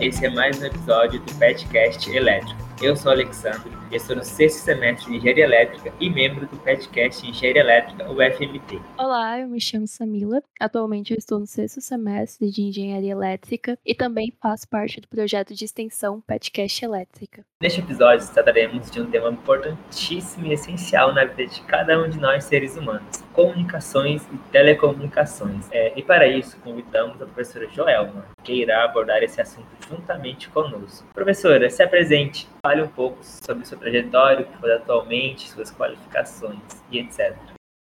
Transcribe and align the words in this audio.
Esse 0.00 0.24
é 0.24 0.30
mais 0.30 0.58
um 0.58 0.64
episódio 0.64 1.20
do 1.20 1.34
Petcast 1.34 2.10
Elétrico. 2.10 2.58
Eu 2.80 2.96
sou 2.96 3.12
Alexandre, 3.12 3.70
estou 3.92 4.16
no 4.16 4.24
sexto 4.24 4.60
semestre 4.60 5.10
de 5.10 5.18
Engenharia 5.18 5.44
Elétrica 5.44 5.92
e 6.00 6.08
membro 6.08 6.46
do 6.46 6.56
podcast 6.56 7.28
Engenharia 7.28 7.60
Elétrica 7.60 8.10
UFMT. 8.10 8.80
Olá, 9.10 9.40
eu 9.40 9.48
me 9.48 9.60
chamo 9.60 9.88
Samila. 9.88 10.40
Atualmente 10.60 11.12
eu 11.12 11.18
estou 11.18 11.40
no 11.40 11.44
sexto 11.44 11.80
semestre 11.80 12.48
de 12.48 12.62
Engenharia 12.62 13.10
Elétrica 13.10 13.76
e 13.84 13.92
também 13.92 14.32
faço 14.40 14.68
parte 14.68 15.00
do 15.00 15.08
projeto 15.08 15.52
de 15.52 15.64
extensão 15.64 16.20
Petcast 16.20 16.84
Elétrica. 16.84 17.44
Neste 17.60 17.80
episódio 17.80 18.32
trataremos 18.32 18.88
de 18.88 19.00
um 19.00 19.10
tema 19.10 19.30
importantíssimo 19.30 20.46
e 20.46 20.52
essencial 20.52 21.12
na 21.12 21.24
vida 21.24 21.44
de 21.44 21.60
cada 21.62 22.00
um 22.00 22.08
de 22.08 22.20
nós 22.20 22.44
seres 22.44 22.76
humanos: 22.76 23.20
comunicações 23.32 24.22
e 24.32 24.38
telecomunicações. 24.52 25.66
É, 25.72 25.92
e 25.98 26.04
para 26.04 26.28
isso 26.28 26.56
convidamos 26.60 27.20
a 27.20 27.26
professora 27.26 27.68
Joelma, 27.68 28.26
que 28.44 28.62
irá 28.62 28.84
abordar 28.84 29.24
esse 29.24 29.40
assunto 29.40 29.66
juntamente 29.88 30.48
conosco. 30.50 31.08
Professora, 31.12 31.68
se 31.68 31.82
apresente, 31.82 32.46
fale 32.64 32.80
um 32.80 32.88
pouco 32.88 33.18
sobre 33.24 33.66
sua 33.66 33.76
trajetória, 33.76 34.42
o 34.42 34.48
que 34.48 34.56
faz 34.58 34.74
atualmente, 34.74 35.50
suas 35.50 35.72
qualificações 35.72 36.62
e 36.92 37.00
etc. 37.00 37.36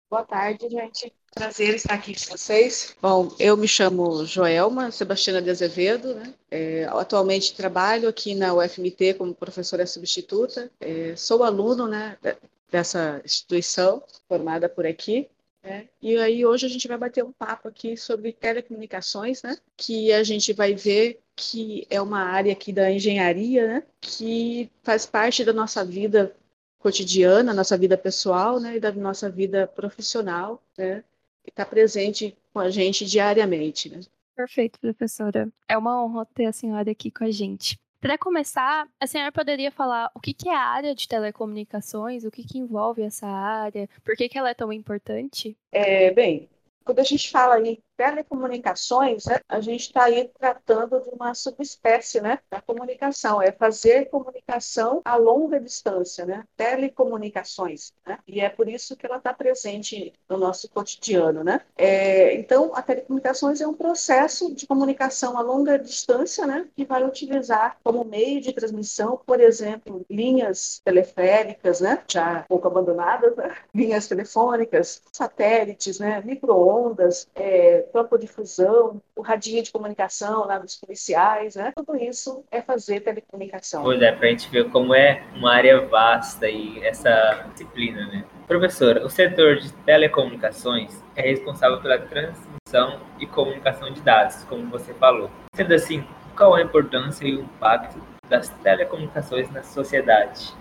Boa 0.10 0.24
tarde, 0.24 0.70
gente. 0.70 1.14
Prazer 1.34 1.76
estar 1.76 1.94
aqui 1.94 2.14
com 2.14 2.38
vocês. 2.38 2.96
Bom, 3.02 3.30
eu 3.38 3.58
me 3.58 3.68
chamo 3.68 4.26
Joelma 4.26 4.90
Sebastiana 4.90 5.42
de 5.42 5.50
Azevedo, 5.50 6.16
né? 6.16 6.34
É, 6.50 6.86
atualmente 6.86 7.54
trabalho 7.54 8.08
aqui 8.08 8.34
na 8.34 8.54
UFMT 8.54 9.16
como 9.16 9.36
professora 9.36 9.86
substituta. 9.86 10.72
É, 10.80 11.14
sou 11.18 11.44
aluno, 11.44 11.88
né, 11.88 12.18
dessa 12.72 13.22
instituição 13.26 14.02
formada 14.30 14.70
por 14.70 14.86
aqui. 14.86 15.28
Né? 15.62 15.90
E 16.02 16.16
aí 16.18 16.46
hoje 16.46 16.66
a 16.66 16.70
gente 16.70 16.88
vai 16.88 16.98
bater 16.98 17.26
um 17.26 17.34
papo 17.34 17.68
aqui 17.68 17.98
sobre 17.98 18.32
telecomunicações, 18.32 19.44
né? 19.44 19.58
Que 19.76 20.14
a 20.14 20.24
gente 20.24 20.54
vai 20.54 20.74
ver 20.74 21.20
que 21.36 21.86
é 21.90 22.02
uma 22.02 22.22
área 22.22 22.54
aqui 22.54 22.72
da 22.72 22.90
engenharia, 22.90 23.68
né? 23.68 23.84
Que 24.00 24.72
faz 24.84 25.06
parte 25.06 25.44
da 25.44 25.52
nossa 25.52 25.84
vida 25.84 26.34
cotidiana, 26.80 27.54
nossa 27.54 27.78
vida 27.78 27.98
pessoal, 27.98 28.60
né? 28.60 28.78
E 28.78 28.80
da 28.80 28.92
nossa 28.92 29.30
vida 29.30 29.68
profissional, 29.68 30.62
né? 30.78 31.04
E 31.46 31.50
está 31.50 31.66
presente 31.66 32.38
com 32.54 32.60
a 32.60 32.70
gente 32.70 33.06
diariamente, 33.06 33.90
né? 33.90 34.02
Perfeito, 34.36 34.80
professora. 34.80 35.50
É 35.68 35.78
uma 35.78 36.04
honra 36.04 36.26
ter 36.34 36.46
a 36.46 36.54
senhora 36.54 36.92
aqui 36.92 37.10
com 37.10 37.24
a 37.24 37.32
gente. 37.32 37.78
Para 38.00 38.18
começar, 38.18 38.88
a 39.00 39.08
senhora 39.08 39.32
poderia 39.32 39.72
falar 39.72 40.12
o 40.14 40.20
que, 40.20 40.32
que 40.32 40.48
é 40.48 40.56
a 40.56 40.68
área 40.68 40.94
de 40.94 41.08
telecomunicações, 41.08 42.24
o 42.24 42.30
que, 42.30 42.44
que 42.44 42.60
envolve 42.60 43.02
essa 43.02 43.26
área, 43.26 43.90
por 44.06 44.16
que, 44.16 44.30
que 44.30 44.38
ela 44.38 44.52
é 44.52 44.54
tão 44.54 44.72
importante? 44.72 45.58
É, 45.72 46.12
bem, 46.12 46.48
quando 46.86 47.00
a 47.00 47.04
gente 47.04 47.32
fala 47.32 47.60
em 47.60 47.80
telecomunicações, 47.98 49.26
né, 49.26 49.40
a 49.50 49.60
gente 49.60 49.88
está 49.88 50.04
aí 50.04 50.30
tratando 50.40 51.02
de 51.02 51.10
uma 51.10 51.34
subespécie 51.34 52.22
né, 52.22 52.40
da 52.50 52.62
comunicação, 52.62 53.42
é 53.42 53.52
fazer 53.52 54.10
comunicação 54.10 55.02
a 55.04 55.16
longa 55.16 55.60
distância, 55.60 56.26
né, 56.26 56.44
telecomunicações. 56.56 57.92
Né, 58.06 58.20
e 58.28 58.40
é 58.40 58.50
por 58.50 58.70
isso 58.70 58.96
que 58.96 59.06
ela 59.06 59.18
está 59.18 59.34
presente 59.34 60.14
no 60.30 60.38
nosso 60.38 60.70
cotidiano. 60.70 61.44
Né. 61.44 61.62
É, 61.76 62.36
então, 62.36 62.72
a 62.76 62.82
telecomunicações 62.82 63.60
é 63.60 63.68
um 63.68 63.74
processo 63.74 64.54
de 64.54 64.68
comunicação 64.68 65.38
a 65.38 65.42
longa 65.42 65.80
distância 65.80 66.46
né, 66.46 66.68
que 66.76 66.86
vai 66.86 67.04
utilizar 67.04 67.78
como 67.84 68.06
meio 68.06 68.40
de 68.40 68.54
transmissão, 68.54 69.20
por 69.26 69.40
exemplo, 69.40 70.06
linhas 70.10 70.82
teleféricas, 70.86 71.82
né, 71.82 72.04
já 72.08 72.46
pouco 72.48 72.68
abandonadas, 72.68 73.36
né, 73.36 73.56
linhas 73.74 74.08
telefônicas, 74.08 75.02
satélites, 75.12 76.00
né, 76.00 76.22
micro-ondas, 76.24 77.28
é, 77.36 77.87
campo 77.88 78.18
de 78.18 78.28
fusão, 78.28 79.02
o 79.16 79.22
radinho 79.22 79.64
de 79.64 79.72
comunicação 79.72 80.46
lá 80.46 80.60
dos 80.60 80.76
policiais, 80.76 81.56
né? 81.56 81.74
Tudo 81.76 81.96
isso 81.96 82.44
é 82.52 82.62
fazer 82.62 83.02
telecomunicação. 83.02 83.84
Pois 83.84 84.02
é, 84.02 84.12
para 84.12 84.28
a 84.28 84.30
gente 84.30 84.50
ver 84.50 84.70
como 84.70 84.94
é 84.94 85.24
uma 85.36 85.54
área 85.54 85.82
vasta 85.88 86.50
e 86.50 86.84
essa 86.86 87.46
disciplina, 87.52 88.06
né? 88.08 88.26
Professora, 88.48 89.06
o 89.06 89.10
setor 89.10 89.58
de 89.58 89.74
telecomunicações 89.84 91.04
é 91.16 91.22
responsável 91.22 91.82
pela 91.82 92.00
transmissão 92.00 93.00
e 93.20 93.26
comunicação 93.26 93.92
de 93.92 94.02
dados, 94.02 94.44
como 94.46 94.70
você 94.70 94.94
falou. 94.94 95.30
Sendo 95.56 95.74
assim, 95.74 96.06
qual 96.36 96.54
a 96.54 96.62
importância 96.62 97.26
e 97.26 97.36
o 97.36 97.42
impacto 97.42 98.00
das 98.30 98.50
telecomunicações 98.50 99.50
na 99.52 99.64
sociedade? 99.64 100.54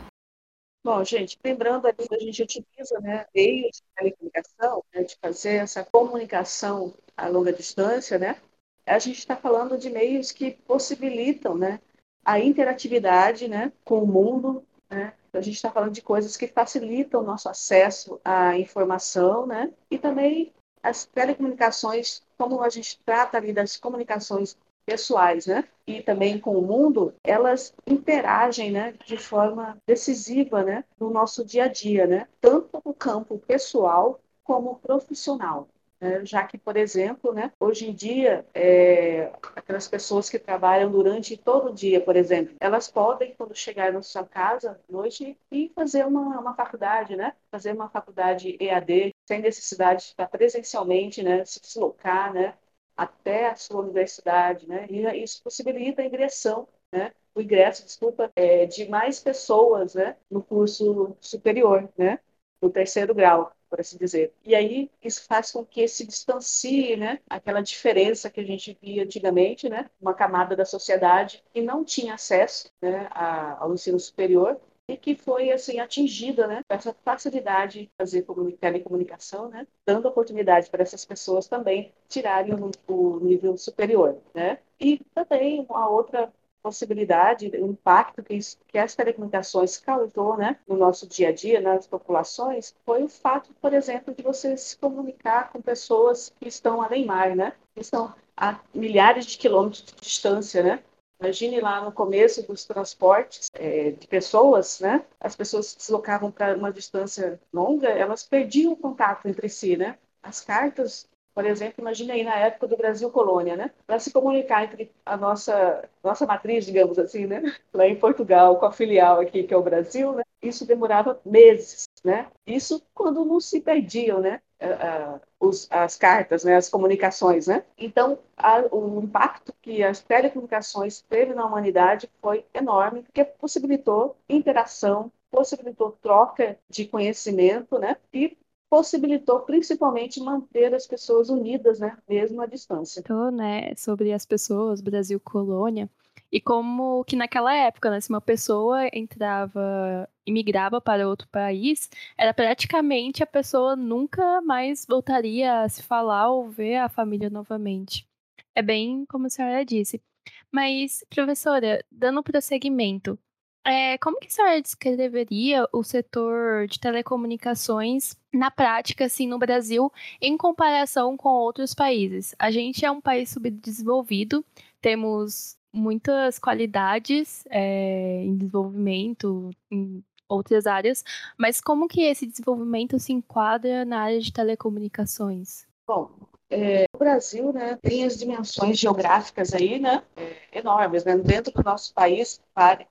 Bom, 0.87 1.03
gente, 1.03 1.37
lembrando 1.45 1.89
ali 1.89 1.97
a 2.13 2.19
gente 2.21 2.45
utiliza 2.45 3.01
né, 3.01 3.27
meios 3.35 3.79
de 3.79 3.83
telecomunicação, 3.97 4.85
né, 4.95 5.03
de 5.03 5.17
fazer 5.21 5.55
essa 5.55 5.83
comunicação 5.85 6.95
a 7.17 7.27
longa 7.27 7.53
distância, 7.53 8.21
né? 8.21 8.41
A 8.87 8.97
gente 9.01 9.19
está 9.19 9.35
falando 9.35 9.77
de 9.77 9.91
meios 9.91 10.31
que 10.31 10.53
possibilitam, 10.53 11.59
né, 11.59 11.81
a 12.25 12.39
interatividade, 12.39 13.49
né, 13.49 13.73
com 13.85 14.05
o 14.05 14.07
mundo, 14.07 14.65
né? 14.89 15.13
A 15.33 15.41
gente 15.41 15.57
está 15.57 15.73
falando 15.73 15.91
de 15.91 16.03
coisas 16.03 16.37
que 16.37 16.47
facilitam 16.47 17.21
o 17.21 17.25
nosso 17.25 17.49
acesso 17.49 18.21
à 18.25 18.57
informação, 18.57 19.45
né? 19.45 19.73
E 19.91 19.99
também 19.99 20.55
as 20.85 21.05
telecomunicações, 21.05 22.23
como 22.39 22.63
a 22.63 22.69
gente 22.69 23.01
trata 23.05 23.39
ali 23.39 23.53
das 23.53 23.77
comunicações 23.77 24.57
pessoais, 24.87 25.47
né? 25.47 25.65
E 25.87 26.01
também 26.01 26.39
com 26.39 26.57
o 26.57 26.63
mundo, 26.63 27.13
elas 27.23 27.75
interagem, 27.87 28.71
né, 28.71 28.95
de 29.05 29.17
forma 29.17 29.77
decisiva, 29.87 30.63
né, 30.63 30.85
no 30.99 31.11
nosso 31.11 31.45
dia 31.45 31.65
a 31.65 31.69
dia, 31.69 32.07
né? 32.07 32.27
Tanto 32.41 32.81
no 32.85 32.95
campo 32.95 33.39
pessoal 33.39 34.21
como 34.45 34.77
profissional. 34.77 35.69
Né? 36.01 36.25
Já 36.25 36.45
que, 36.45 36.59
por 36.59 36.77
exemplo, 36.77 37.33
né, 37.33 37.51
hoje 37.59 37.89
em 37.89 37.95
dia, 37.95 38.47
é, 38.55 39.33
aquelas 39.55 39.89
pessoas 39.89 40.29
que 40.29 40.39
trabalham 40.39 40.91
durante 40.91 41.37
todo 41.37 41.71
o 41.71 41.75
dia, 41.75 42.01
por 42.01 42.17
exemplo, 42.17 42.55
elas 42.61 42.89
podem, 42.91 43.35
quando 43.35 43.55
chegar 43.55 43.93
na 43.93 44.03
sua 44.03 44.25
casa 44.25 44.79
à 44.89 44.93
noite, 44.93 45.37
ir 45.51 45.73
fazer 45.75 46.07
uma, 46.07 46.39
uma 46.39 46.55
faculdade, 46.55 47.17
né? 47.17 47.33
Fazer 47.51 47.73
uma 47.73 47.89
faculdade 47.89 48.57
EAD, 48.61 49.15
sem 49.27 49.41
necessidade 49.41 50.03
de 50.03 50.09
estar 50.09 50.29
presencialmente, 50.29 51.23
né? 51.23 51.45
Se 51.45 51.61
deslocar, 51.61 52.33
né? 52.33 52.55
Até 52.97 53.49
a 53.49 53.57
sua 53.57 53.81
universidade, 53.83 54.69
né? 54.69 54.87
E 54.91 55.23
isso 55.23 55.43
possibilita 55.43 56.03
a 56.03 56.07
ingressão, 56.07 56.69
né? 56.93 57.13
O 57.35 57.41
ingresso, 57.41 57.85
desculpa, 57.85 58.33
é, 58.35 58.67
de 58.67 58.89
mais 58.89 59.21
pessoas, 59.21 59.95
né? 59.95 60.17
No 60.31 60.43
curso 60.43 61.17
superior, 61.21 61.89
né? 61.97 62.19
No 62.61 62.71
terceiro 62.71 63.15
grau, 63.15 63.53
por 63.69 63.81
assim 63.81 63.99
dizer. 63.99 64.33
E 64.45 64.55
aí 64.55 64.91
isso 65.03 65.25
faz 65.27 65.51
com 65.53 65.65
que 65.65 65.87
se 65.87 66.07
distancie, 66.07 66.97
né? 66.97 67.21
Aquela 67.29 67.61
diferença 67.61 68.31
que 68.31 68.41
a 68.41 68.45
gente 68.45 68.79
via 68.81 69.05
antigamente, 69.05 69.69
né? 69.69 69.91
Uma 70.01 70.15
camada 70.15 70.57
da 70.57 70.65
sociedade 70.65 71.45
que 71.53 71.61
não 71.61 71.85
tinha 71.85 72.15
acesso, 72.15 72.71
né? 72.81 73.09
ao 73.13 73.75
ensino 73.75 73.99
superior 74.01 74.59
e 74.89 74.97
que 74.97 75.15
foi 75.17 75.51
assim 75.51 75.81
atingida, 75.81 76.47
né, 76.47 76.63
essa 76.69 76.95
facilidade 77.05 77.83
de 77.83 77.91
fazer 77.99 78.25
telecomunicação, 78.61 79.49
né, 79.49 79.67
dando 79.85 80.07
oportunidade 80.07 80.71
para 80.71 80.83
essas 80.83 81.05
pessoas 81.05 81.49
também 81.49 81.93
tirarem 82.09 82.55
o, 82.55 82.71
o 82.87 83.21
nível 83.21 83.57
superior, 83.57 84.17
né? 84.35 84.59
E 84.79 85.01
também 85.15 85.67
uma 85.69 85.89
outra 85.89 86.33
possibilidade, 86.63 87.49
o 87.49 87.67
impacto 87.67 88.23
que, 88.23 88.35
isso, 88.35 88.59
que 88.67 88.77
as 88.77 88.95
telecomunicações 88.95 89.79
causou 89.79 90.37
né, 90.37 90.59
no 90.67 90.77
nosso 90.77 91.07
dia 91.07 91.29
a 91.29 91.33
dia, 91.33 91.61
nas 91.61 91.87
populações, 91.87 92.75
foi 92.85 93.05
o 93.05 93.09
fato, 93.09 93.55
por 93.61 93.73
exemplo, 93.73 94.13
de 94.13 94.23
você 94.23 94.57
se 94.57 94.77
comunicar 94.77 95.53
com 95.53 95.63
pessoas 95.63 96.33
que 96.41 96.49
estão 96.49 96.83
além 96.83 97.07
mar, 97.07 97.37
né? 97.37 97.53
Que 97.75 97.83
estão 97.83 98.13
a 98.37 98.59
milhares 98.75 99.27
de 99.27 99.39
quilômetros 99.39 99.85
de 99.85 99.95
distância, 99.95 100.63
né? 100.63 100.83
Imagine 101.21 101.61
lá 101.61 101.83
no 101.83 101.93
começo 101.93 102.47
dos 102.47 102.65
transportes 102.65 103.49
é, 103.55 103.91
de 103.93 104.07
pessoas, 104.07 104.81
né? 104.81 105.05
As 105.19 105.35
pessoas 105.35 105.67
se 105.69 105.79
deslocavam 105.79 106.31
para 106.31 106.57
uma 106.57 106.73
distância 106.73 107.41
longa, 107.53 107.89
elas 107.89 108.23
perdiam 108.23 108.73
o 108.73 108.77
contato 108.77 109.27
entre 109.27 109.49
si, 109.49 109.77
né? 109.77 109.99
As 110.23 110.41
cartas, 110.41 111.09
por 111.35 111.47
exemplo, 111.47 111.81
imagine 111.81 112.13
aí 112.13 112.23
na 112.25 112.37
época 112.37 112.67
do 112.67 112.77
Brasil 112.77 113.11
colônia, 113.11 113.57
né? 113.57 113.71
Para 113.87 113.99
se 113.99 114.13
comunicar 114.13 114.65
entre 114.65 114.93
a 115.07 115.17
nossa 115.17 115.89
nossa 116.03 116.27
matriz, 116.27 116.67
digamos 116.67 116.99
assim, 116.99 117.27
né? 117.27 117.43
Lá 117.73 117.87
em 117.87 117.99
Portugal 117.99 118.59
com 118.59 118.67
a 118.67 118.73
filial 118.73 119.21
aqui 119.21 119.45
que 119.45 119.55
é 119.55 119.57
o 119.57 119.63
Brasil, 119.63 120.13
né? 120.13 120.23
Isso 120.43 120.67
demorava 120.67 121.19
meses, 121.25 121.89
né? 122.05 122.31
Isso 122.47 122.83
quando 122.95 123.25
não 123.25 123.41
se 123.41 123.61
perdiam, 123.63 124.21
né? 124.21 124.43
Uh, 124.59 125.21
os, 125.39 125.69
as 125.71 125.99
cartas, 125.99 126.43
né, 126.43 126.57
as 126.57 126.71
comunicações, 126.71 127.47
né? 127.47 127.63
Então, 127.77 128.19
a, 128.35 128.61
o 128.75 129.03
impacto 129.03 129.53
que 129.61 129.83
as 129.83 130.01
telecomunicações 130.01 131.03
teve 131.03 131.35
na 131.35 131.45
humanidade 131.45 132.09
foi 132.23 132.43
enorme, 132.55 133.03
porque 133.03 133.23
possibilitou 133.23 134.17
interação, 134.29 135.13
possibilitou 135.31 135.93
troca 136.01 136.59
de 136.71 136.87
conhecimento, 136.87 137.79
né? 137.79 137.99
E 138.15 138.37
possibilitou 138.71 139.41
principalmente 139.41 140.21
manter 140.21 140.75
as 140.75 140.87
pessoas 140.87 141.29
unidas, 141.29 141.79
né, 141.79 141.97
mesmo 142.09 142.41
à 142.41 142.47
distância. 142.47 143.01
Então, 143.01 143.31
né, 143.31 143.75
sobre 143.77 144.13
as 144.13 144.27
pessoas, 144.27 144.81
Brasil 144.81 145.21
colônia, 145.21 145.89
e 146.31 146.41
como 146.41 147.05
que 147.05 147.17
naquela 147.17 147.55
época, 147.55 147.91
né, 147.91 148.01
se 148.01 148.11
uma 148.11 148.21
pessoa 148.21 148.89
entrava, 148.93 150.09
imigrava 150.27 150.81
para 150.81 151.09
outro 151.09 151.29
país, 151.29 151.89
era 152.17 152.35
praticamente 152.35 153.23
a 153.23 153.27
pessoa 153.27 153.77
nunca 153.77 154.41
mais 154.43 154.85
voltaria 154.87 155.63
a 155.63 155.69
se 155.69 155.83
falar 155.83 156.31
ou 156.31 156.49
ver 156.49 156.77
a 156.77 156.89
família 156.89 157.31
novamente. 157.31 158.07
É 158.55 158.63
bem 158.63 159.05
como 159.07 159.27
a 159.27 159.31
senhora 159.31 159.65
disse. 159.65 160.03
Mas, 160.51 161.05
professora, 161.11 161.85
dando 161.91 162.23
prosseguimento, 162.23 163.19
é, 163.67 163.99
como 163.99 164.19
que 164.21 164.29
a 164.29 164.31
senhora 164.31 164.63
descreveria 164.63 165.67
o 165.73 165.83
setor 165.83 166.69
de 166.69 166.79
telecomunicações 166.79 168.15
na 168.33 168.49
prática, 168.49 169.07
assim, 169.07 169.27
no 169.27 169.39
Brasil, 169.41 169.93
em 170.21 170.37
comparação 170.37 171.17
com 171.17 171.31
outros 171.31 171.75
países? 171.75 172.33
A 172.39 172.51
gente 172.51 172.85
é 172.85 172.91
um 172.91 173.01
país 173.01 173.29
subdesenvolvido, 173.31 174.45
temos 174.81 175.59
muitas 175.77 176.39
qualidades 176.39 177.45
é, 177.51 178.23
em 178.25 178.37
desenvolvimento, 178.37 179.51
em 179.71 180.03
outras 180.29 180.67
áreas, 180.67 181.05
mas 181.39 181.61
como 181.61 181.87
que 181.87 182.03
esse 182.03 182.27
desenvolvimento 182.27 182.99
se 182.99 183.13
enquadra 183.13 183.85
na 183.85 184.01
área 184.01 184.21
de 184.21 184.33
telecomunicações? 184.33 185.67
Bom, 185.87 186.11
é, 186.51 186.85
o 186.95 186.99
Brasil 186.99 187.53
né, 187.53 187.79
tem 187.83 188.05
as 188.05 188.17
dimensões 188.17 188.79
geográficas 188.79 189.53
aí, 189.53 189.79
né, 189.79 190.03
é, 190.17 190.59
enormes. 190.59 191.05
Né? 191.05 191.17
Dentro 191.19 191.53
do 191.53 191.63
nosso 191.63 191.93
país 191.95 192.41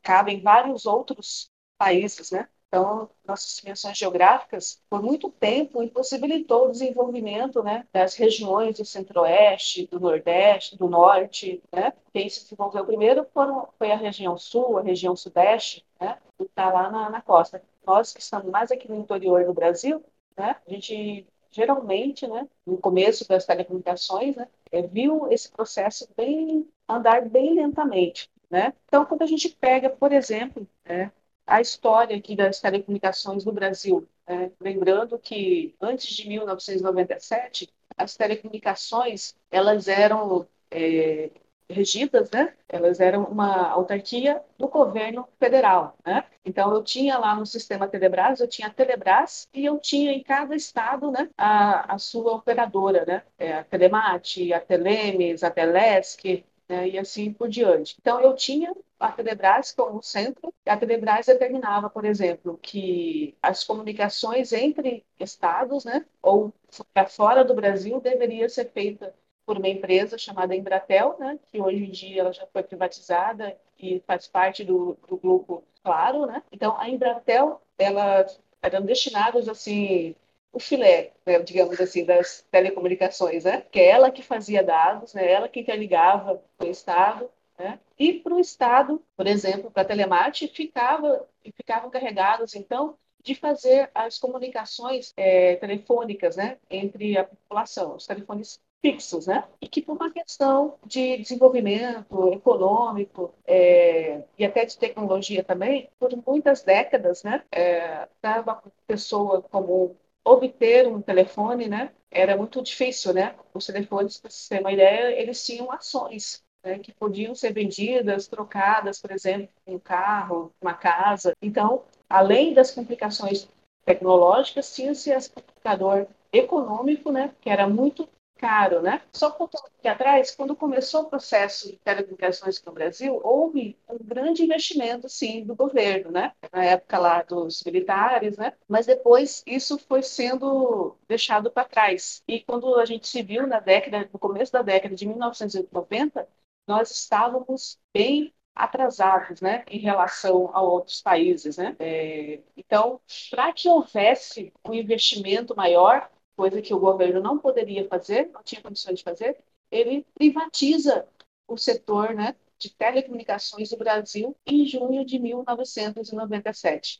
cabem 0.01 0.41
vários 0.41 0.85
outros 0.85 1.49
países, 1.77 2.31
né? 2.31 2.47
Então, 2.67 3.09
nossas 3.25 3.55
dimensões 3.57 3.97
geográficas, 3.97 4.81
por 4.89 5.01
muito 5.01 5.29
tempo, 5.31 5.81
impossibilitou 5.81 6.67
o 6.67 6.71
desenvolvimento 6.71 7.63
né, 7.63 7.87
das 7.93 8.15
regiões 8.15 8.77
do 8.77 8.85
centro-oeste, 8.85 9.87
do 9.87 9.99
nordeste, 9.99 10.77
do 10.77 10.89
norte. 10.89 11.63
Né? 11.71 11.93
Quem 12.13 12.27
se 12.29 12.43
desenvolveu 12.43 12.85
primeiro 12.85 13.25
foram, 13.33 13.69
foi 13.77 13.91
a 13.91 13.95
região 13.95 14.37
sul, 14.37 14.77
a 14.77 14.81
região 14.81 15.15
sudeste, 15.15 15.85
né, 15.99 16.17
que 16.37 16.43
está 16.43 16.71
lá 16.71 16.89
na, 16.91 17.09
na 17.09 17.21
costa. 17.21 17.61
Nós 17.85 18.11
que 18.13 18.19
estamos 18.21 18.51
mais 18.51 18.71
aqui 18.71 18.89
no 18.89 18.97
interior 18.97 19.45
do 19.45 19.53
Brasil, 19.53 20.03
né, 20.37 20.57
a 20.67 20.69
gente 20.69 21.25
geralmente, 21.51 22.27
né, 22.27 22.47
no 22.65 22.77
começo 22.77 23.25
das 23.27 23.45
telecomunicações, 23.45 24.35
né, 24.35 24.47
é, 24.71 24.81
viu 24.81 25.31
esse 25.31 25.49
processo 25.49 26.05
bem 26.17 26.69
andar 26.87 27.27
bem 27.29 27.55
lentamente, 27.55 28.29
né? 28.49 28.73
Então, 28.85 29.05
quando 29.05 29.21
a 29.23 29.25
gente 29.25 29.49
pega, 29.49 29.89
por 29.89 30.11
exemplo, 30.11 30.67
né, 30.85 31.11
a 31.45 31.61
história 31.61 32.17
aqui 32.17 32.35
das 32.35 32.59
telecomunicações 32.59 33.45
no 33.45 33.51
Brasil, 33.51 34.07
né, 34.27 34.51
lembrando 34.59 35.17
que 35.19 35.75
antes 35.81 36.07
de 36.15 36.27
1997 36.27 37.73
as 37.97 38.15
telecomunicações 38.15 39.35
elas 39.51 39.87
eram 39.87 40.47
é, 40.71 41.31
regidas, 41.69 42.29
né? 42.31 42.53
Elas 42.69 42.99
eram 42.99 43.23
uma 43.23 43.69
autarquia 43.69 44.41
do 44.57 44.67
governo 44.67 45.27
federal, 45.39 45.97
né? 46.05 46.23
Então 46.43 46.73
eu 46.73 46.83
tinha 46.83 47.17
lá 47.17 47.35
no 47.35 47.45
sistema 47.45 47.87
Telebrás, 47.87 48.39
eu 48.39 48.47
tinha 48.47 48.67
a 48.67 48.71
Telebrás 48.71 49.47
e 49.53 49.65
eu 49.65 49.79
tinha 49.79 50.11
em 50.11 50.21
cada 50.23 50.55
estado, 50.55 51.11
né, 51.11 51.29
a, 51.37 51.95
a 51.95 51.97
sua 51.97 52.33
operadora, 52.35 53.05
né? 53.05 53.23
É, 53.37 53.53
a 53.53 53.63
Telemate, 53.63 54.53
a 54.53 54.59
Telemes, 54.59 55.43
a 55.43 55.49
Telesc, 55.51 56.45
né, 56.69 56.89
e 56.89 56.97
assim 56.97 57.31
por 57.33 57.47
diante. 57.49 57.95
Então, 57.99 58.19
eu 58.21 58.35
tinha 58.35 58.73
a 58.99 59.11
Telebrás 59.11 59.71
como 59.71 60.01
centro, 60.01 60.53
e 60.65 60.69
a 60.69 60.77
Telebrás 60.77 61.25
determinava, 61.25 61.89
por 61.89 62.05
exemplo, 62.05 62.57
que 62.61 63.35
as 63.41 63.63
comunicações 63.63 64.51
entre 64.53 65.05
estados, 65.19 65.85
né, 65.85 66.05
ou 66.21 66.53
para 66.93 67.07
fora 67.07 67.43
do 67.43 67.53
Brasil, 67.53 67.99
deveria 68.01 68.49
ser 68.49 68.71
feita 68.71 69.13
por 69.45 69.57
uma 69.57 69.67
empresa 69.67 70.17
chamada 70.17 70.55
Embratel, 70.55 71.17
né, 71.19 71.39
que 71.51 71.61
hoje 71.61 71.83
em 71.85 71.91
dia 71.91 72.21
ela 72.21 72.33
já 72.33 72.47
foi 72.47 72.63
privatizada 72.63 73.55
e 73.77 73.99
faz 74.07 74.27
parte 74.27 74.63
do, 74.63 74.97
do 75.07 75.17
grupo 75.17 75.63
Claro, 75.83 76.25
né? 76.25 76.41
Então 76.51 76.75
a 76.79 76.89
Embratel, 76.89 77.61
ela 77.77 78.25
eram 78.59 78.81
destinados 78.83 79.47
assim 79.47 80.15
o 80.55 80.59
filé, 80.59 81.11
né, 81.25 81.37
digamos 81.39 81.81
assim, 81.81 82.05
das 82.05 82.47
telecomunicações, 82.49 83.43
né? 83.43 83.61
Que 83.69 83.81
é 83.81 83.89
ela 83.89 84.09
que 84.09 84.23
fazia 84.23 84.63
dados, 84.63 85.13
né? 85.13 85.29
Ela 85.29 85.49
que 85.49 85.59
interligava 85.59 86.41
o 86.57 86.65
estado, 86.65 87.29
né? 87.59 87.77
E 87.99 88.13
para 88.13 88.33
o 88.33 88.39
estado, 88.39 89.03
por 89.17 89.27
exemplo, 89.27 89.69
para 89.69 89.81
a 89.81 89.85
Telemate, 89.85 90.47
ficava 90.47 91.27
ficavam 91.57 91.89
carregados 91.89 92.55
então 92.55 92.97
de 93.21 93.35
fazer 93.35 93.91
as 93.93 94.17
comunicações 94.17 95.11
é, 95.17 95.55
telefônicas, 95.57 96.35
né, 96.37 96.57
entre 96.69 97.17
a 97.17 97.23
população, 97.25 97.95
os 97.95 98.05
telefones 98.05 98.61
fixos, 98.81 99.27
né? 99.27 99.43
E 99.59 99.67
que 99.67 99.81
por 99.81 99.93
uma 99.93 100.11
questão 100.11 100.77
de 100.85 101.17
desenvolvimento 101.17 102.31
econômico 102.33 103.33
é, 103.45 104.23
e 104.37 104.45
até 104.45 104.63
de 104.63 104.77
tecnologia 104.77 105.43
também, 105.43 105.89
por 105.99 106.15
muitas 106.25 106.63
décadas, 106.63 107.23
né? 107.23 107.43
É, 107.51 108.07
uma 108.23 108.61
pessoa 108.87 109.41
comum 109.41 109.95
obter 110.25 110.87
um 110.87 111.01
telefone, 111.01 111.69
né? 111.69 111.91
Era 112.09 112.35
muito 112.35 112.61
difícil, 112.61 113.13
né? 113.13 113.35
Os 113.53 113.65
telefones, 113.65 114.19
para 114.19 114.31
você 114.31 114.55
ter 114.55 114.61
uma 114.61 114.71
ideia, 114.71 115.11
eles 115.21 115.45
tinham 115.45 115.71
ações 115.71 116.43
né, 116.63 116.79
que 116.79 116.91
podiam 116.91 117.35
ser 117.35 117.53
vendidas, 117.53 118.27
trocadas, 118.27 118.99
por 118.99 119.11
exemplo, 119.11 119.49
um 119.67 119.77
carro, 119.77 120.51
uma 120.59 120.73
casa. 120.73 121.33
Então, 121.41 121.83
além 122.09 122.53
das 122.53 122.71
complicações 122.71 123.47
tecnológicas, 123.85 124.73
tinha-se 124.73 125.11
esse 125.11 125.29
complicador 125.29 126.07
econômico, 126.33 127.11
né, 127.11 127.33
que 127.39 127.49
era 127.49 127.69
muito 127.69 128.09
caro, 128.37 128.81
né? 128.81 129.01
Só 129.13 129.31
contando 129.31 129.65
aqui 129.77 129.87
atrás, 129.87 130.31
quando 130.35 130.55
começou 130.55 131.03
o 131.03 131.09
processo 131.09 131.71
de 131.71 131.77
telecomunicações 131.77 132.61
no 132.63 132.71
Brasil, 132.73 133.19
houve 133.23 133.77
um 133.89 133.97
grande 133.99 134.43
investimento, 134.43 135.07
sim, 135.09 135.43
do 135.45 135.55
governo, 135.55 136.11
né? 136.11 136.33
Na 136.51 136.63
época 136.63 136.97
lá 136.99 137.21
dos 137.23 137.63
militares, 137.63 138.37
né? 138.37 138.53
Mas 138.67 138.85
depois 138.85 139.43
isso 139.45 139.77
foi 139.79 140.01
sendo 140.03 140.97
deixado 141.07 141.49
para 141.51 141.67
trás. 141.67 142.23
E 142.27 142.41
quando 142.41 142.75
a 142.75 142.85
gente 142.85 143.07
se 143.07 143.21
viu 143.23 143.47
na 143.47 143.59
década, 143.59 144.09
no 144.11 144.19
começo 144.19 144.51
da 144.51 144.61
década 144.61 144.95
de 144.95 145.07
1990, 145.07 146.27
nós 146.67 146.91
estávamos 146.91 147.79
bem 147.93 148.33
atrasados, 148.55 149.41
né, 149.41 149.65
em 149.69 149.79
relação 149.79 150.49
a 150.55 150.61
outros 150.61 151.01
países, 151.01 151.57
né? 151.57 151.75
É, 151.77 152.41
então, 152.55 153.01
para 153.29 153.51
que 153.51 153.67
houvesse 153.67 154.53
um 154.65 154.73
investimento 154.73 155.53
maior 155.55 156.09
coisa 156.35 156.61
que 156.61 156.73
o 156.73 156.79
governo 156.79 157.21
não 157.21 157.37
poderia 157.37 157.87
fazer, 157.87 158.29
não 158.33 158.43
tinha 158.43 158.61
condições 158.61 158.99
de 158.99 159.03
fazer, 159.03 159.37
ele 159.71 160.05
privatiza 160.13 161.07
o 161.47 161.57
setor 161.57 162.13
né, 162.13 162.35
de 162.57 162.73
telecomunicações 162.73 163.69
do 163.69 163.77
Brasil 163.77 164.35
em 164.45 164.65
junho 164.65 165.05
de 165.05 165.19
1997. 165.19 166.99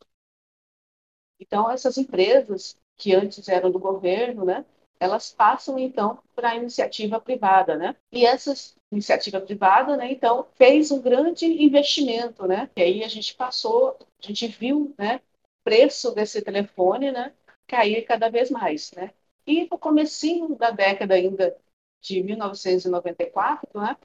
Então, 1.40 1.70
essas 1.70 1.98
empresas 1.98 2.78
que 2.98 3.14
antes 3.14 3.48
eram 3.50 3.72
do 3.72 3.80
governo, 3.80 4.46
né, 4.46 4.66
elas 5.00 5.32
passam 5.32 5.78
então 5.78 6.20
para 6.34 6.52
a 6.52 6.56
iniciativa 6.56 7.20
privada, 7.20 7.78
né? 7.78 7.96
E 8.12 8.26
essa 8.26 8.54
iniciativa 8.92 9.42
privada, 9.42 9.98
né, 9.98 10.12
então 10.12 10.48
fez 10.56 10.92
um 10.92 11.02
grande 11.02 11.46
investimento, 11.46 12.48
né? 12.48 12.70
E 12.76 12.82
aí 12.82 13.04
a 13.04 13.08
gente 13.08 13.36
passou, 13.36 13.98
a 14.24 14.26
gente 14.26 14.48
viu, 14.48 14.94
né, 14.98 15.18
o 15.18 15.64
preço 15.64 16.12
desse 16.14 16.42
telefone, 16.42 17.12
né, 17.12 17.34
cair 17.68 18.04
cada 18.06 18.30
vez 18.30 18.50
mais, 18.50 18.92
né? 18.94 19.12
E 19.48 19.68
no 19.70 19.78
comecinho 19.78 20.56
da 20.56 20.72
década 20.72 21.16
ainda 21.16 21.58
de 22.02 22.22
1994, 22.24 23.80
né, 23.80 23.98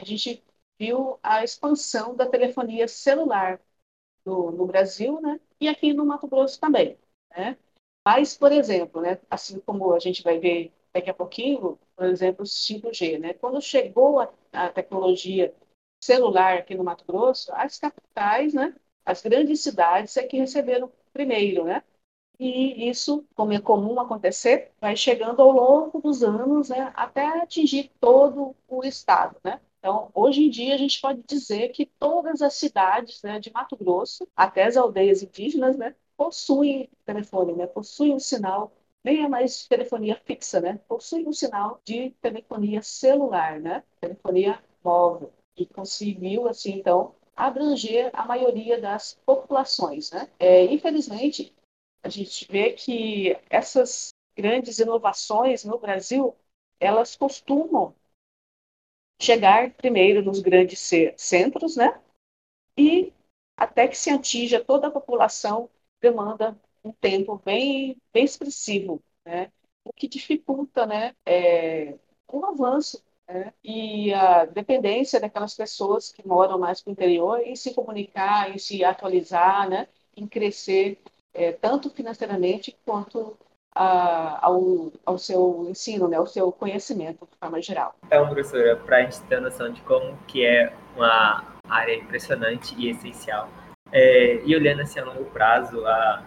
a 0.00 0.04
gente 0.04 0.42
viu 0.78 1.18
a 1.22 1.44
expansão 1.44 2.16
da 2.16 2.26
telefonia 2.28 2.88
celular 2.88 3.60
no, 4.24 4.50
no 4.52 4.66
Brasil, 4.66 5.20
né, 5.20 5.40
e 5.60 5.68
aqui 5.68 5.92
no 5.92 6.04
Mato 6.06 6.26
Grosso 6.28 6.60
também, 6.60 6.98
né. 7.36 7.56
Mas, 8.06 8.36
por 8.36 8.52
exemplo, 8.52 9.00
né, 9.00 9.18
assim 9.30 9.60
como 9.60 9.92
a 9.94 9.98
gente 9.98 10.22
vai 10.22 10.38
ver 10.38 10.72
daqui 10.92 11.10
a 11.10 11.14
pouquinho, 11.14 11.78
por 11.96 12.06
exemplo, 12.06 12.42
o 12.42 12.46
5G, 12.46 13.18
né, 13.18 13.34
quando 13.34 13.60
chegou 13.60 14.20
a, 14.20 14.32
a 14.52 14.70
tecnologia 14.70 15.54
celular 16.02 16.58
aqui 16.58 16.74
no 16.74 16.84
Mato 16.84 17.04
Grosso, 17.06 17.52
as 17.54 17.78
capitais, 17.78 18.52
né, 18.54 18.74
as 19.04 19.22
grandes 19.22 19.60
cidades 19.62 20.16
é 20.16 20.26
que 20.26 20.38
receberam 20.38 20.90
primeiro, 21.12 21.64
né? 21.64 21.82
E 22.38 22.88
isso, 22.88 23.24
como 23.34 23.52
é 23.52 23.60
comum 23.60 24.00
acontecer, 24.00 24.72
vai 24.80 24.96
chegando 24.96 25.40
ao 25.40 25.50
longo 25.52 26.00
dos 26.00 26.22
anos, 26.22 26.68
né, 26.68 26.92
até 26.96 27.26
atingir 27.42 27.90
todo 28.00 28.54
o 28.68 28.84
estado, 28.84 29.36
né? 29.44 29.60
Então, 29.78 30.10
hoje 30.14 30.42
em 30.44 30.50
dia, 30.50 30.74
a 30.74 30.78
gente 30.78 31.00
pode 31.00 31.22
dizer 31.28 31.68
que 31.68 31.86
todas 31.86 32.40
as 32.42 32.54
cidades 32.54 33.22
né, 33.22 33.38
de 33.38 33.52
Mato 33.52 33.76
Grosso, 33.76 34.26
até 34.34 34.64
as 34.64 34.76
aldeias 34.76 35.22
indígenas, 35.22 35.76
né, 35.76 35.94
possuem 36.16 36.88
telefone, 37.04 37.52
né, 37.52 37.66
possuem 37.66 38.14
um 38.14 38.18
sinal, 38.18 38.72
nem 39.04 39.22
é 39.24 39.28
mais 39.28 39.66
telefonia 39.66 40.20
fixa, 40.24 40.60
né, 40.60 40.80
possuem 40.88 41.28
um 41.28 41.32
sinal 41.32 41.80
de 41.84 42.10
telefonia 42.22 42.82
celular, 42.82 43.60
né, 43.60 43.82
telefonia 44.00 44.58
móvel, 44.82 45.30
e 45.56 45.66
conseguiu, 45.66 46.48
assim, 46.48 46.72
então, 46.78 47.14
abranger 47.36 48.10
a 48.12 48.24
maioria 48.24 48.80
das 48.80 49.18
populações, 49.26 50.10
né. 50.10 50.28
É, 50.38 50.64
infelizmente, 50.64 51.52
a 52.04 52.08
gente 52.10 52.46
vê 52.52 52.72
que 52.72 53.34
essas 53.48 54.14
grandes 54.36 54.78
inovações 54.78 55.64
no 55.64 55.78
Brasil, 55.78 56.36
elas 56.78 57.16
costumam 57.16 57.94
chegar 59.20 59.72
primeiro 59.72 60.22
nos 60.22 60.40
grandes 60.40 60.90
centros, 61.16 61.76
né? 61.76 61.98
E 62.76 63.10
até 63.56 63.88
que 63.88 63.96
se 63.96 64.10
atinja 64.10 64.62
toda 64.62 64.88
a 64.88 64.90
população, 64.90 65.70
demanda 66.00 66.60
um 66.84 66.92
tempo 66.92 67.40
bem, 67.42 67.96
bem 68.12 68.24
expressivo, 68.24 69.02
né? 69.24 69.50
O 69.82 69.92
que 69.92 70.06
dificulta, 70.06 70.84
né? 70.84 71.14
É, 71.24 71.98
um 72.30 72.44
avanço 72.44 73.02
né? 73.26 73.54
e 73.62 74.12
a 74.12 74.44
dependência 74.44 75.20
daquelas 75.20 75.54
pessoas 75.54 76.12
que 76.12 76.26
moram 76.26 76.58
mais 76.58 76.82
para 76.82 76.90
o 76.90 76.92
interior 76.92 77.40
em 77.40 77.56
se 77.56 77.72
comunicar, 77.72 78.50
em 78.50 78.58
se 78.58 78.84
atualizar, 78.84 79.68
né? 79.70 79.88
em 80.16 80.26
crescer, 80.26 80.98
é, 81.34 81.52
tanto 81.52 81.90
financeiramente 81.90 82.76
quanto 82.84 83.36
a, 83.74 84.46
ao, 84.46 84.92
ao 85.04 85.18
seu 85.18 85.66
ensino, 85.68 86.06
né? 86.06 86.16
ao 86.16 86.26
seu 86.26 86.52
conhecimento 86.52 87.26
de 87.30 87.36
forma 87.38 87.60
geral. 87.60 87.94
Então, 88.06 88.26
professora, 88.26 88.76
para 88.76 88.98
a 88.98 89.02
gente 89.02 89.20
ter 89.22 89.40
noção 89.40 89.72
de 89.72 89.82
como 89.82 90.16
que 90.28 90.46
é 90.46 90.72
uma 90.96 91.44
área 91.68 91.94
impressionante 91.94 92.74
e 92.78 92.88
essencial, 92.90 93.48
é, 93.92 94.40
e 94.44 94.54
olhando 94.54 94.82
assim 94.82 95.00
a 95.00 95.04
longo 95.04 95.24
prazo, 95.26 95.84
a, 95.86 96.24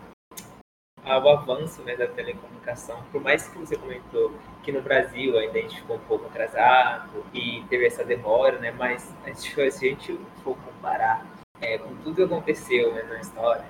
avanço 1.06 1.82
né, 1.84 1.96
da 1.96 2.08
telecomunicação, 2.08 3.02
por 3.12 3.22
mais 3.22 3.48
que 3.48 3.58
você 3.58 3.78
comentou 3.78 4.34
que 4.62 4.74
no 4.74 4.82
Brasil 4.82 5.38
ainda 5.38 5.58
a 5.58 5.62
gente 5.62 5.78
ficou 5.78 5.96
um 5.96 6.02
pouco 6.02 6.26
atrasado 6.26 7.24
e 7.34 7.64
teve 7.70 7.86
essa 7.86 8.04
demora, 8.04 8.60
né, 8.60 8.72
mas 8.72 9.14
se 9.34 9.62
a 9.62 9.70
gente 9.70 10.20
for 10.44 10.58
comparar 10.58 11.26
é, 11.62 11.78
com 11.78 11.96
tudo 11.98 12.16
que 12.16 12.24
aconteceu 12.24 12.94
né, 12.94 13.04
na 13.04 13.20
história, 13.20 13.66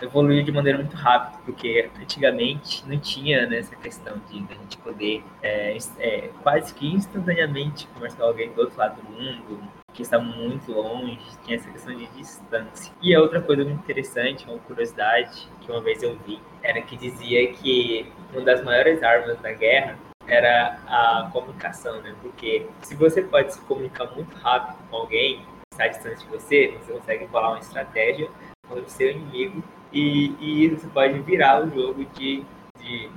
evoluiu 0.00 0.42
de 0.42 0.52
maneira 0.52 0.78
muito 0.78 0.96
rápida, 0.96 1.38
porque 1.44 1.90
antigamente 2.00 2.84
não 2.86 2.98
tinha 2.98 3.46
né, 3.46 3.58
essa 3.58 3.74
questão 3.76 4.20
de, 4.30 4.40
de 4.40 4.52
a 4.52 4.56
gente 4.56 4.78
poder 4.78 5.24
é, 5.42 5.76
é, 5.98 6.30
quase 6.42 6.74
que 6.74 6.86
instantaneamente 6.86 7.86
conversar 7.88 8.18
com 8.18 8.24
alguém 8.24 8.52
do 8.52 8.60
outro 8.60 8.78
lado 8.78 9.00
do 9.02 9.10
mundo, 9.10 9.60
que 9.92 10.02
está 10.02 10.18
muito 10.18 10.70
longe, 10.70 11.18
tinha 11.44 11.56
essa 11.56 11.70
questão 11.70 11.94
de 11.96 12.06
distância. 12.08 12.92
E 13.02 13.14
a 13.14 13.20
outra 13.20 13.40
coisa 13.40 13.64
muito 13.64 13.80
interessante, 13.80 14.44
uma 14.48 14.58
curiosidade 14.58 15.48
que 15.60 15.70
uma 15.72 15.80
vez 15.80 16.02
eu 16.02 16.16
vi, 16.24 16.40
era 16.62 16.80
que 16.82 16.96
dizia 16.96 17.52
que 17.52 18.06
uma 18.32 18.42
das 18.42 18.62
maiores 18.62 19.02
armas 19.02 19.38
da 19.40 19.52
guerra 19.52 19.98
era 20.28 20.78
a 20.86 21.30
comunicação, 21.32 22.00
né? 22.02 22.14
Porque 22.20 22.66
se 22.82 22.94
você 22.94 23.22
pode 23.22 23.54
se 23.54 23.60
comunicar 23.62 24.04
muito 24.14 24.36
rápido 24.36 24.76
com 24.90 24.96
alguém 24.98 25.42
está 25.78 25.86
distante 25.86 26.24
de 26.24 26.30
você, 26.30 26.76
você 26.80 26.92
consegue 26.92 27.28
falar 27.28 27.50
uma 27.50 27.60
estratégia 27.60 28.28
contra 28.66 28.84
o 28.84 28.90
seu 28.90 29.10
inimigo 29.10 29.62
e, 29.92 30.34
e 30.40 30.68
você 30.68 30.88
pode 30.88 31.18
virar 31.20 31.64
o 31.64 31.70
jogo 31.70 32.04
de, 32.16 32.44
de 32.78 33.10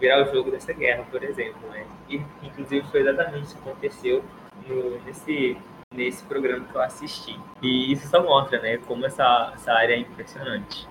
virar 0.00 0.26
o 0.26 0.32
jogo 0.32 0.50
dessa 0.50 0.72
guerra, 0.72 1.04
por 1.10 1.22
exemplo, 1.22 1.68
né? 1.68 1.86
E 2.08 2.16
inclusive 2.42 2.86
foi 2.88 3.00
exatamente 3.00 3.44
isso 3.44 3.56
que 3.56 3.68
aconteceu 3.68 4.24
no, 4.66 4.98
nesse 5.04 5.56
nesse 5.94 6.24
programa 6.24 6.66
que 6.66 6.74
eu 6.74 6.82
assisti. 6.82 7.38
E 7.62 7.92
isso 7.92 8.08
só 8.08 8.22
mostra, 8.22 8.60
né, 8.60 8.76
como 8.86 9.06
essa, 9.06 9.52
essa 9.54 9.72
área 9.72 9.94
é 9.94 9.98
impressionante. 9.98 10.86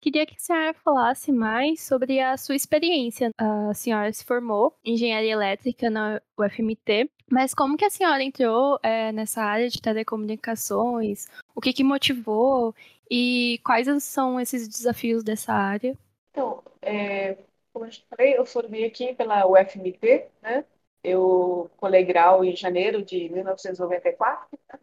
Queria 0.00 0.26
que 0.26 0.34
a 0.34 0.38
senhora 0.38 0.74
falasse 0.74 1.32
mais 1.32 1.82
sobre 1.82 2.20
a 2.20 2.36
sua 2.36 2.54
experiência. 2.54 3.30
A 3.38 3.74
senhora 3.74 4.12
se 4.12 4.24
formou 4.24 4.74
em 4.84 4.94
engenharia 4.94 5.32
elétrica 5.32 5.90
na 5.90 6.20
UFMT, 6.38 7.10
mas 7.30 7.54
como 7.54 7.76
que 7.76 7.84
a 7.84 7.90
senhora 7.90 8.22
entrou 8.22 8.78
é, 8.82 9.10
nessa 9.10 9.42
área 9.42 9.68
de 9.68 9.80
telecomunicações? 9.80 11.26
O 11.54 11.60
que, 11.60 11.72
que 11.72 11.82
motivou 11.82 12.74
e 13.10 13.60
quais 13.64 13.88
são 14.04 14.38
esses 14.38 14.68
desafios 14.68 15.24
dessa 15.24 15.52
área? 15.52 15.96
Então, 16.30 16.62
é, 16.82 17.36
como 17.72 17.86
eu 17.86 17.92
falei, 18.08 18.38
eu 18.38 18.46
formei 18.46 18.84
aqui 18.84 19.14
pela 19.14 19.46
UFMT, 19.46 20.26
né? 20.42 20.64
Eu 21.02 21.70
colei 21.76 22.04
grau 22.04 22.44
em 22.44 22.54
janeiro 22.54 23.02
de 23.02 23.28
1994. 23.28 24.58
Né? 24.72 24.78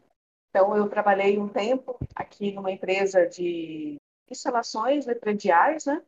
Então, 0.50 0.76
eu 0.76 0.88
trabalhei 0.90 1.38
um 1.38 1.48
tempo 1.48 1.98
aqui 2.16 2.52
numa 2.52 2.72
empresa 2.72 3.28
de 3.28 3.98
instalações 4.34 5.06
né, 5.06 5.16
prediais, 5.16 5.86
né? 5.86 6.04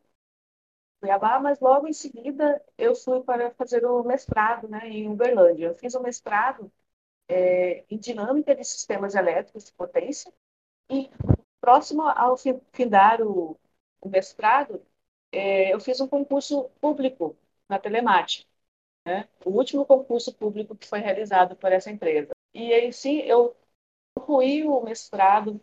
Cuiabá, 1.00 1.38
mas 1.40 1.60
logo 1.60 1.86
em 1.86 1.92
seguida 1.92 2.62
eu 2.78 2.94
fui 2.94 3.22
para 3.22 3.50
fazer 3.52 3.84
o 3.86 4.02
mestrado 4.02 4.68
né, 4.68 4.88
em 4.88 5.08
Uberlândia. 5.08 5.66
Eu 5.66 5.74
fiz 5.74 5.94
o 5.94 6.02
mestrado 6.02 6.70
é, 7.28 7.84
em 7.90 7.98
dinâmica 7.98 8.54
de 8.54 8.64
sistemas 8.64 9.14
elétricos 9.14 9.64
de 9.64 9.72
potência 9.72 10.32
e 10.90 11.10
próximo 11.60 12.02
ao 12.02 12.36
findar 12.72 13.22
o, 13.22 13.58
o 14.00 14.08
mestrado, 14.08 14.82
é, 15.32 15.72
eu 15.74 15.80
fiz 15.80 16.00
um 16.00 16.08
concurso 16.08 16.70
público 16.80 17.36
na 17.68 17.78
telemática 17.78 18.48
né? 19.06 19.28
o 19.44 19.50
último 19.50 19.86
concurso 19.86 20.34
público 20.34 20.76
que 20.76 20.86
foi 20.86 20.98
realizado 21.00 21.56
por 21.56 21.72
essa 21.72 21.90
empresa. 21.90 22.30
E 22.52 22.72
aí 22.72 22.92
sim, 22.92 23.18
eu 23.20 23.56
concluí 24.14 24.64
o 24.64 24.82
mestrado 24.82 25.60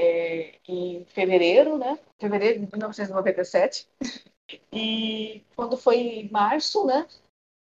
é, 0.00 0.58
em 0.68 1.04
fevereiro, 1.06 1.78
né? 1.78 1.98
Fevereiro 2.18 2.60
de 2.60 2.70
1997. 2.70 3.88
E 4.72 5.44
quando 5.54 5.76
foi 5.76 5.96
em 5.98 6.30
março, 6.30 6.86
né? 6.86 7.06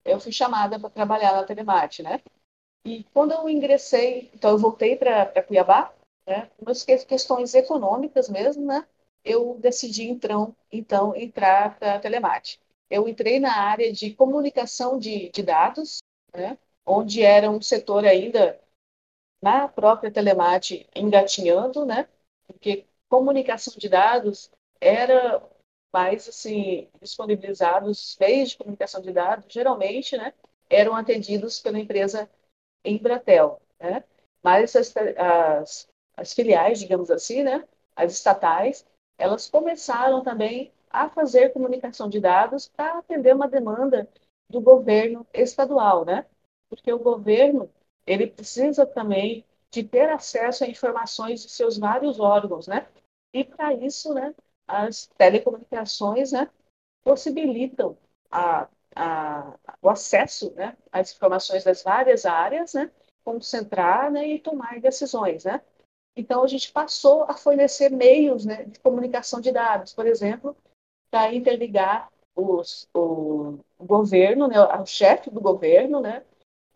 Eu 0.03 0.19
fui 0.19 0.31
chamada 0.31 0.79
para 0.79 0.89
trabalhar 0.89 1.33
na 1.33 1.43
Telemate, 1.43 2.03
né? 2.03 2.21
E 2.85 3.03
quando 3.13 3.31
eu 3.33 3.49
ingressei, 3.49 4.29
então 4.33 4.51
eu 4.51 4.57
voltei 4.57 4.95
para 4.95 5.41
Cuiabá, 5.43 5.93
né? 6.27 6.49
Umas 6.59 6.83
questões 6.83 7.53
econômicas 7.55 8.29
mesmo, 8.29 8.65
né? 8.65 8.85
Eu 9.23 9.57
decidi 9.59 10.03
então, 10.03 10.55
então 10.71 11.15
entrar 11.15 11.79
para 11.79 11.95
a 11.95 11.99
Telemate 11.99 12.59
eu 12.89 13.07
entrei 13.07 13.39
na 13.39 13.53
área 13.53 13.91
de 13.91 14.13
comunicação 14.13 14.97
de, 14.97 15.29
de 15.29 15.43
dados, 15.43 15.99
né, 16.33 16.57
onde 16.85 17.21
era 17.21 17.49
um 17.49 17.61
setor 17.61 18.05
ainda 18.05 18.59
na 19.41 19.67
própria 19.67 20.11
Telemate 20.11 20.87
engatinhando, 20.95 21.85
né, 21.85 22.07
porque 22.47 22.85
comunicação 23.09 23.73
de 23.77 23.89
dados 23.89 24.51
era 24.79 25.41
mais 25.93 26.27
assim 26.27 26.89
disponibilizados 27.01 28.17
meios 28.19 28.49
de 28.51 28.57
comunicação 28.57 29.01
de 29.01 29.11
dados 29.11 29.45
geralmente, 29.51 30.17
né, 30.17 30.33
eram 30.69 30.95
atendidos 30.95 31.59
pela 31.59 31.79
empresa 31.79 32.29
Embratel, 32.83 33.61
né, 33.79 34.03
mas 34.43 34.75
as, 34.75 34.93
as, 35.17 35.87
as 36.15 36.33
filiais, 36.33 36.79
digamos 36.79 37.09
assim, 37.11 37.43
né, 37.43 37.67
as 37.95 38.13
estatais, 38.13 38.85
elas 39.17 39.49
começaram 39.49 40.23
também 40.23 40.71
a 40.89 41.09
fazer 41.09 41.51
comunicação 41.51 42.09
de 42.09 42.19
dados 42.19 42.67
para 42.69 42.99
atender 42.99 43.33
uma 43.35 43.47
demanda 43.47 44.07
do 44.49 44.61
governo 44.61 45.25
estadual, 45.33 46.05
né? 46.05 46.25
Porque 46.69 46.91
o 46.93 46.99
governo 46.99 47.69
ele 48.05 48.27
precisa 48.27 48.85
também 48.85 49.45
de 49.75 49.83
ter 49.83 50.09
acesso 50.09 50.63
a 50.63 50.67
informações 50.67 51.41
de 51.41 51.49
seus 51.49 51.77
vários 51.77 52.17
órgãos, 52.17 52.65
né? 52.65 52.87
E 53.33 53.43
para 53.43 53.73
isso, 53.73 54.13
né, 54.13 54.33
as 54.65 55.07
telecomunicações, 55.17 56.31
né, 56.31 56.49
possibilitam 57.03 57.97
a, 58.31 58.69
a, 58.95 59.59
o 59.81 59.89
acesso, 59.89 60.53
né, 60.53 60.77
às 60.89 61.13
informações 61.13 61.65
das 61.65 61.83
várias 61.83 62.25
áreas, 62.25 62.73
né, 62.73 62.89
concentrar, 63.25 64.09
né, 64.09 64.25
e 64.25 64.39
tomar 64.39 64.79
decisões, 64.79 65.43
né? 65.43 65.61
Então 66.15 66.41
a 66.41 66.47
gente 66.47 66.71
passou 66.71 67.23
a 67.23 67.33
fornecer 67.33 67.89
meios, 67.91 68.45
né, 68.45 68.63
de 68.63 68.79
comunicação 68.79 69.41
de 69.41 69.51
dados, 69.51 69.93
por 69.93 70.07
exemplo, 70.07 70.55
para 71.11 71.33
interligar 71.33 72.09
os, 72.33 72.87
o, 72.93 73.59
o, 73.77 73.85
governo, 73.85 74.47
né, 74.47 74.55
o 74.57 74.85
chefe 74.85 75.29
do 75.29 75.41
governo, 75.41 75.99
né, 75.99 76.23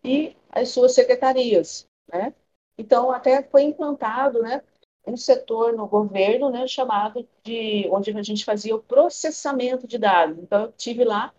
e 0.04 0.36
as 0.50 0.68
suas 0.68 0.94
secretarias, 0.94 1.88
né. 2.12 2.34
Então 2.80 3.10
até 3.10 3.42
foi 3.42 3.64
implantado, 3.64 4.40
né, 4.42 4.62
um 5.06 5.16
setor 5.16 5.74
no 5.74 5.86
governo, 5.86 6.50
né, 6.50 6.66
chamado 6.66 7.28
de 7.44 7.86
onde 7.90 8.10
a 8.16 8.22
gente 8.22 8.44
fazia 8.44 8.74
o 8.74 8.82
processamento 8.82 9.86
de 9.86 9.98
dados. 9.98 10.38
Então 10.38 10.62
eu 10.62 10.72
tive 10.72 11.04
lá 11.04 11.34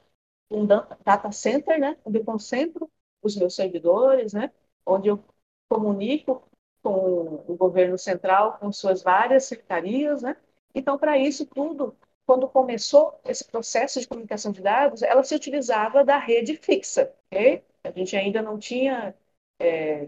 um 0.52 0.66
data 0.66 1.32
center, 1.32 1.80
né, 1.80 1.98
onde 2.06 2.20
eu 2.20 2.26
concentro 2.26 2.90
os 3.24 3.36
meus 3.36 3.56
servidores, 3.56 4.34
né, 4.34 4.52
onde 4.86 5.10
eu 5.10 5.24
comunico 5.70 6.44
com 6.84 7.44
o 7.48 7.56
governo 7.58 7.98
central, 7.98 8.58
com 8.60 8.72
suas 8.72 9.02
várias 9.02 9.46
secretarias, 9.46 10.22
né. 10.22 10.38
Então 10.76 10.98
para 10.98 11.18
isso 11.18 11.46
tudo 11.46 11.96
quando 12.26 12.48
começou 12.48 13.20
esse 13.26 13.44
processo 13.46 14.00
de 14.00 14.08
comunicação 14.08 14.52
de 14.52 14.62
dados, 14.62 15.02
ela 15.02 15.24
se 15.24 15.36
utilizava 15.36 16.06
da 16.06 16.18
rede 16.18 16.56
fixa. 16.56 17.14
Okay? 17.28 17.64
A 17.84 17.92
gente 17.92 18.16
ainda 18.16 18.42
não 18.42 18.58
tinha 18.60 19.14
é, 19.60 20.08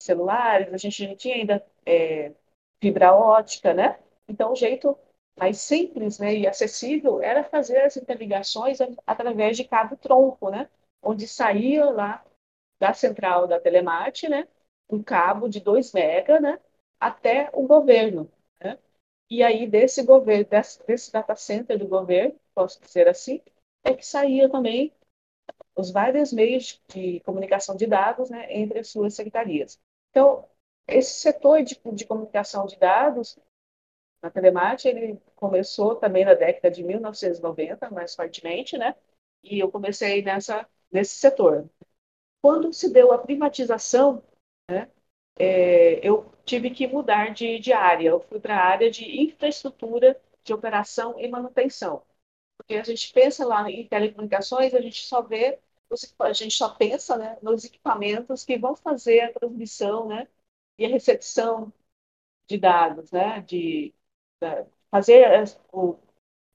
celulares, 0.00 0.72
a 0.72 0.76
gente 0.76 1.06
não 1.06 1.16
tinha 1.16 1.36
ainda 1.36 1.64
é, 1.86 2.32
fibra 2.82 3.14
ótica, 3.14 3.74
né? 3.74 3.98
Então, 4.28 4.52
o 4.52 4.56
jeito 4.56 4.96
mais 5.38 5.58
simples 5.60 6.18
né, 6.18 6.34
e 6.36 6.46
acessível 6.46 7.22
era 7.22 7.44
fazer 7.44 7.78
as 7.80 7.96
interligações 7.96 8.78
através 9.06 9.56
de 9.56 9.64
cabo 9.64 9.96
tronco, 9.96 10.50
né? 10.50 10.68
Onde 11.02 11.26
saía 11.28 11.86
lá 11.90 12.24
da 12.80 12.92
central 12.94 13.46
da 13.46 13.60
Telemate, 13.60 14.28
né? 14.28 14.48
Um 14.90 15.02
cabo 15.02 15.48
de 15.48 15.60
2 15.60 15.92
mega, 15.92 16.40
né? 16.40 16.58
Até 17.00 17.50
o 17.52 17.66
governo. 17.66 18.30
E 19.30 19.42
aí, 19.42 19.66
desse 19.66 20.02
governo, 20.02 20.44
desse, 20.44 20.84
desse 20.86 21.12
data 21.12 21.36
center 21.36 21.78
do 21.78 21.86
governo, 21.86 22.38
posso 22.54 22.80
dizer 22.80 23.08
assim, 23.08 23.40
é 23.84 23.94
que 23.94 24.04
saía 24.04 24.48
também 24.50 24.92
os 25.76 25.90
vários 25.90 26.32
meios 26.32 26.80
de 26.88 27.20
comunicação 27.20 27.76
de 27.76 27.86
dados 27.86 28.30
né, 28.30 28.46
entre 28.52 28.80
as 28.80 28.88
suas 28.88 29.14
secretarias. 29.14 29.80
Então, 30.10 30.48
esse 30.86 31.20
setor 31.20 31.62
de, 31.62 31.80
de 31.94 32.06
comunicação 32.06 32.66
de 32.66 32.78
dados 32.78 33.38
na 34.22 34.30
Telemate, 34.30 34.88
ele 34.88 35.20
começou 35.36 35.96
também 35.96 36.24
na 36.24 36.34
década 36.34 36.70
de 36.70 36.82
1990, 36.84 37.90
mais 37.90 38.14
fortemente, 38.14 38.78
né? 38.78 38.94
E 39.42 39.58
eu 39.60 39.70
comecei 39.70 40.22
nessa, 40.22 40.68
nesse 40.92 41.16
setor. 41.16 41.68
quando 42.42 42.72
se 42.72 42.92
deu 42.92 43.12
a 43.12 43.18
privatização, 43.18 44.22
né, 44.70 44.90
é, 45.38 46.06
eu 46.06 46.32
tive 46.44 46.70
que 46.70 46.86
mudar 46.86 47.32
de, 47.34 47.58
de 47.58 47.72
área. 47.72 48.10
Eu 48.10 48.20
fui 48.20 48.40
para 48.40 48.56
a 48.56 48.64
área 48.66 48.90
de 48.90 49.04
infraestrutura 49.22 50.20
de 50.44 50.52
operação 50.54 51.18
e 51.20 51.28
manutenção. 51.28 52.02
Porque 52.56 52.74
a 52.76 52.84
gente 52.84 53.12
pensa 53.12 53.46
lá 53.46 53.70
em 53.70 53.86
telecomunicações, 53.88 54.74
a 54.74 54.80
gente 54.80 55.06
só 55.06 55.22
vê, 55.22 55.60
a 56.20 56.32
gente 56.32 56.54
só 56.56 56.68
pensa 56.74 57.16
né, 57.16 57.38
nos 57.42 57.64
equipamentos 57.64 58.44
que 58.44 58.58
vão 58.58 58.76
fazer 58.76 59.20
a 59.22 59.32
transmissão 59.32 60.08
né, 60.08 60.28
e 60.78 60.84
a 60.86 60.88
recepção 60.88 61.72
de 62.48 62.58
dados, 62.58 63.10
né, 63.12 63.40
de, 63.42 63.94
de 64.42 64.66
fazer 64.90 65.44
o 65.72 65.96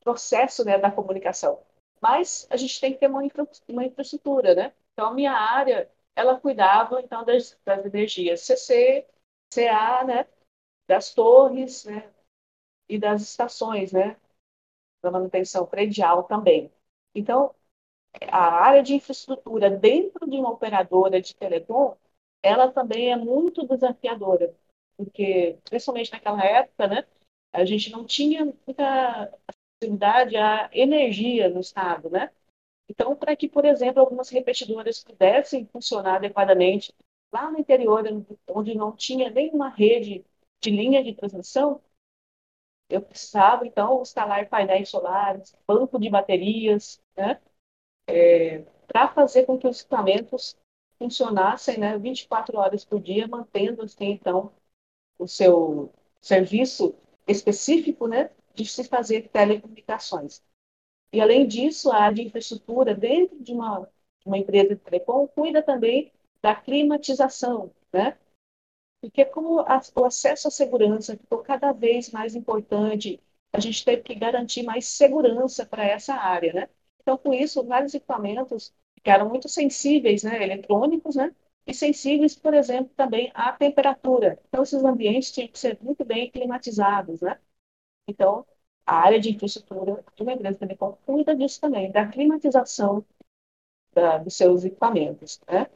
processo 0.01 0.65
né, 0.65 0.77
da 0.77 0.91
comunicação. 0.91 1.61
Mas 2.01 2.47
a 2.51 2.57
gente 2.57 2.79
tem 2.79 2.93
que 2.93 2.99
ter 2.99 3.07
uma, 3.09 3.25
infra, 3.25 3.47
uma 3.69 3.85
infraestrutura, 3.85 4.55
né? 4.55 4.73
Então, 4.93 5.07
a 5.07 5.13
minha 5.13 5.31
área, 5.33 5.89
ela 6.15 6.39
cuidava, 6.39 7.01
então, 7.01 7.25
das, 7.25 7.57
das 7.65 7.85
energias 7.85 8.41
CC, 8.41 9.07
CA, 9.51 10.03
né? 10.05 10.27
Das 10.87 11.13
torres, 11.13 11.85
né? 11.85 12.11
E 12.89 12.99
das 12.99 13.21
estações, 13.23 13.91
né? 13.93 14.17
Da 15.01 15.11
manutenção 15.11 15.65
predial 15.65 16.23
também. 16.23 16.71
Então, 17.15 17.53
a 18.31 18.39
área 18.63 18.83
de 18.83 18.95
infraestrutura 18.95 19.69
dentro 19.69 20.29
de 20.29 20.37
uma 20.37 20.51
operadora 20.51 21.21
de 21.21 21.35
telecom, 21.35 21.95
ela 22.43 22.71
também 22.71 23.11
é 23.11 23.15
muito 23.17 23.65
desafiadora, 23.67 24.53
porque, 24.97 25.57
principalmente 25.69 26.11
naquela 26.11 26.43
época, 26.43 26.87
né? 26.87 27.05
A 27.53 27.65
gente 27.65 27.91
não 27.91 28.05
tinha 28.05 28.45
muita 28.45 29.31
acessibilidade 29.47 30.35
à 30.37 30.69
energia 30.73 31.49
no 31.49 31.59
estado, 31.61 32.09
né? 32.09 32.31
Então, 32.89 33.15
para 33.15 33.35
que, 33.35 33.49
por 33.49 33.65
exemplo, 33.65 33.99
algumas 34.01 34.29
repetidoras 34.29 35.03
pudessem 35.03 35.65
funcionar 35.67 36.17
adequadamente 36.17 36.93
lá 37.33 37.51
no 37.51 37.59
interior, 37.59 38.03
onde 38.49 38.75
não 38.75 38.95
tinha 38.95 39.29
nenhuma 39.29 39.69
rede 39.69 40.25
de 40.61 40.69
linha 40.71 41.03
de 41.03 41.13
transmissão, 41.15 41.81
eu 42.89 43.01
precisava, 43.01 43.65
então, 43.65 44.01
instalar 44.01 44.47
painéis 44.49 44.89
solares, 44.89 45.55
banco 45.67 45.99
de 45.99 46.09
baterias, 46.09 47.01
né? 47.17 47.41
É, 48.07 48.59
para 48.87 49.07
fazer 49.09 49.45
com 49.45 49.57
que 49.57 49.67
os 49.67 49.81
equipamentos 49.81 50.55
funcionassem 50.97 51.77
né, 51.79 51.97
24 51.97 52.57
horas 52.57 52.85
por 52.85 53.01
dia, 53.01 53.27
mantendo, 53.27 53.81
assim, 53.83 54.11
então, 54.11 54.51
o 55.19 55.27
seu 55.27 55.93
serviço 56.21 56.95
específico, 57.27 58.07
né, 58.07 58.31
de 58.53 58.65
se 58.65 58.83
fazer 58.85 59.29
telecomunicações. 59.29 60.43
E, 61.11 61.21
além 61.21 61.47
disso, 61.47 61.91
a 61.91 61.97
área 61.97 62.15
de 62.15 62.23
infraestrutura 62.23 62.93
dentro 62.95 63.41
de 63.41 63.53
uma, 63.53 63.89
uma 64.25 64.37
empresa 64.37 64.69
de 64.69 64.81
telecom 64.81 65.27
cuida 65.27 65.63
também 65.63 66.11
da 66.41 66.55
climatização, 66.55 67.71
né? 67.93 68.17
Porque 69.01 69.25
como 69.25 69.61
a, 69.61 69.81
o 69.95 70.05
acesso 70.05 70.47
à 70.47 70.51
segurança 70.51 71.17
ficou 71.17 71.39
cada 71.39 71.71
vez 71.71 72.11
mais 72.11 72.35
importante, 72.35 73.21
a 73.53 73.59
gente 73.59 73.85
teve 73.85 74.03
que 74.03 74.15
garantir 74.15 74.63
mais 74.63 74.87
segurança 74.87 75.65
para 75.65 75.85
essa 75.85 76.15
área, 76.15 76.53
né? 76.53 76.69
Então, 77.05 77.17
com 77.19 77.33
isso, 77.33 77.63
vários 77.65 77.93
equipamentos 77.95 78.73
ficaram 78.95 79.29
muito 79.29 79.49
sensíveis, 79.49 80.23
né, 80.23 80.43
eletrônicos, 80.43 81.15
né, 81.15 81.35
e 81.67 81.73
sensíveis, 81.73 82.35
por 82.35 82.53
exemplo, 82.55 82.91
também 82.97 83.31
à 83.35 83.53
temperatura. 83.53 84.39
Então, 84.49 84.63
esses 84.63 84.83
ambientes 84.83 85.31
tinham 85.31 85.47
que 85.49 85.59
ser 85.59 85.79
muito 85.81 86.03
bem 86.05 86.31
climatizados, 86.31 87.21
né? 87.21 87.39
Então, 88.07 88.45
a 88.85 88.95
área 88.97 89.19
de 89.19 89.31
infraestrutura 89.31 90.03
de 90.15 90.23
uma 90.23 90.33
empresa 90.33 90.59
telecom 90.59 90.97
cuida 91.05 91.35
disso 91.35 91.61
também, 91.61 91.91
da 91.91 92.07
climatização 92.07 93.05
da, 93.93 94.17
dos 94.19 94.35
seus 94.35 94.65
equipamentos, 94.65 95.41
né? 95.49 95.67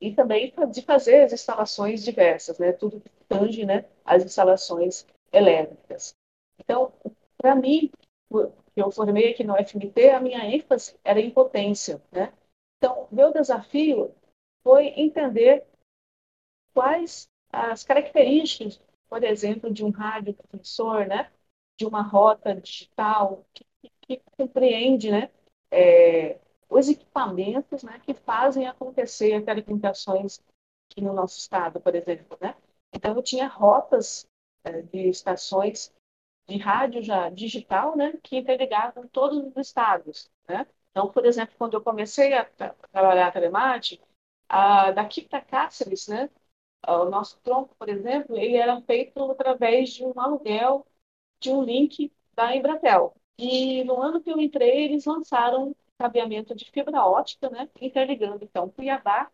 E 0.00 0.14
também 0.14 0.52
de 0.70 0.82
fazer 0.82 1.22
as 1.24 1.32
instalações 1.32 2.02
diversas, 2.04 2.58
né? 2.58 2.72
Tudo 2.72 3.00
que 3.00 3.10
tange, 3.28 3.64
né? 3.64 3.84
As 4.04 4.24
instalações 4.24 5.06
elétricas. 5.32 6.14
Então, 6.58 6.92
para 7.38 7.54
mim, 7.56 7.90
eu 8.74 8.90
formei 8.90 9.30
aqui 9.32 9.44
no 9.44 9.54
FMT, 9.54 10.10
a 10.10 10.20
minha 10.20 10.44
ênfase 10.44 10.98
era 11.04 11.20
em 11.20 11.30
potência, 11.30 12.02
né? 12.10 12.32
Então, 12.78 13.06
meu 13.12 13.32
desafio 13.32 14.14
foi 14.62 14.88
entender 14.88 15.66
quais 16.72 17.28
as 17.52 17.84
características 17.84 18.80
por 19.12 19.24
exemplo, 19.24 19.70
de 19.70 19.84
um 19.84 19.90
rádio 19.90 20.32
transmissor, 20.32 21.06
né? 21.06 21.30
de 21.78 21.84
uma 21.84 22.00
rota 22.00 22.54
digital 22.54 23.44
que, 23.52 23.66
que 24.00 24.22
compreende 24.38 25.10
né? 25.10 25.30
É, 25.70 26.40
os 26.70 26.88
equipamentos 26.88 27.82
né? 27.82 28.00
que 28.06 28.14
fazem 28.14 28.66
acontecer 28.66 29.44
telecomunicações 29.44 30.40
aqui 30.90 31.02
no 31.02 31.12
nosso 31.12 31.38
estado, 31.38 31.78
por 31.78 31.94
exemplo. 31.94 32.38
Né? 32.40 32.56
Então, 32.90 33.14
eu 33.14 33.22
tinha 33.22 33.46
rotas 33.48 34.26
é, 34.64 34.80
de 34.80 35.10
estações 35.10 35.92
de 36.52 36.58
rádio 36.58 37.02
já 37.02 37.28
digital 37.30 37.96
né? 37.96 38.14
que 38.22 38.36
interligavam 38.38 39.06
todos 39.08 39.38
os 39.38 39.56
estados. 39.56 40.30
Né? 40.48 40.66
Então, 40.90 41.10
por 41.10 41.24
exemplo, 41.26 41.54
quando 41.58 41.74
eu 41.74 41.82
comecei 41.82 42.34
a, 42.34 42.44
tra 42.44 42.74
trabalhar 42.92 43.28
a 43.28 43.32
telemática, 43.32 44.04
daqui 44.94 45.22
para 45.22 45.40
Cáceres, 45.40 46.08
né? 46.08 46.30
O 46.86 47.04
nosso 47.06 47.38
tronco, 47.42 47.74
por 47.76 47.88
exemplo, 47.88 48.36
ele 48.36 48.56
era 48.56 48.80
feito 48.82 49.20
através 49.30 49.90
de 49.90 50.04
um 50.04 50.12
aluguel 50.20 50.86
de 51.40 51.50
um 51.50 51.62
link 51.62 52.12
da 52.34 52.54
Embratel. 52.56 53.14
E 53.38 53.84
no 53.84 54.00
ano 54.02 54.22
que 54.22 54.30
eu 54.30 54.40
entrei, 54.40 54.84
eles 54.84 55.04
lançaram 55.04 55.74
cabeamento 55.98 56.54
de 56.54 56.70
fibra 56.70 57.04
ótica, 57.06 57.50
né, 57.50 57.68
interligando 57.80 58.44
então 58.44 58.70
Cuiabá 58.70 59.30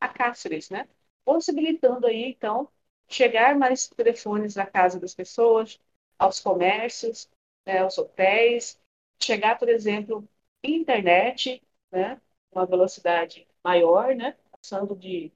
a 0.00 0.08
Cáceres, 0.08 0.70
né, 0.70 0.88
possibilitando 1.24 2.06
aí 2.06 2.30
então 2.30 2.68
chegar 3.08 3.56
mais 3.58 3.88
telefones 3.88 4.56
na 4.56 4.66
casa 4.66 5.00
das 5.00 5.14
pessoas, 5.14 5.80
aos 6.18 6.40
comércios, 6.40 7.28
né, 7.66 7.78
aos 7.78 7.96
hotéis, 7.98 8.80
chegar, 9.22 9.58
por 9.58 9.68
exemplo, 9.68 10.28
internet, 10.62 11.62
né, 11.90 12.20
uma 12.50 12.66
velocidade 12.66 13.46
maior, 13.62 14.14
né, 14.14 14.36
passando 14.50 14.96
de 14.96 15.32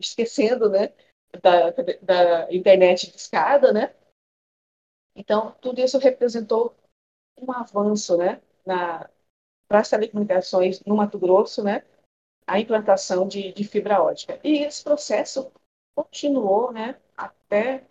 esquecendo, 0.00 0.68
né, 0.70 0.92
da, 1.40 1.70
da 2.02 2.52
internet 2.52 3.10
de 3.10 3.16
escada, 3.16 3.72
né? 3.72 3.94
Então, 5.14 5.52
tudo 5.60 5.80
isso 5.80 5.98
representou 5.98 6.74
um 7.38 7.50
avanço, 7.52 8.16
né, 8.16 8.40
na, 8.64 9.08
para 9.68 9.80
as 9.80 9.88
telecomunicações 9.88 10.80
no 10.84 10.96
Mato 10.96 11.18
Grosso, 11.18 11.62
né, 11.62 11.84
a 12.46 12.60
implantação 12.60 13.26
de, 13.26 13.52
de 13.52 13.64
fibra 13.64 14.02
ótica. 14.02 14.38
E 14.44 14.58
esse 14.58 14.82
processo 14.82 15.50
continuou, 15.94 16.72
né, 16.72 17.00
até, 17.16 17.86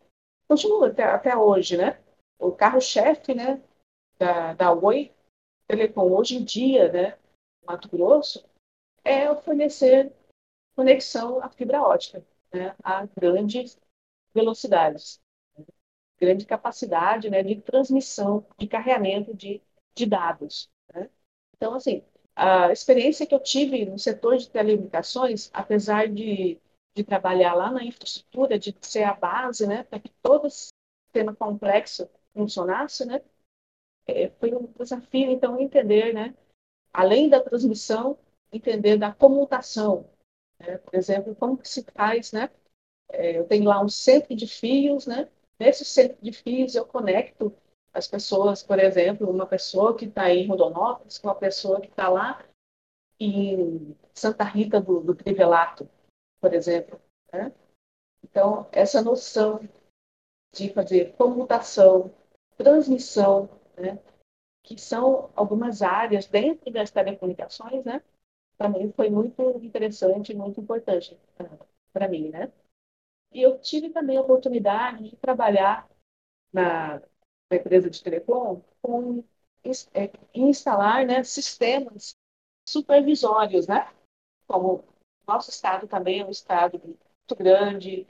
continua 0.47 0.87
até, 0.87 1.03
até 1.03 1.35
hoje, 1.35 1.77
né? 1.77 1.99
O 2.41 2.51
carro-chefe, 2.51 3.35
né, 3.35 3.61
da, 4.17 4.53
da 4.55 4.73
Oi 4.73 5.13
Telecom 5.67 6.11
hoje 6.11 6.37
em 6.37 6.43
dia, 6.43 6.91
né, 6.91 7.17
Mato 7.63 7.87
Grosso, 7.87 8.43
é 9.03 9.33
fornecer 9.35 10.11
conexão 10.75 11.39
à 11.39 11.49
fibra 11.49 11.83
ótica, 11.83 12.25
né, 12.51 12.75
a 12.83 13.05
grandes 13.05 13.79
velocidades, 14.33 15.21
grande 16.19 16.43
capacidade 16.47 17.29
né, 17.29 17.43
de 17.43 17.61
transmissão, 17.61 18.43
de 18.57 18.67
carregamento 18.67 19.35
de, 19.35 19.61
de 19.93 20.07
dados. 20.07 20.67
Né? 20.91 21.11
Então, 21.55 21.75
assim, 21.75 22.03
a 22.35 22.71
experiência 22.71 23.27
que 23.27 23.35
eu 23.35 23.39
tive 23.39 23.85
no 23.85 23.99
setor 23.99 24.37
de 24.37 24.49
telecomunicações, 24.49 25.51
apesar 25.53 26.07
de, 26.07 26.59
de 26.95 27.03
trabalhar 27.03 27.53
lá 27.53 27.69
na 27.69 27.83
infraestrutura, 27.83 28.57
de 28.57 28.75
ser 28.81 29.03
a 29.03 29.13
base 29.13 29.67
né, 29.67 29.83
para 29.83 29.99
que 29.99 30.09
todo 30.23 30.49
sistema 30.49 31.35
complexo 31.35 32.09
funcionasse, 32.33 33.05
né, 33.05 33.21
é, 34.07 34.29
foi 34.39 34.53
um 34.53 34.67
desafio, 34.77 35.31
então, 35.31 35.59
entender, 35.59 36.13
né, 36.13 36.35
além 36.93 37.29
da 37.29 37.41
transmissão, 37.41 38.17
entender 38.51 38.97
da 38.97 39.13
comutação, 39.13 40.09
né? 40.61 40.77
Por 40.77 40.95
exemplo, 40.95 41.35
como 41.35 41.57
que 41.57 41.67
se 41.67 41.83
faz, 41.93 42.31
né? 42.31 42.49
É, 43.09 43.37
eu 43.37 43.45
tenho 43.45 43.65
lá 43.65 43.81
um 43.81 43.89
centro 43.89 44.35
de 44.35 44.47
fios, 44.47 45.07
né? 45.07 45.29
Nesse 45.59 45.83
centro 45.83 46.17
de 46.21 46.31
fios 46.31 46.75
eu 46.75 46.85
conecto 46.85 47.53
as 47.93 48.07
pessoas, 48.07 48.63
por 48.63 48.79
exemplo, 48.79 49.29
uma 49.29 49.45
pessoa 49.45 49.95
que 49.97 50.05
está 50.05 50.29
em 50.33 50.47
Rondonópolis 50.47 51.17
com 51.17 51.27
uma 51.27 51.35
pessoa 51.35 51.81
que 51.81 51.89
está 51.89 52.07
lá 52.07 52.43
em 53.19 53.95
Santa 54.13 54.43
Rita 54.43 54.79
do, 54.79 55.01
do 55.01 55.13
Trivelato, 55.13 55.89
por 56.39 56.53
exemplo. 56.53 56.99
Né? 57.33 57.51
Então, 58.23 58.67
essa 58.71 59.01
noção 59.01 59.59
de 60.53 60.73
fazer 60.73 61.13
comutação, 61.13 62.13
transmissão, 62.63 63.49
né? 63.77 63.99
que 64.63 64.79
são 64.79 65.31
algumas 65.35 65.81
áreas 65.81 66.27
dentro 66.27 66.71
das 66.71 66.91
telecomunicações, 66.91 67.83
né? 67.83 68.01
também 68.61 68.91
foi 68.91 69.09
muito 69.09 69.41
interessante, 69.63 70.35
muito 70.35 70.61
importante 70.61 71.17
para 71.91 72.07
mim, 72.07 72.29
né? 72.29 72.51
E 73.31 73.41
eu 73.41 73.59
tive 73.59 73.89
também 73.89 74.17
a 74.17 74.21
oportunidade 74.21 75.09
de 75.09 75.15
trabalhar 75.15 75.89
na, 76.53 76.99
na 77.49 77.57
empresa 77.57 77.89
de 77.89 78.03
telecom 78.03 78.61
com 78.81 79.23
é, 79.93 80.11
instalar 80.35 81.05
né, 81.07 81.23
sistemas 81.23 82.15
supervisórios, 82.67 83.67
né? 83.67 83.91
Como 84.47 84.83
nosso 85.27 85.49
estado 85.49 85.87
também 85.87 86.19
é 86.19 86.25
um 86.25 86.29
estado 86.29 86.79
muito 86.83 87.35
grande, 87.35 88.05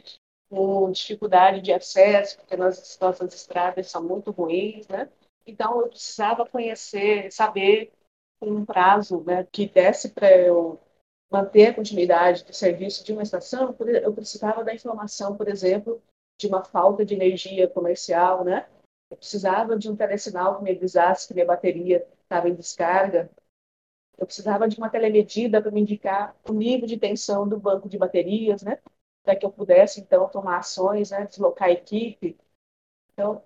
com 0.51 0.91
dificuldade 0.91 1.61
de 1.61 1.71
acesso, 1.71 2.37
porque 2.37 2.57
nas 2.57 2.99
nossas 2.99 3.33
estradas 3.33 3.89
são 3.89 4.03
muito 4.03 4.31
ruins, 4.31 4.85
né? 4.89 5.09
Então, 5.47 5.79
eu 5.79 5.87
precisava 5.87 6.45
conhecer, 6.45 7.31
saber 7.31 7.93
um 8.41 8.65
prazo 8.65 9.23
né, 9.23 9.47
que 9.49 9.65
desse 9.65 10.09
para 10.09 10.29
eu 10.29 10.77
manter 11.31 11.67
a 11.67 11.73
continuidade 11.73 12.43
do 12.43 12.53
serviço 12.53 13.05
de 13.05 13.13
uma 13.13 13.23
estação, 13.23 13.73
eu 13.79 14.13
precisava 14.13 14.61
da 14.63 14.75
informação, 14.75 15.37
por 15.37 15.47
exemplo, 15.47 16.03
de 16.37 16.47
uma 16.47 16.65
falta 16.65 17.05
de 17.05 17.13
energia 17.13 17.69
comercial, 17.69 18.43
né? 18.43 18.67
Eu 19.09 19.15
precisava 19.15 19.77
de 19.77 19.89
um 19.89 19.95
telesinal 19.95 20.57
que 20.57 20.63
me 20.63 20.71
avisasse 20.71 21.27
que 21.27 21.33
minha 21.33 21.45
bateria 21.45 22.05
estava 22.23 22.49
em 22.49 22.55
descarga. 22.55 23.29
Eu 24.17 24.25
precisava 24.25 24.67
de 24.67 24.77
uma 24.77 24.89
telemedida 24.89 25.61
para 25.61 25.71
me 25.71 25.81
indicar 25.81 26.35
o 26.49 26.53
nível 26.53 26.87
de 26.87 26.97
tensão 26.97 27.47
do 27.47 27.57
banco 27.57 27.87
de 27.87 27.97
baterias, 27.97 28.61
né? 28.61 28.79
Para 29.23 29.35
que 29.35 29.45
eu 29.45 29.51
pudesse, 29.51 29.99
então, 30.01 30.27
tomar 30.29 30.57
ações, 30.57 31.11
né? 31.11 31.25
deslocar 31.25 31.67
a 31.67 31.71
equipe. 31.71 32.37
Então, 33.13 33.41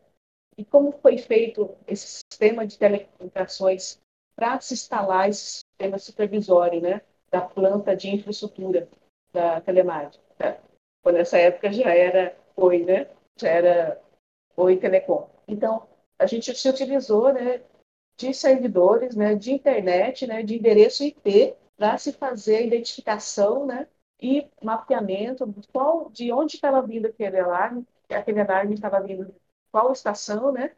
e 0.57 0.63
como 0.63 0.91
foi 1.01 1.17
feito 1.17 1.75
esse 1.87 2.21
sistema 2.31 2.65
de 2.65 2.77
telecomunicações 2.77 3.99
para 4.35 4.59
se 4.59 4.73
instalar 4.73 5.29
esse 5.29 5.61
sistema 5.61 5.97
supervisório, 5.97 6.81
né? 6.81 7.01
Da 7.29 7.41
planta 7.41 7.95
de 7.95 8.09
infraestrutura 8.09 8.87
da 9.33 9.59
telemática. 9.61 10.23
Né? 10.39 10.59
Quando 11.01 11.15
nessa 11.17 11.37
época 11.37 11.71
já 11.71 11.93
era 11.93 12.35
Oi, 12.55 12.83
né? 12.83 13.07
Já 13.37 13.49
era 13.49 14.01
Oi 14.55 14.77
Telecom. 14.77 15.29
Então, 15.47 15.87
a 16.17 16.25
gente 16.25 16.53
se 16.55 16.69
utilizou, 16.69 17.33
né? 17.33 17.61
De 18.17 18.33
servidores, 18.33 19.15
né? 19.15 19.35
De 19.35 19.51
internet, 19.51 20.25
né? 20.25 20.41
De 20.41 20.55
endereço 20.55 21.03
IP 21.03 21.55
para 21.75 21.97
se 21.97 22.13
fazer 22.13 22.57
a 22.57 22.61
identificação, 22.61 23.65
né? 23.65 23.87
E 24.21 24.49
mapeamento 24.63 25.45
qual, 25.71 26.09
de 26.09 26.31
onde 26.31 26.55
estava 26.55 26.81
vindo 26.81 27.07
aquele 27.07 27.39
alarme, 27.39 27.85
aquele 28.09 28.41
alarme 28.41 28.73
estava 28.73 29.01
vindo 29.01 29.25
de 29.25 29.33
qual 29.71 29.91
estação, 29.91 30.51
né? 30.51 30.73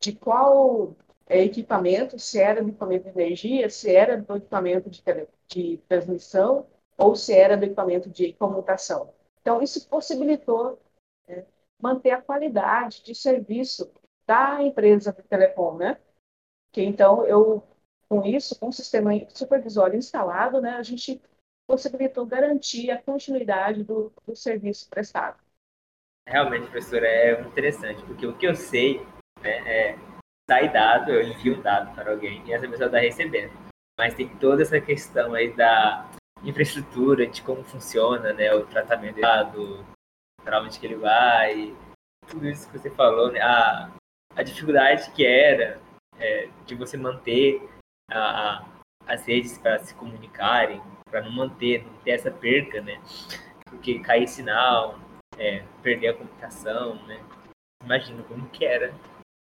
De 0.00 0.14
qual 0.14 0.96
é, 1.26 1.42
equipamento, 1.44 2.18
se 2.18 2.38
era 2.38 2.62
do 2.62 2.68
equipamento 2.68 3.04
de 3.04 3.10
energia, 3.10 3.70
se 3.70 3.94
era 3.94 4.20
do 4.20 4.36
equipamento 4.36 4.90
de, 4.90 5.02
de 5.46 5.78
transmissão 5.88 6.66
ou 6.96 7.14
se 7.14 7.34
era 7.34 7.56
do 7.56 7.64
equipamento 7.64 8.10
de 8.10 8.32
comutação. 8.34 9.12
Então, 9.40 9.62
isso 9.62 9.88
possibilitou 9.88 10.78
né, 11.26 11.46
manter 11.80 12.10
a 12.10 12.22
qualidade 12.22 13.02
de 13.02 13.14
serviço 13.14 13.90
da 14.26 14.62
empresa 14.62 15.12
de 15.12 15.22
telecom, 15.22 15.76
né? 15.76 15.98
Que 16.70 16.82
então 16.82 17.24
eu 17.24 17.62
com 18.08 18.24
isso, 18.24 18.58
com 18.58 18.68
o 18.68 18.72
sistema 18.72 19.10
supervisório 19.28 19.98
instalado, 19.98 20.60
né, 20.60 20.72
a 20.72 20.82
gente 20.82 21.20
possibilitou 21.68 22.24
garantir 22.24 22.90
a 22.90 23.00
continuidade 23.00 23.84
do, 23.84 24.10
do 24.26 24.34
serviço 24.34 24.88
prestado. 24.88 25.38
Realmente, 26.26 26.70
professora, 26.70 27.06
é 27.06 27.40
interessante, 27.42 28.02
porque 28.04 28.26
o 28.26 28.36
que 28.36 28.46
eu 28.46 28.54
sei 28.54 29.00
né, 29.42 29.92
é 29.92 29.98
sai 30.50 30.72
dado, 30.72 31.12
eu 31.12 31.22
envio 31.22 31.58
um 31.58 31.60
dado 31.60 31.94
para 31.94 32.10
alguém 32.10 32.42
e 32.46 32.52
essa 32.52 32.66
pessoa 32.66 32.86
está 32.86 32.98
recebendo. 32.98 33.52
Mas 33.98 34.14
tem 34.14 34.28
toda 34.38 34.62
essa 34.62 34.80
questão 34.80 35.34
aí 35.34 35.54
da 35.54 36.08
infraestrutura, 36.42 37.26
de 37.26 37.42
como 37.42 37.62
funciona 37.64 38.32
né, 38.32 38.54
o 38.54 38.64
tratamento 38.66 39.16
do 39.16 39.20
dado, 39.20 39.86
para 40.42 40.62
onde 40.62 40.78
que 40.78 40.86
ele 40.86 40.96
vai, 40.96 41.76
tudo 42.26 42.48
isso 42.48 42.70
que 42.70 42.78
você 42.78 42.90
falou, 42.90 43.30
né, 43.30 43.40
a, 43.40 43.90
a 44.34 44.42
dificuldade 44.42 45.10
que 45.10 45.26
era 45.26 45.78
é, 46.18 46.48
de 46.64 46.74
você 46.74 46.96
manter 46.96 47.68
a, 48.10 48.18
a, 48.18 48.64
as 49.08 49.26
redes 49.26 49.56
para 49.56 49.78
se 49.78 49.94
comunicarem, 49.94 50.80
para 51.10 51.22
não 51.22 51.32
manter, 51.32 51.84
não 51.84 51.94
ter 52.04 52.10
essa 52.10 52.30
perca, 52.30 52.80
né? 52.82 53.00
Porque 53.64 53.98
cair 54.00 54.28
sinal, 54.28 54.98
é, 55.38 55.64
perder 55.82 56.08
a 56.08 56.14
comunicação, 56.14 56.94
né? 57.06 57.18
Imagina 57.82 58.22
como 58.24 58.48
que 58.50 58.64
era. 58.64 58.94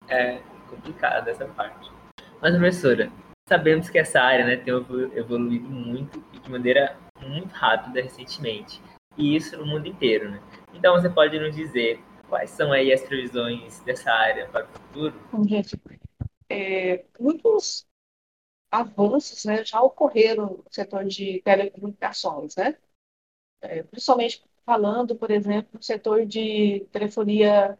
É 0.07 0.39
complicado 0.69 1.27
essa 1.27 1.45
parte. 1.45 1.91
Mas, 2.39 2.55
professora, 2.55 3.11
sabemos 3.47 3.89
que 3.89 3.97
essa 3.97 4.21
área 4.21 4.45
né, 4.45 4.55
tem 4.55 4.73
evoluído 4.73 5.69
muito 5.69 6.23
e 6.31 6.39
de 6.39 6.49
maneira 6.49 6.95
muito 7.19 7.51
rápida 7.53 8.01
recentemente. 8.01 8.79
E 9.17 9.35
isso 9.35 9.57
no 9.57 9.65
mundo 9.65 9.87
inteiro, 9.87 10.29
né? 10.29 10.39
Então, 10.73 10.93
você 10.93 11.09
pode 11.09 11.37
nos 11.39 11.55
dizer 11.55 12.01
quais 12.29 12.51
são 12.51 12.71
aí 12.71 12.93
as 12.93 13.01
previsões 13.01 13.79
dessa 13.81 14.11
área 14.11 14.47
para 14.47 14.65
o 14.65 14.67
futuro? 14.67 15.13
Bom, 15.31 15.43
gente, 15.43 15.75
é, 16.49 17.03
muitos 17.19 17.88
avanços 18.71 19.45
né, 19.45 19.63
já 19.65 19.81
ocorreram 19.81 20.45
no 20.45 20.65
setor 20.71 21.05
de 21.05 21.41
telecomunicações, 21.43 22.55
né? 22.55 22.77
É, 23.61 23.83
principalmente 23.83 24.43
falando, 24.65 25.15
por 25.15 25.31
exemplo, 25.31 25.69
no 25.73 25.83
setor 25.83 26.25
de 26.25 26.87
telefonia 26.91 27.77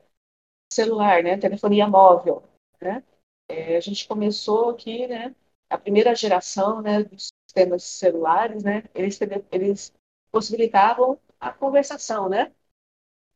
celular, 0.71 1.23
né? 1.23 1.37
Telefonia 1.37 1.87
móvel, 1.87 2.43
né? 2.81 3.03
É, 3.47 3.77
a 3.77 3.79
gente 3.81 4.07
começou 4.07 4.69
aqui, 4.69 5.07
né? 5.07 5.35
A 5.69 5.77
primeira 5.77 6.15
geração, 6.15 6.81
né, 6.81 7.03
dos 7.03 7.29
sistemas 7.47 7.83
celulares, 7.83 8.63
né? 8.63 8.83
Eles, 8.95 9.19
eles 9.51 9.93
possibilitavam 10.31 11.19
a 11.39 11.51
conversação, 11.53 12.29
né? 12.29 12.51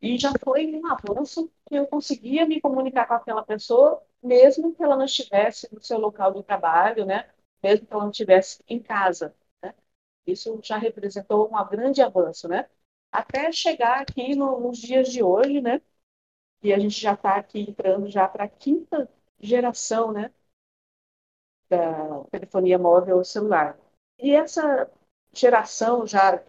E 0.01 0.17
já 0.17 0.31
foi 0.43 0.67
um 0.75 0.85
avanço 0.87 1.49
que 1.67 1.75
eu 1.75 1.87
conseguia 1.87 2.45
me 2.45 2.59
comunicar 2.59 3.07
com 3.07 3.13
aquela 3.13 3.43
pessoa, 3.43 4.03
mesmo 4.21 4.75
que 4.75 4.83
ela 4.83 4.97
não 4.97 5.05
estivesse 5.05 5.73
no 5.73 5.81
seu 5.81 5.97
local 5.97 6.33
de 6.33 6.43
trabalho, 6.43 7.05
né? 7.05 7.29
Mesmo 7.63 7.87
que 7.87 7.93
ela 7.93 8.03
não 8.03 8.11
estivesse 8.11 8.63
em 8.67 8.79
casa, 8.81 9.35
né? 9.63 9.73
Isso 10.27 10.59
já 10.63 10.77
representou 10.77 11.47
um 11.53 11.69
grande 11.69 12.01
avanço, 12.01 12.47
né? 12.49 12.69
Até 13.11 13.51
chegar 13.51 14.01
aqui 14.01 14.35
no, 14.35 14.59
nos 14.61 14.79
dias 14.79 15.09
de 15.11 15.23
hoje, 15.23 15.61
né? 15.61 15.81
E 16.63 16.73
a 16.73 16.79
gente 16.79 16.99
já 17.01 17.13
está 17.13 17.35
aqui 17.37 17.61
entrando 17.61 18.09
já 18.09 18.27
para 18.27 18.45
a 18.45 18.49
quinta 18.49 19.09
geração, 19.39 20.11
né? 20.13 20.31
Da 21.69 22.23
telefonia 22.31 22.77
móvel 22.77 23.23
celular. 23.23 23.77
E 24.19 24.33
essa 24.35 24.89
geração 25.33 26.05
já 26.05 26.43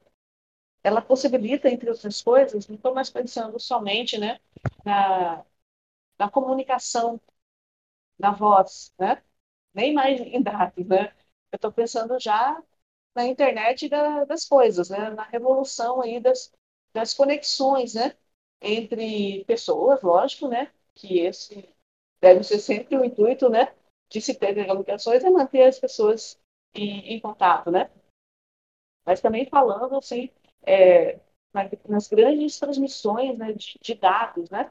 ela 0.84 1.02
possibilita, 1.02 1.68
entre 1.70 1.90
outras 1.90 2.22
coisas, 2.22 2.68
não 2.68 2.76
estou 2.76 2.94
mais 2.94 3.10
pensando 3.10 3.58
somente 3.60 4.18
né, 4.18 4.40
na, 4.84 5.44
na 6.18 6.30
comunicação, 6.30 7.20
na 8.18 8.32
voz, 8.32 8.92
né? 8.98 9.22
Nem 9.74 9.92
mais 9.92 10.20
em 10.20 10.42
dados. 10.42 10.86
Né? 10.86 11.12
Eu 11.52 11.56
estou 11.56 11.72
pensando 11.72 12.18
já 12.18 12.62
na 13.14 13.26
internet 13.26 13.88
da, 13.88 14.24
das 14.24 14.46
coisas, 14.46 14.90
né? 14.90 15.10
na 15.10 15.24
revolução 15.24 16.02
aí 16.02 16.20
das, 16.20 16.52
das 16.92 17.14
conexões 17.14 17.94
né? 17.94 18.16
entre 18.60 19.44
pessoas, 19.46 20.02
lógico, 20.02 20.48
né? 20.48 20.72
que 20.94 21.20
esse 21.20 21.68
deve 22.20 22.42
ser 22.44 22.58
sempre 22.58 22.96
o 22.96 23.04
intuito 23.04 23.48
né? 23.48 23.74
de 24.08 24.20
se 24.20 24.34
ter 24.34 24.54
comunicações 24.66 25.24
é 25.24 25.30
manter 25.30 25.64
as 25.64 25.78
pessoas 25.78 26.38
em, 26.74 27.14
em 27.14 27.20
contato, 27.20 27.70
né? 27.70 27.90
Mas 29.04 29.20
também 29.20 29.46
falando 29.46 29.96
assim, 29.96 30.30
é, 30.62 31.20
nas 31.88 32.08
grandes 32.08 32.58
transmissões 32.58 33.38
né, 33.38 33.52
de, 33.52 33.78
de, 33.80 33.94
dados, 33.94 34.50
né, 34.50 34.70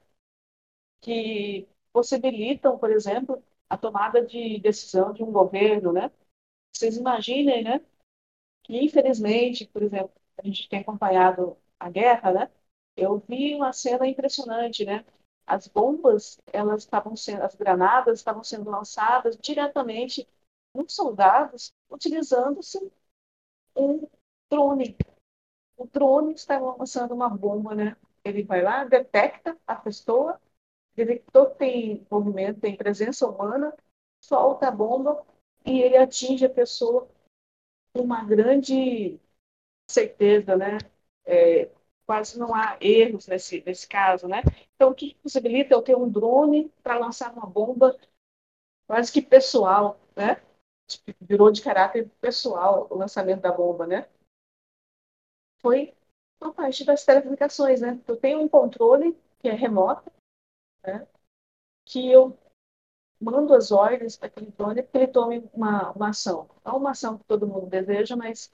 que 1.02 1.68
possibilitam, 1.92 2.78
por 2.78 2.92
exemplo, 2.92 3.44
a 3.74 3.78
tomada 3.78 4.24
de 4.24 4.60
decisão 4.60 5.12
de 5.14 5.24
um 5.24 5.32
governo, 5.32 5.92
né? 5.92 6.12
Vocês 6.72 6.96
imaginem, 6.96 7.64
né, 7.64 7.82
que 8.64 8.78
infelizmente, 8.78 9.68
por 9.68 9.82
exemplo, 9.82 10.14
a 10.38 10.46
gente 10.46 10.70
tem 10.70 10.82
acompanhado 10.82 11.58
a 11.80 11.90
guerra, 11.90 12.32
né? 12.34 12.52
Eu 12.96 13.18
vi 13.28 13.56
uma 13.56 13.74
cena 13.74 14.08
impressionante, 14.08 14.86
né? 14.86 15.04
As 15.48 15.68
bombas, 15.68 16.40
elas 16.54 16.84
estavam 16.84 17.16
sendo, 17.16 17.42
as 17.42 17.56
granadas 17.56 18.20
estavam 18.20 18.44
sendo 18.44 18.70
lançadas 18.70 19.38
diretamente 19.38 20.28
nos 20.76 20.94
soldados, 20.94 21.74
utilizando-se 21.90 22.80
um 23.76 24.08
drone, 24.52 24.96
o 25.78 25.88
drone 25.88 26.34
está 26.36 26.60
lançando 26.60 27.14
uma 27.16 27.30
bomba, 27.30 27.74
né? 27.74 27.98
Ele 28.24 28.44
vai 28.44 28.62
lá, 28.62 28.84
detecta 28.86 29.58
a 29.66 29.76
pessoa, 29.76 30.40
detectou 30.96 31.52
que 31.52 31.58
tem 31.58 32.08
movimento, 32.10 32.60
tem 32.60 32.76
presença 32.78 33.28
humana, 33.28 33.76
solta 34.22 34.68
a 34.68 34.72
bomba 34.72 35.26
e 35.66 35.82
ele 35.82 35.98
atinge 35.98 36.46
a 36.46 36.50
pessoa 36.50 37.08
com 37.94 38.04
uma 38.04 38.24
grande 38.26 39.20
certeza, 39.90 40.56
né? 40.58 40.78
É, 41.26 41.70
quase 42.06 42.40
não 42.40 42.54
há 42.56 42.78
erros 42.82 43.28
nesse, 43.28 43.64
nesse 43.66 43.88
caso, 43.88 44.28
né? 44.28 44.42
Então, 44.76 44.92
o 44.92 44.96
que 44.96 45.16
possibilita 45.24 45.74
eu 45.74 45.82
ter 45.82 45.96
um 45.96 46.10
drone 46.10 46.70
para 46.84 46.98
lançar 47.00 47.34
uma 47.34 47.48
bomba 47.48 47.98
quase 48.88 49.12
que 49.12 49.22
pessoal, 49.22 50.00
né? 50.16 50.42
Virou 51.22 51.52
de 51.52 51.62
caráter 51.62 52.10
pessoal 52.22 52.88
o 52.92 52.96
lançamento 52.96 53.42
da 53.42 53.52
bomba, 53.52 53.88
né? 53.88 54.08
foi 55.64 55.94
a 56.42 56.52
parte 56.52 56.84
das 56.84 57.06
telecomunicações, 57.06 57.82
né? 57.82 58.00
Eu 58.08 58.18
tenho 58.18 58.42
um 58.42 58.48
controle 58.50 59.18
que 59.40 59.48
é 59.48 59.54
remoto, 59.54 60.12
né? 60.86 61.08
que 61.86 62.12
eu 62.12 62.38
mando 63.20 63.54
as 63.54 63.72
ordens 63.72 64.18
para 64.18 64.28
aquele 64.28 64.52
drone 64.52 64.84
para 64.84 65.02
ele 65.02 65.12
tome 65.12 65.50
uma, 65.54 65.92
uma 65.92 66.10
ação. 66.10 66.50
Não 66.66 66.78
uma 66.78 66.92
ação 66.92 67.18
que 67.18 67.24
todo 67.26 67.48
mundo 67.48 67.68
deseja, 67.68 68.16
mas 68.16 68.54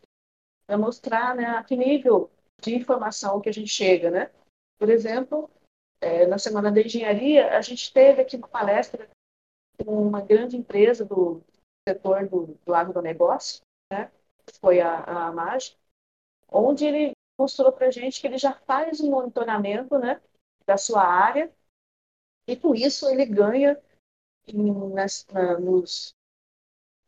para 0.65 0.78
mostrar 0.78 1.36
né, 1.36 1.46
a 1.46 1.63
que 1.63 1.76
nível 1.76 2.30
de 2.62 2.76
informação 2.76 3.42
que 3.42 3.50
a 3.50 3.54
gente 3.54 3.70
chega, 3.70 4.12
né? 4.12 4.32
Por 4.78 4.89
exemplo, 4.89 5.50
é, 6.02 6.26
na 6.28 6.38
Semana 6.38 6.72
da 6.72 6.82
Engenharia, 6.82 7.58
a 7.58 7.62
gente 7.62 7.92
teve 7.92 8.22
aqui 8.22 8.38
uma 8.38 8.48
palestra 8.48 9.10
com 9.84 10.08
uma 10.08 10.22
grande 10.22 10.56
empresa 10.56 11.04
do 11.04 11.42
setor 11.88 12.28
do, 12.28 12.58
do 12.65 12.74
agronegócio, 12.74 13.62
né? 13.92 14.12
foi 14.62 14.80
a, 14.82 15.04
a 15.04 15.32
MAG, 15.32 15.76
onde 16.52 16.86
ele 16.86 17.12
mostrou 17.38 17.72
para 17.72 17.88
a 17.88 17.92
gente 17.92 18.20
que 18.20 18.28
ele 18.28 18.38
já 18.38 18.54
faz 18.54 19.00
um 19.00 19.10
monitoramento 19.10 19.98
né, 19.98 20.22
da 20.65 20.78
sua 20.78 21.04
área 21.04 21.52
e 22.51 22.55
com 22.57 22.75
isso 22.75 23.07
ele 23.09 23.25
ganha 23.25 23.79
em, 24.47 24.73
nas, 24.93 25.25
na, 25.31 25.59
nos, 25.59 26.15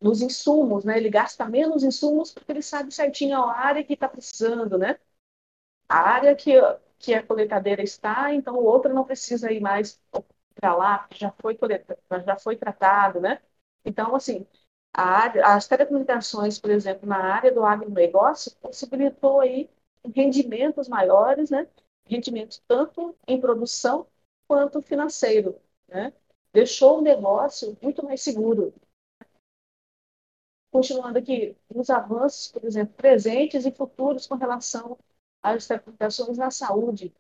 nos 0.02 0.22
insumos, 0.22 0.84
né? 0.86 0.98
Ele 0.98 1.10
gasta 1.10 1.46
menos 1.48 1.84
insumos 1.84 2.32
porque 2.34 2.52
ele 2.52 2.62
sabe 2.62 2.94
certinho 2.94 3.38
a 3.44 3.54
área 3.58 3.84
que 3.84 3.94
está 3.94 4.10
precisando, 4.10 4.78
né? 4.78 5.00
A 5.90 6.00
área 6.00 6.36
que, 6.36 6.54
que 7.00 7.14
a 7.14 7.24
coletadeira 7.26 7.84
está, 7.84 8.34
então 8.34 8.56
o 8.56 8.64
outro 8.66 8.94
não 8.94 9.06
precisa 9.06 9.52
ir 9.52 9.62
mais 9.62 10.00
para 10.56 10.76
lá, 10.76 11.08
já 11.14 11.32
foi 11.42 11.56
coleta, 11.58 11.98
já 12.26 12.38
foi 12.38 12.56
tratado, 12.58 13.20
né? 13.22 13.42
Então, 13.86 14.16
assim, 14.16 14.46
área, 14.94 15.46
as 15.48 15.68
telecomunicações, 15.68 16.60
por 16.60 16.72
exemplo, 16.72 17.08
na 17.08 17.18
área 17.36 17.52
do 17.54 17.66
agronegócio, 17.66 18.52
possibilitou 18.62 19.42
aí 19.42 19.70
rendimentos 20.16 20.88
maiores, 20.88 21.50
né? 21.50 21.68
Rendimentos 22.06 22.62
tanto 22.68 23.16
em 23.28 23.40
produção 23.40 24.08
quanto 24.52 24.82
financeiro, 24.82 25.58
né? 25.88 26.12
Deixou 26.52 26.98
o 27.00 27.02
negócio 27.02 27.78
muito 27.82 28.04
mais 28.04 28.22
seguro. 28.22 28.74
Continuando 30.70 31.20
aqui, 31.20 31.56
os 31.74 31.90
avanços, 31.90 32.52
por 32.52 32.66
exemplo, 32.66 32.94
presentes 32.96 33.66
e 33.66 33.72
futuros 33.72 34.28
com 34.28 34.36
relação 34.36 35.00
às 35.42 35.68
telecomunicações 35.68 36.38
na 36.38 36.52
saúde. 36.52 37.14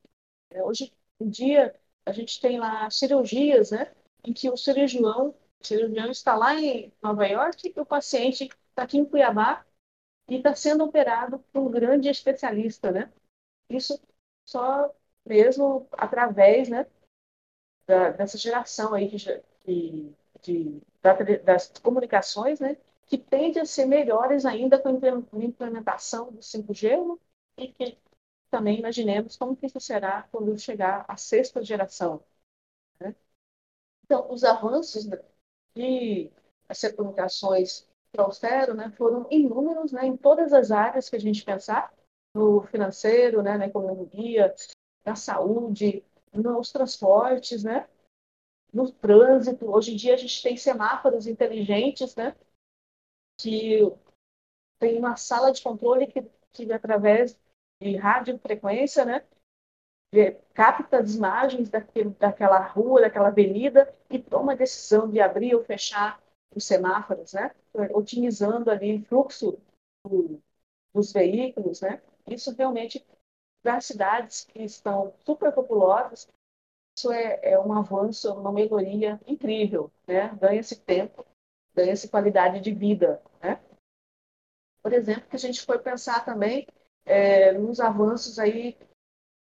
É, 0.49 0.61
hoje 0.61 0.93
em 1.21 1.29
dia, 1.29 1.73
a 2.05 2.11
gente 2.11 2.41
tem 2.41 2.59
lá 2.59 2.89
cirurgias, 2.89 3.71
né? 3.71 3.95
Em 4.25 4.33
que 4.33 4.49
o 4.49 4.57
cirurgião 4.57 5.33
o 5.61 5.65
cirurgião 5.65 6.11
está 6.11 6.35
lá 6.35 6.55
em 6.55 6.91
Nova 7.01 7.25
York 7.25 7.73
e 7.73 7.79
o 7.79 7.85
paciente 7.85 8.49
está 8.71 8.83
aqui 8.83 8.97
em 8.97 9.05
Cuiabá 9.05 9.65
e 10.27 10.35
está 10.35 10.53
sendo 10.53 10.83
operado 10.83 11.39
por 11.53 11.61
um 11.61 11.71
grande 11.71 12.09
especialista, 12.09 12.91
né? 12.91 13.09
Isso 13.69 13.97
só 14.45 14.93
mesmo 15.25 15.87
através, 15.93 16.67
né, 16.67 16.85
da, 17.85 18.09
dessa 18.11 18.37
geração 18.37 18.93
aí 18.93 19.07
de, 19.65 20.13
de, 20.41 20.81
da, 21.01 21.13
das 21.43 21.69
comunicações, 21.81 22.59
né, 22.59 22.77
que 23.05 23.17
tende 23.17 23.59
a 23.59 23.65
ser 23.65 23.85
melhores 23.85 24.45
ainda 24.45 24.79
com 24.79 24.89
a 24.89 25.43
implementação 25.43 26.31
do 26.31 26.41
5G 26.41 26.97
né? 26.97 27.17
e 27.57 27.67
que 27.73 27.97
também 28.49 28.79
imaginemos 28.79 29.37
como 29.37 29.55
que 29.55 29.65
isso 29.65 29.79
será 29.79 30.23
quando 30.31 30.57
chegar 30.57 31.05
à 31.07 31.17
sexta 31.17 31.63
geração. 31.63 32.23
Né? 32.99 33.15
Então, 34.05 34.31
os 34.31 34.43
avanços 34.43 35.07
que 35.73 36.31
as 36.67 36.79
telecomunicações 36.79 37.87
trouxeram 38.11 38.73
né, 38.73 38.91
foram 38.97 39.27
inúmeros 39.29 39.91
né, 39.91 40.05
em 40.05 40.17
todas 40.17 40.53
as 40.53 40.71
áreas 40.71 41.09
que 41.09 41.15
a 41.15 41.19
gente 41.19 41.43
pensar, 41.43 41.93
no 42.33 42.61
financeiro, 42.63 43.41
né, 43.41 43.57
na 43.57 43.67
economia, 43.67 44.53
na 45.05 45.15
saúde, 45.15 46.03
nos 46.33 46.71
transportes, 46.71 47.63
né, 47.63 47.87
no 48.73 48.91
trânsito. 48.91 49.69
Hoje 49.71 49.93
em 49.93 49.95
dia 49.95 50.13
a 50.13 50.17
gente 50.17 50.41
tem 50.41 50.57
semáforos 50.57 51.27
inteligentes, 51.27 52.15
né, 52.15 52.35
que 53.37 53.81
tem 54.79 54.97
uma 54.97 55.15
sala 55.15 55.51
de 55.51 55.61
controle 55.61 56.07
que, 56.07 56.23
que 56.53 56.71
através 56.71 57.39
de 57.81 57.95
radiofrequência, 57.95 59.05
né, 59.05 59.25
capta 60.53 60.99
as 60.99 61.15
imagens 61.15 61.69
daquele, 61.69 62.09
daquela 62.11 62.59
rua, 62.59 63.01
daquela 63.01 63.29
avenida 63.29 63.93
e 64.09 64.19
toma 64.19 64.53
a 64.53 64.55
decisão 64.55 65.09
de 65.09 65.21
abrir 65.21 65.55
ou 65.55 65.63
fechar 65.63 66.21
os 66.53 66.65
semáforos, 66.65 67.33
né? 67.33 67.51
Otimizando 67.93 68.69
ali 68.69 68.97
o 68.97 69.05
fluxo 69.05 69.57
do, 70.05 70.41
dos 70.93 71.13
veículos, 71.13 71.81
né? 71.81 72.01
Isso 72.27 72.53
realmente, 72.53 73.05
para 73.61 73.79
cidades 73.81 74.45
que 74.45 74.63
estão 74.63 75.13
superpopulosas, 75.25 76.27
isso 76.97 77.11
é, 77.11 77.39
é 77.43 77.59
um 77.59 77.73
avanço, 77.73 78.33
uma 78.33 78.51
melhoria 78.51 79.19
incrível, 79.25 79.91
né? 80.07 80.29
Ganha-se 80.35 80.75
tempo, 80.81 81.25
ganha-se 81.73 82.09
qualidade 82.09 82.59
de 82.59 82.73
vida, 82.73 83.21
né? 83.41 83.59
Por 84.81 84.93
exemplo, 84.93 85.29
que 85.29 85.35
a 85.35 85.39
gente 85.39 85.61
foi 85.61 85.79
pensar 85.79 86.25
também 86.25 86.67
é, 87.05 87.53
nos 87.53 87.79
avanços 87.79 88.39
aí 88.39 88.77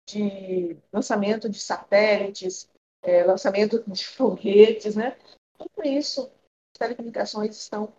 de 0.08 0.78
lançamento 0.94 1.50
de 1.50 1.60
satélites, 1.60 2.70
é, 3.02 3.24
lançamento 3.24 3.84
de 3.89 4.06
foguetes, 4.08 4.96
né? 4.96 5.18
Tudo 5.58 5.88
isso, 5.88 6.32
as 6.74 6.80
telecomunicações 6.80 7.58
estão 7.58 7.94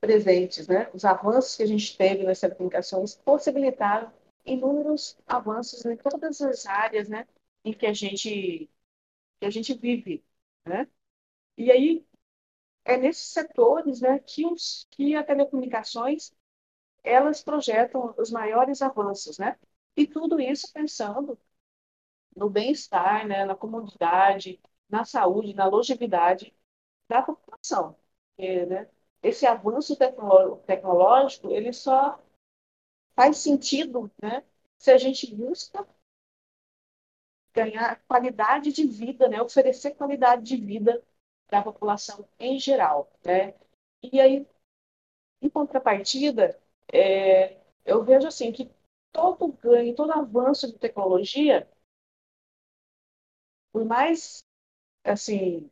presentes, 0.00 0.68
né? 0.68 0.90
Os 0.92 1.04
avanços 1.04 1.56
que 1.56 1.62
a 1.62 1.66
gente 1.66 1.96
teve 1.96 2.24
nas 2.24 2.40
telecomunicações 2.40 3.14
possibilitaram 3.14 4.12
inúmeros 4.46 5.18
avanços 5.26 5.84
em 5.86 5.96
todas 5.96 6.40
as 6.40 6.66
áreas, 6.66 7.08
né? 7.08 7.26
Em 7.64 7.72
que 7.74 7.86
a 7.86 7.92
gente 7.92 8.70
que 9.40 9.46
a 9.46 9.50
gente 9.50 9.74
vive, 9.74 10.24
né? 10.66 10.88
E 11.58 11.70
aí 11.72 12.06
é 12.84 12.96
nesses 12.96 13.28
setores, 13.32 14.00
né, 14.00 14.18
que 14.20 14.46
os 14.46 14.86
que 14.92 15.14
a 15.16 15.24
telecomunicações 15.24 16.32
elas 17.04 17.42
projetam 17.42 18.14
os 18.18 18.30
maiores 18.30 18.82
avanços, 18.82 19.38
né? 19.38 19.58
E 19.96 20.06
tudo 20.06 20.40
isso 20.40 20.72
pensando 20.72 21.38
no 22.36 22.50
bem-estar, 22.50 23.26
né, 23.26 23.44
na 23.44 23.54
comodidade, 23.54 24.60
na 24.88 25.04
saúde, 25.04 25.54
na 25.54 25.66
longevidade 25.66 26.54
da 27.08 27.22
população. 27.22 27.96
Porque, 28.36 28.66
né, 28.66 28.88
esse 29.22 29.46
avanço 29.46 29.96
tecnológico 30.66 31.50
ele 31.50 31.72
só 31.72 32.18
faz 33.16 33.38
sentido 33.38 34.10
né, 34.22 34.44
se 34.78 34.90
a 34.90 34.98
gente 34.98 35.34
busca 35.34 35.86
ganhar 37.54 38.00
qualidade 38.06 38.70
de 38.70 38.86
vida, 38.86 39.28
né, 39.28 39.40
oferecer 39.40 39.94
qualidade 39.94 40.42
de 40.42 40.56
vida 40.58 41.02
para 41.46 41.60
a 41.60 41.62
população 41.62 42.28
em 42.38 42.58
geral. 42.58 43.10
Né? 43.24 43.54
E 44.02 44.20
aí, 44.20 44.46
em 45.40 45.48
contrapartida, 45.48 46.60
é, 46.92 47.58
eu 47.84 48.04
vejo 48.04 48.28
assim 48.28 48.52
que 48.52 48.70
todo 49.10 49.48
ganho, 49.52 49.94
todo 49.94 50.12
avanço 50.12 50.66
de 50.66 50.78
tecnologia, 50.78 51.66
por 53.72 53.84
mais 53.84 54.44
assim, 55.02 55.70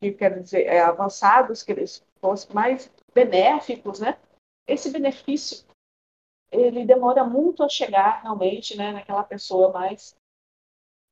que 0.00 0.12
quero 0.12 0.42
dizer, 0.42 0.64
é, 0.66 0.80
avançados 0.80 1.62
que 1.62 1.72
eles 1.72 2.04
fossem 2.20 2.52
mais 2.54 2.90
benéficos, 3.14 4.00
né? 4.00 4.18
Esse 4.66 4.90
benefício 4.90 5.64
ele 6.54 6.84
demora 6.84 7.24
muito 7.24 7.62
a 7.62 7.68
chegar 7.68 8.22
realmente, 8.22 8.76
né, 8.76 8.92
naquela 8.92 9.24
pessoa 9.24 9.72
mais 9.72 10.16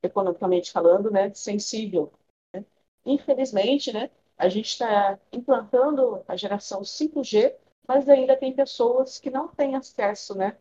economicamente 0.03 0.71
falando, 0.73 1.11
né, 1.11 1.33
sensível. 1.35 2.13
Né? 2.55 2.65
Infelizmente, 3.05 3.93
né, 3.93 4.11
a 4.37 4.49
gente 4.49 4.69
está 4.69 5.19
implantando 5.33 6.25
a 6.27 6.37
geração 6.37 6.83
5G, 6.83 7.55
mas 7.87 8.09
ainda 8.09 8.37
tem 8.37 8.55
pessoas 8.55 9.19
que 9.19 9.31
não 9.31 9.49
têm 9.49 9.75
acesso, 9.75 10.37
né, 10.37 10.57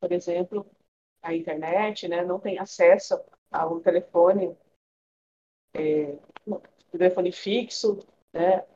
por 0.00 0.12
exemplo, 0.12 0.66
à 1.22 1.34
internet, 1.34 2.06
né, 2.06 2.24
não 2.24 2.38
tem 2.38 2.58
acesso 2.58 3.18
a 3.50 3.66
um 3.66 3.80
telefone, 3.80 4.56
é, 5.74 6.18
telefone 6.90 7.32
fixo, 7.32 7.98
né, 8.32 8.66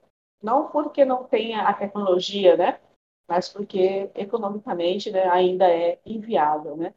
não 0.42 0.70
porque 0.70 1.04
não 1.04 1.24
tenha 1.24 1.62
a 1.68 1.74
tecnologia, 1.74 2.56
né, 2.56 2.80
mas 3.28 3.48
porque 3.48 4.10
economicamente, 4.14 5.10
né, 5.10 5.28
ainda 5.28 5.68
é 5.70 6.00
inviável, 6.06 6.76
né. 6.76 6.94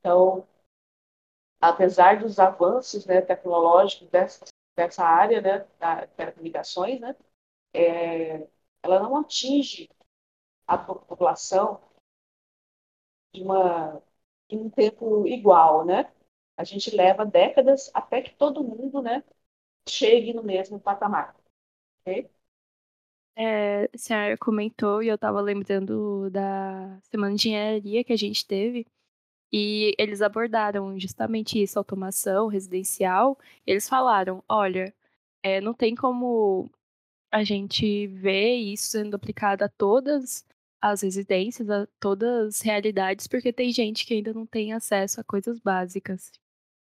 Então, 0.00 0.46
apesar 1.60 2.18
dos 2.20 2.38
avanços, 2.38 3.06
né, 3.06 3.20
tecnológicos 3.20 4.08
dessa, 4.10 4.44
dessa 4.76 5.04
área, 5.04 5.40
né, 5.40 5.66
da 5.78 6.06
telecomunicações, 6.08 7.00
né, 7.00 7.16
é, 7.74 8.48
ela 8.82 9.00
não 9.00 9.16
atinge 9.18 9.90
a 10.66 10.78
população 10.78 11.80
de 13.32 13.42
uma 13.42 14.02
em 14.50 14.58
um 14.58 14.70
tempo 14.70 15.26
igual, 15.26 15.84
né? 15.84 16.12
A 16.56 16.64
gente 16.64 16.94
leva 16.94 17.24
décadas 17.26 17.90
até 17.94 18.22
que 18.22 18.34
todo 18.36 18.62
mundo, 18.62 19.02
né, 19.02 19.24
chegue 19.88 20.34
no 20.34 20.42
mesmo 20.44 20.80
patamar. 20.80 21.36
Okay? 22.02 22.30
É, 23.36 23.90
a 23.92 23.98
senhora 23.98 24.38
comentou 24.38 25.02
e 25.02 25.08
eu 25.08 25.16
estava 25.16 25.40
lembrando 25.40 26.30
da 26.30 26.98
semana 27.02 27.34
de 27.34 27.48
engenharia 27.48 28.04
que 28.04 28.12
a 28.12 28.16
gente 28.16 28.46
teve 28.46 28.86
e 29.52 29.94
eles 29.98 30.20
abordaram 30.20 30.98
justamente 30.98 31.62
isso, 31.62 31.78
automação 31.78 32.48
residencial. 32.48 33.38
Eles 33.66 33.88
falaram, 33.88 34.42
olha, 34.48 34.92
é, 35.42 35.60
não 35.60 35.72
tem 35.72 35.94
como 35.94 36.70
a 37.32 37.44
gente 37.44 38.06
ver 38.08 38.56
isso 38.56 38.88
sendo 38.88 39.14
aplicado 39.14 39.64
a 39.64 39.68
todas 39.68 40.44
as 40.80 41.02
residências, 41.02 41.70
a 41.70 41.86
todas 42.00 42.56
as 42.56 42.60
realidades, 42.60 43.26
porque 43.26 43.52
tem 43.52 43.72
gente 43.72 44.04
que 44.04 44.14
ainda 44.14 44.32
não 44.32 44.44
tem 44.44 44.72
acesso 44.72 45.20
a 45.20 45.24
coisas 45.24 45.58
básicas. 45.58 46.32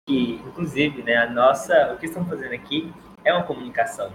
E, 0.07 0.33
inclusive, 0.33 1.03
né, 1.03 1.17
a 1.17 1.29
nossa, 1.29 1.93
o 1.93 1.97
que 1.97 2.05
estamos 2.05 2.29
fazendo 2.29 2.53
aqui 2.53 2.91
é 3.23 3.33
uma 3.33 3.45
comunicação. 3.45 4.11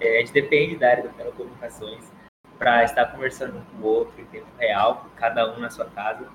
É, 0.00 0.16
a 0.16 0.20
gente 0.20 0.32
depende 0.32 0.76
da 0.76 0.90
área 0.90 1.04
das 1.04 1.16
telecomunicações 1.16 2.10
para 2.58 2.84
estar 2.84 3.06
conversando 3.06 3.58
um 3.58 3.64
com 3.64 3.76
o 3.78 3.84
outro 3.84 4.20
em 4.20 4.26
tempo 4.26 4.48
real, 4.56 5.08
cada 5.16 5.52
um 5.52 5.58
na 5.58 5.70
sua 5.70 5.88
casa. 5.90 6.30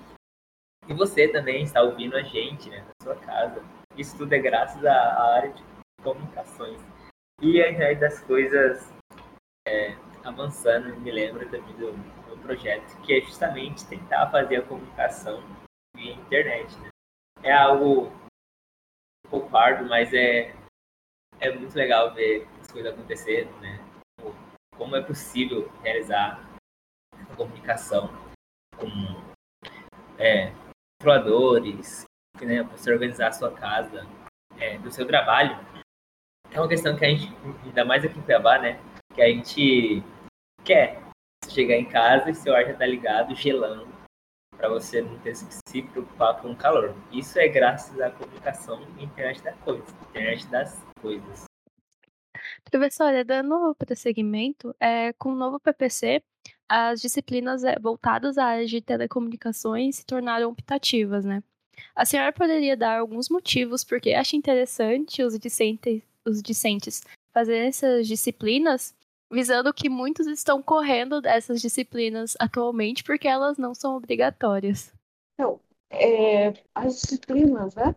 E 0.88 0.94
você 0.94 1.28
também 1.28 1.62
está 1.62 1.82
ouvindo 1.82 2.16
a 2.16 2.22
gente 2.22 2.68
né, 2.68 2.80
na 2.80 2.94
sua 3.02 3.16
casa. 3.16 3.62
Isso 3.96 4.16
tudo 4.16 4.32
é 4.32 4.38
graças 4.38 4.84
à 4.84 5.34
área 5.34 5.52
de 5.52 5.62
comunicações. 6.02 6.80
E 7.40 7.62
a 7.62 7.70
internet 7.70 8.00
das 8.00 8.20
coisas 8.22 8.92
é, 9.66 9.96
avançando, 10.24 10.98
me 11.00 11.10
lembra 11.10 11.46
também 11.48 11.74
do 11.76 11.92
meu 12.26 12.36
projeto, 12.38 13.00
que 13.02 13.14
é 13.14 13.20
justamente 13.20 13.86
tentar 13.86 14.30
fazer 14.30 14.56
a 14.56 14.62
comunicação 14.62 15.42
via 15.94 16.12
internet. 16.14 16.76
Né? 16.78 16.88
É 17.42 17.52
algo 17.52 18.06
um 19.26 19.30
pouco 19.30 19.56
árduo, 19.56 19.88
mas 19.88 20.12
é, 20.12 20.54
é 21.40 21.50
muito 21.50 21.74
legal 21.74 22.14
ver 22.14 22.46
as 22.60 22.70
coisas 22.70 22.92
acontecendo, 22.92 23.50
né? 23.60 23.80
Como 24.76 24.94
é 24.94 25.02
possível 25.02 25.70
realizar 25.82 26.40
a 27.14 27.36
comunicação 27.36 28.08
com 28.76 28.86
é, 30.18 30.52
controladores, 30.98 32.04
né, 32.40 32.62
você 32.62 32.92
organizar 32.92 33.28
a 33.28 33.32
sua 33.32 33.52
casa, 33.52 34.06
é, 34.58 34.78
do 34.78 34.90
seu 34.90 35.06
trabalho. 35.06 35.58
É 36.50 36.60
uma 36.60 36.68
questão 36.68 36.96
que 36.96 37.04
a 37.04 37.08
gente, 37.08 37.32
ainda 37.64 37.84
mais 37.84 38.04
aqui 38.04 38.18
em 38.18 38.22
Cuiabá, 38.22 38.58
né? 38.58 38.80
Que 39.14 39.22
a 39.22 39.28
gente 39.28 40.02
quer 40.64 41.00
chegar 41.48 41.76
em 41.76 41.84
casa 41.84 42.30
e 42.30 42.34
seu 42.34 42.54
ar 42.54 42.64
já 42.64 42.74
tá 42.74 42.86
ligado, 42.86 43.34
gelando, 43.34 43.88
para 44.56 44.68
você 44.68 45.00
não 45.00 45.18
ter 45.20 45.32
que 45.32 45.54
se 45.68 45.82
preocupar 45.82 46.40
com 46.40 46.52
o 46.52 46.56
calor. 46.56 46.94
Isso 47.10 47.38
é 47.38 47.48
graças 47.48 47.98
à 48.00 48.10
comunicação 48.10 48.82
internet 48.98 49.42
das 49.42 49.56
coisas, 49.60 49.88
internet 50.10 50.46
das 50.48 50.89
coisas. 51.00 51.44
Professora, 52.70 53.24
dando 53.24 53.74
prosseguimento, 53.74 54.74
é, 54.78 55.12
com 55.14 55.32
o 55.32 55.34
novo 55.34 55.58
PPC, 55.58 56.22
as 56.68 57.00
disciplinas 57.00 57.64
é, 57.64 57.78
voltadas 57.78 58.38
à 58.38 58.44
área 58.44 58.66
de 58.66 58.80
telecomunicações 58.80 59.96
se 59.96 60.06
tornaram 60.06 60.50
optativas, 60.50 61.24
né? 61.24 61.42
A 61.96 62.04
senhora 62.04 62.32
poderia 62.32 62.76
dar 62.76 63.00
alguns 63.00 63.28
motivos 63.28 63.82
porque 63.82 64.12
acha 64.12 64.36
interessante 64.36 65.22
os 65.22 65.38
discentes, 65.38 66.02
os 66.24 66.42
discentes 66.42 67.02
fazerem 67.32 67.68
essas 67.68 68.06
disciplinas, 68.06 68.94
visando 69.32 69.72
que 69.72 69.88
muitos 69.88 70.26
estão 70.26 70.62
correndo 70.62 71.20
dessas 71.20 71.60
disciplinas 71.60 72.36
atualmente 72.38 73.02
porque 73.02 73.26
elas 73.26 73.58
não 73.58 73.74
são 73.74 73.96
obrigatórias. 73.96 74.92
Então, 75.34 75.60
é, 75.90 76.52
as 76.74 77.00
disciplinas, 77.00 77.74
né, 77.74 77.94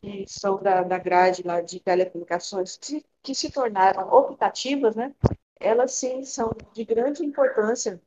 que 0.00 0.24
são 0.28 0.62
da, 0.62 0.82
da 0.82 0.98
grade 0.98 1.42
lá 1.42 1.60
de 1.60 1.80
telecomunicações, 1.80 2.76
que, 2.76 3.04
que 3.22 3.34
se 3.34 3.50
tornaram 3.50 4.08
optativas, 4.12 4.96
né, 4.96 5.14
elas 5.60 5.92
sim 5.92 6.24
são 6.24 6.50
de 6.72 6.84
grande 6.84 7.24
importância 7.24 8.00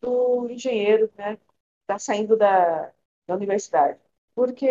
do 0.00 0.48
engenheiro, 0.50 1.10
né, 1.16 1.38
está 1.82 1.98
saindo 1.98 2.36
da, 2.36 2.92
da 3.26 3.34
universidade 3.36 4.00
porque 4.34 4.68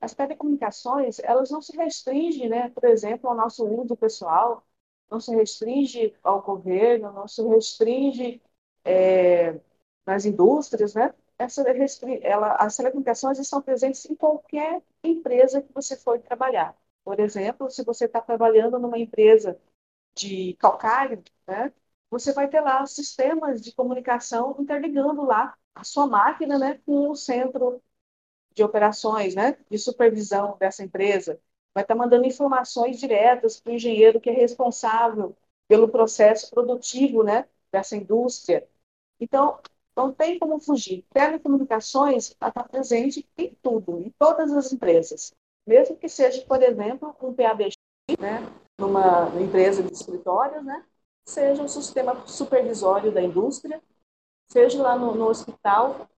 as 0.00 0.14
telecomunicações, 0.14 1.18
elas 1.20 1.50
não 1.50 1.60
se 1.62 1.76
restringem, 1.76 2.48
né, 2.48 2.70
por 2.70 2.84
exemplo, 2.84 3.28
ao 3.28 3.36
nosso 3.36 3.64
uso 3.66 3.96
pessoal, 3.96 4.64
não 5.10 5.20
se 5.20 5.34
restringe 5.34 6.14
ao 6.22 6.42
governo, 6.42 7.12
não 7.12 7.26
se 7.28 7.42
restringe 7.46 8.40
é, 8.84 9.60
nas 10.06 10.24
indústrias, 10.24 10.94
né? 10.94 11.14
Essa 11.40 11.62
ela, 12.22 12.54
as 12.56 12.76
telecomunicações 12.76 13.38
estão 13.38 13.62
presentes 13.62 14.04
em 14.06 14.14
qualquer 14.14 14.82
empresa 15.02 15.62
que 15.62 15.72
você 15.72 15.96
for 15.96 16.20
trabalhar. 16.20 16.76
Por 17.04 17.18
exemplo, 17.20 17.70
se 17.70 17.84
você 17.84 18.04
está 18.06 18.20
trabalhando 18.20 18.78
numa 18.78 18.98
empresa 18.98 19.58
de 20.14 20.54
calcário, 20.56 21.22
né, 21.46 21.72
você 22.10 22.32
vai 22.32 22.48
ter 22.48 22.60
lá 22.60 22.86
sistemas 22.86 23.62
de 23.62 23.72
comunicação 23.74 24.56
interligando 24.60 25.24
lá 25.24 25.56
a 25.74 25.84
sua 25.84 26.06
máquina 26.06 26.58
né, 26.58 26.80
com 26.86 27.10
o 27.10 27.16
centro 27.16 27.82
de 28.54 28.62
operações, 28.64 29.34
né, 29.34 29.56
de 29.70 29.78
supervisão 29.78 30.56
dessa 30.58 30.82
empresa, 30.84 31.40
vai 31.74 31.84
estar 31.84 31.94
mandando 31.94 32.26
informações 32.26 32.98
diretas 32.98 33.60
para 33.60 33.72
o 33.72 33.74
engenheiro 33.76 34.20
que 34.20 34.30
é 34.30 34.32
responsável 34.32 35.36
pelo 35.68 35.88
processo 35.88 36.50
produtivo, 36.50 37.22
né, 37.22 37.48
dessa 37.72 37.96
indústria. 37.96 38.68
Então, 39.20 39.60
não 40.00 40.12
tem 40.12 40.38
como 40.38 40.58
fugir. 40.58 41.04
Telecomunicações 41.12 42.30
está 42.30 42.50
presente 42.50 43.28
em 43.36 43.54
tudo, 43.62 44.00
em 44.00 44.10
todas 44.18 44.50
as 44.52 44.72
empresas. 44.72 45.32
Mesmo 45.66 45.96
que 45.96 46.08
seja, 46.08 46.42
por 46.46 46.62
exemplo, 46.62 47.14
um 47.20 47.34
PABX, 47.34 47.74
né, 48.18 48.46
numa 48.78 49.30
empresa 49.38 49.82
de 49.82 49.92
escritórios, 49.92 50.64
né, 50.64 50.84
seja 51.26 51.62
um 51.62 51.68
sistema 51.68 52.26
supervisório 52.26 53.12
da 53.12 53.20
indústria, 53.20 53.80
seja 54.48 54.82
lá 54.82 54.96
no, 54.96 55.14
no 55.14 55.28
hospital, 55.28 56.08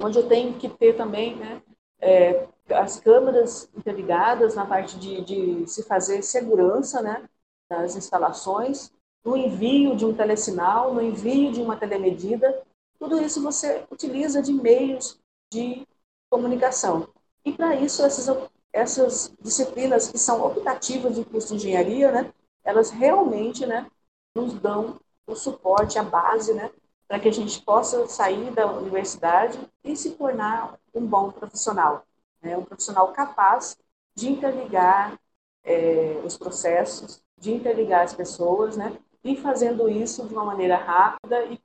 onde 0.00 0.18
eu 0.18 0.26
tenho 0.26 0.58
que 0.58 0.68
ter 0.68 0.96
também 0.96 1.36
né, 1.36 1.62
é, 2.00 2.48
as 2.70 2.98
câmeras 2.98 3.68
interligadas 3.76 4.54
na 4.54 4.64
parte 4.64 4.98
de, 4.98 5.20
de 5.20 5.70
se 5.70 5.82
fazer 5.82 6.22
segurança 6.22 7.02
né, 7.02 7.28
das 7.68 7.94
instalações, 7.94 8.90
no 9.24 9.36
envio 9.36 9.94
de 9.94 10.04
um 10.04 10.14
telesinal, 10.14 10.92
no 10.92 11.02
envio 11.02 11.52
de 11.52 11.60
uma 11.60 11.76
telemedida, 11.76 12.62
tudo 13.02 13.20
isso 13.20 13.42
você 13.42 13.84
utiliza 13.90 14.40
de 14.40 14.52
meios 14.52 15.18
de 15.52 15.84
comunicação. 16.30 17.08
E 17.44 17.52
para 17.52 17.74
isso, 17.74 18.00
essas, 18.04 18.48
essas 18.72 19.34
disciplinas 19.40 20.08
que 20.08 20.16
são 20.16 20.46
optativas 20.46 21.16
de 21.16 21.24
curso 21.24 21.48
de 21.48 21.54
engenharia, 21.56 22.12
né, 22.12 22.32
elas 22.62 22.90
realmente 22.90 23.66
né, 23.66 23.90
nos 24.32 24.54
dão 24.54 25.00
o 25.26 25.34
suporte, 25.34 25.98
a 25.98 26.04
base 26.04 26.54
né, 26.54 26.70
para 27.08 27.18
que 27.18 27.28
a 27.28 27.32
gente 27.32 27.60
possa 27.62 28.06
sair 28.06 28.52
da 28.52 28.70
universidade 28.70 29.58
e 29.82 29.96
se 29.96 30.12
tornar 30.12 30.78
um 30.94 31.04
bom 31.04 31.32
profissional, 31.32 32.06
né? 32.40 32.56
um 32.56 32.64
profissional 32.64 33.12
capaz 33.12 33.76
de 34.14 34.30
interligar 34.30 35.18
é, 35.64 36.22
os 36.24 36.38
processos, 36.38 37.20
de 37.36 37.52
interligar 37.52 38.02
as 38.02 38.14
pessoas, 38.14 38.76
né? 38.76 38.96
E 39.24 39.36
fazendo 39.36 39.88
isso 39.88 40.26
de 40.26 40.34
uma 40.34 40.44
maneira 40.44 40.76
rápida 40.76 41.44
e, 41.44 41.58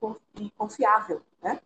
confiável. 0.58 1.22
Né? 1.42 1.60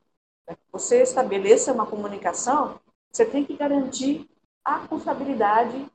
Para 0.45 0.55
que 0.55 0.61
você 0.71 1.01
estabeleça 1.01 1.73
uma 1.73 1.85
comunicação, 1.85 2.79
você 3.11 3.25
tem 3.25 3.43
que 3.43 3.55
garantir 3.55 4.29
a 4.63 4.79
confiabilidade 4.87 5.85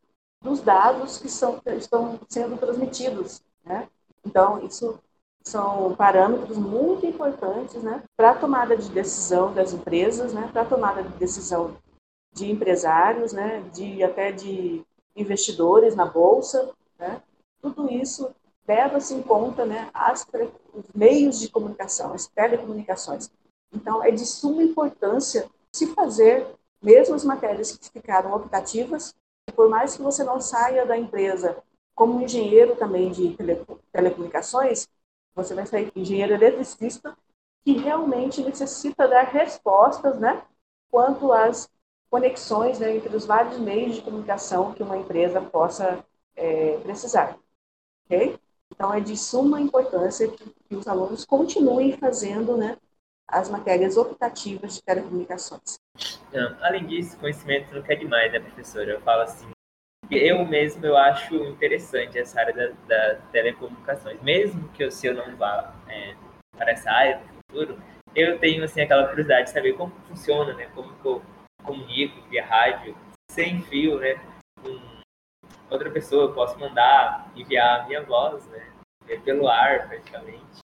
dos 0.42 0.60
dados 0.60 1.18
que 1.18 1.28
são, 1.28 1.60
estão 1.78 2.20
sendo 2.28 2.58
transmitidos. 2.58 3.42
Né? 3.64 3.88
Então, 4.24 4.64
isso 4.64 4.98
são 5.42 5.94
parâmetros 5.94 6.58
muito 6.58 7.06
importantes 7.06 7.80
né, 7.80 8.02
para 8.16 8.32
a 8.32 8.34
tomada 8.34 8.76
de 8.76 8.90
decisão 8.90 9.54
das 9.54 9.72
empresas, 9.72 10.32
né, 10.32 10.50
para 10.52 10.62
a 10.62 10.66
tomada 10.66 11.04
de 11.04 11.16
decisão 11.18 11.76
de 12.32 12.50
empresários, 12.50 13.32
né, 13.32 13.60
de 13.72 14.02
até 14.02 14.32
de 14.32 14.84
investidores 15.14 15.94
na 15.94 16.04
bolsa. 16.04 16.74
Né, 16.98 17.22
tudo 17.62 17.88
isso 17.88 18.34
leva-se 18.66 19.14
em 19.14 19.22
conta 19.22 19.64
né, 19.64 19.90
as, 19.92 20.26
os 20.74 20.84
meios 20.94 21.38
de 21.38 21.48
comunicação, 21.48 22.12
as 22.12 22.26
telecomunicações. 22.26 23.30
Então, 23.72 24.02
é 24.02 24.10
de 24.10 24.24
suma 24.24 24.62
importância 24.62 25.48
se 25.72 25.88
fazer, 25.88 26.46
mesmo 26.82 27.14
as 27.14 27.24
matérias 27.24 27.76
que 27.76 27.90
ficaram 27.90 28.34
optativas, 28.34 29.14
por 29.54 29.68
mais 29.68 29.96
que 29.96 30.02
você 30.02 30.24
não 30.24 30.40
saia 30.40 30.84
da 30.84 30.96
empresa 30.96 31.62
como 31.94 32.20
engenheiro 32.20 32.76
também 32.76 33.10
de 33.10 33.36
telecomunicações, 33.92 34.88
você 35.34 35.54
vai 35.54 35.66
sair 35.66 35.92
engenheiro 35.94 36.34
eletricista 36.34 37.16
que 37.64 37.72
realmente 37.72 38.42
necessita 38.42 39.08
dar 39.08 39.24
respostas, 39.24 40.18
né, 40.18 40.42
quanto 40.90 41.32
às 41.32 41.68
conexões 42.08 42.78
né, 42.78 42.96
entre 42.96 43.14
os 43.14 43.26
vários 43.26 43.58
meios 43.58 43.96
de 43.96 44.02
comunicação 44.02 44.72
que 44.72 44.82
uma 44.82 44.96
empresa 44.96 45.40
possa 45.40 46.04
é, 46.34 46.78
precisar. 46.78 47.38
Ok? 48.04 48.38
Então, 48.76 48.92
é 48.92 49.00
de 49.00 49.16
suma 49.16 49.58
importância 49.58 50.28
que, 50.28 50.44
que 50.68 50.76
os 50.76 50.86
alunos 50.86 51.24
continuem 51.24 51.96
fazendo 51.96 52.58
né, 52.58 52.76
as 53.26 53.48
matérias 53.48 53.96
optativas 53.96 54.74
de 54.74 54.82
telecomunicações. 54.82 55.78
Não, 56.30 56.54
além 56.60 56.86
disso, 56.86 57.16
conhecimento 57.18 57.74
não 57.74 57.82
quer 57.82 57.96
demais, 57.96 58.30
né, 58.30 58.38
professora? 58.38 58.90
Eu 58.90 59.00
falo 59.00 59.22
assim, 59.22 59.48
eu 60.10 60.44
mesmo 60.44 60.84
eu 60.84 60.94
acho 60.94 61.34
interessante 61.34 62.18
essa 62.18 62.38
área 62.38 62.52
da, 62.54 62.68
da 62.86 63.14
telecomunicações, 63.32 64.22
mesmo 64.22 64.68
que 64.68 64.84
eu, 64.84 64.90
se 64.90 65.06
eu 65.06 65.14
não 65.14 65.34
vá 65.36 65.74
é, 65.88 66.14
para 66.56 66.72
essa 66.72 66.90
área 66.90 67.18
no 67.18 67.40
futuro, 67.50 67.82
eu 68.14 68.38
tenho 68.38 68.62
assim 68.62 68.82
aquela 68.82 69.08
curiosidade 69.08 69.46
de 69.46 69.50
saber 69.52 69.72
como 69.72 69.92
funciona, 70.06 70.52
né? 70.52 70.70
Como 70.74 70.94
que 70.96 71.06
eu 71.06 71.22
comunico 71.64 72.20
via 72.28 72.44
rádio 72.44 72.94
sem 73.30 73.62
fio, 73.62 73.98
né? 73.98 74.20
Outra 75.70 75.90
pessoa, 75.90 76.24
eu 76.24 76.34
posso 76.34 76.58
mandar 76.58 77.30
enviar 77.34 77.80
a 77.80 77.86
minha 77.86 78.02
voz, 78.02 78.46
né? 78.48 78.72
Pelo 79.24 79.48
ar, 79.48 79.88
praticamente. 79.88 80.60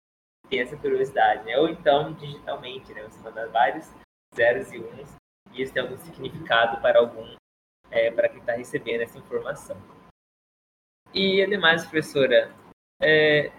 tem 0.50 0.62
essa 0.62 0.78
curiosidade, 0.78 1.44
né? 1.46 1.58
Ou 1.58 1.70
então 1.70 2.14
digitalmente, 2.14 2.94
né? 2.94 3.04
Você 3.04 3.20
manda 3.20 3.48
vários 3.50 3.90
zeros 4.36 4.72
e 4.72 4.80
uns 4.80 5.20
e 5.52 5.62
isso 5.62 5.74
tem 5.74 5.82
algum 5.82 5.98
significado 5.98 6.82
para 6.82 7.00
algum, 7.00 7.36
é, 7.90 8.12
para 8.12 8.30
quem 8.30 8.40
está 8.40 8.54
recebendo 8.54 9.02
essa 9.02 9.18
informação. 9.18 9.78
E, 11.14 11.42
ademais, 11.42 11.84
professora, 11.84 12.54
é, 13.02 13.52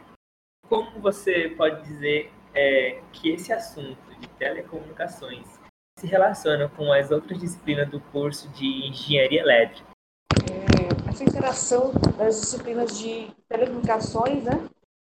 como 0.68 1.01
você 1.01 1.49
pode 1.57 1.82
dizer 1.82 2.32
é, 2.55 3.03
que 3.12 3.30
esse 3.30 3.53
assunto 3.53 4.14
de 4.20 4.28
telecomunicações 4.28 5.59
se 5.99 6.07
relaciona 6.07 6.68
com 6.68 6.93
as 6.93 7.11
outras 7.11 7.38
disciplinas 7.38 7.88
do 7.88 8.01
curso 8.01 8.49
de 8.51 8.88
engenharia 8.88 9.41
elétrica? 9.41 9.89
Essa 11.20 11.28
interação 11.28 11.92
das 12.16 12.40
disciplinas 12.40 12.98
de 12.98 13.30
telecomunicações, 13.46 14.42
né, 14.42 14.66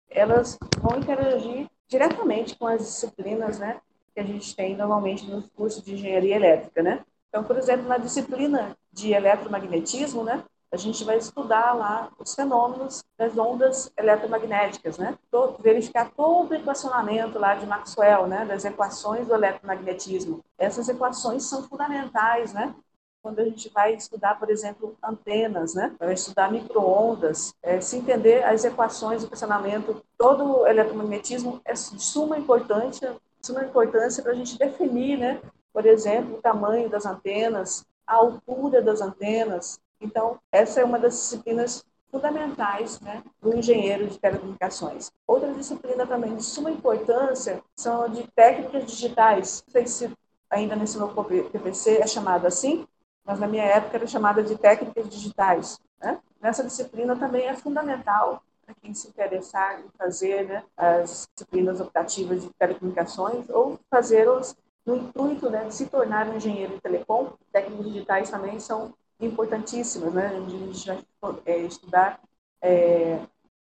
elas 0.09 0.57
vão 0.81 0.97
interagir 0.97 1.69
diretamente 1.87 2.57
com 2.57 2.65
as 2.65 2.79
disciplinas, 2.79 3.59
né, 3.59 3.79
que 4.11 4.19
a 4.19 4.23
gente 4.23 4.55
tem 4.55 4.75
normalmente 4.75 5.29
nos 5.29 5.45
cursos 5.49 5.83
de 5.83 5.93
engenharia 5.93 6.35
elétrica, 6.35 6.81
né? 6.81 7.05
Então, 7.27 7.43
por 7.43 7.55
exemplo, 7.59 7.87
na 7.87 7.99
disciplina 7.99 8.75
de 8.91 9.13
eletromagnetismo, 9.13 10.23
né, 10.23 10.43
a 10.71 10.77
gente 10.77 11.03
vai 11.03 11.17
estudar 11.17 11.73
lá 11.73 12.09
os 12.17 12.33
fenômenos 12.33 13.03
das 13.15 13.37
ondas 13.37 13.91
eletromagnéticas, 13.95 14.97
né? 14.97 15.15
verificar 15.59 16.09
todo 16.09 16.49
o 16.49 16.55
equacionamento 16.55 17.37
lá 17.37 17.53
de 17.53 17.67
Maxwell, 17.67 18.27
né? 18.27 18.45
Das 18.45 18.65
equações 18.65 19.27
do 19.27 19.33
eletromagnetismo. 19.33 20.43
Essas 20.59 20.87
equações 20.87 21.43
são 21.43 21.63
fundamentais, 21.63 22.53
né? 22.53 22.75
Quando 23.21 23.39
a 23.39 23.43
gente 23.43 23.69
vai 23.69 23.93
estudar, 23.95 24.39
por 24.39 24.49
exemplo, 24.49 24.97
antenas, 25.03 25.73
né? 25.73 25.93
Vai 25.99 26.13
estudar 26.13 26.51
microondas, 26.51 27.53
é, 27.61 27.81
se 27.81 27.97
entender 27.97 28.43
as 28.43 28.63
equações 28.63 29.21
do 29.21 29.27
equacionamento, 29.27 30.01
todo 30.17 30.59
o 30.59 30.67
eletromagnetismo 30.67 31.59
é 31.65 31.73
de 31.73 32.01
suma 32.01 32.37
importância, 32.37 33.17
suma 33.41 33.63
importância 33.63 34.23
para 34.23 34.31
a 34.31 34.35
gente 34.35 34.57
definir, 34.57 35.17
né? 35.17 35.41
Por 35.73 35.85
exemplo, 35.85 36.37
o 36.37 36.41
tamanho 36.41 36.89
das 36.89 37.05
antenas, 37.05 37.85
a 38.07 38.15
altura 38.15 38.81
das 38.81 39.01
antenas, 39.01 39.79
então, 40.01 40.39
essa 40.51 40.79
é 40.79 40.83
uma 40.83 40.97
das 40.97 41.13
disciplinas 41.13 41.83
fundamentais 42.09 42.99
né, 43.01 43.21
do 43.41 43.55
engenheiro 43.55 44.07
de 44.07 44.17
telecomunicações. 44.17 45.11
Outra 45.27 45.53
disciplina 45.53 46.07
também 46.07 46.35
de 46.35 46.43
suma 46.43 46.71
importância 46.71 47.61
são 47.75 48.09
de 48.09 48.25
técnicas 48.31 48.85
digitais. 48.85 49.63
Não 49.67 49.71
sei 49.71 49.87
se 49.87 50.11
ainda 50.49 50.75
nesse 50.75 50.97
novo 50.97 51.23
PPC 51.23 51.97
é 51.97 52.07
chamado 52.07 52.47
assim, 52.47 52.87
mas 53.29 53.39
na 53.39 53.47
minha 53.47 53.63
época 53.63 53.95
era 53.95 54.07
chamada 54.07 54.41
de 54.41 54.57
técnicas 54.57 55.07
digitais. 55.07 55.79
Né? 56.01 56.19
Nessa 56.41 56.63
disciplina 56.63 57.15
também 57.15 57.45
é 57.45 57.53
fundamental 57.53 58.41
para 58.65 58.73
quem 58.81 58.91
se 58.91 59.07
interessar 59.07 59.81
em 59.81 59.89
fazer 59.95 60.47
né, 60.47 60.63
as 60.75 61.29
disciplinas 61.31 61.79
optativas 61.79 62.41
de 62.41 62.49
telecomunicações 62.57 63.47
ou 63.47 63.79
fazê-las 63.87 64.57
no 64.83 64.95
intuito 64.95 65.47
né, 65.47 65.65
de 65.65 65.75
se 65.75 65.85
tornar 65.85 66.27
um 66.27 66.37
engenheiro 66.37 66.73
de 66.73 66.81
telecom. 66.81 67.33
Técnicas 67.51 67.85
digitais 67.85 68.31
também 68.31 68.59
são 68.59 68.95
importantíssimas, 69.19 70.11
né? 70.11 70.27
A 70.35 70.49
gente 70.49 70.87
vai 70.87 71.35
é, 71.45 71.57
estudar 71.59 72.19
é, 72.59 73.19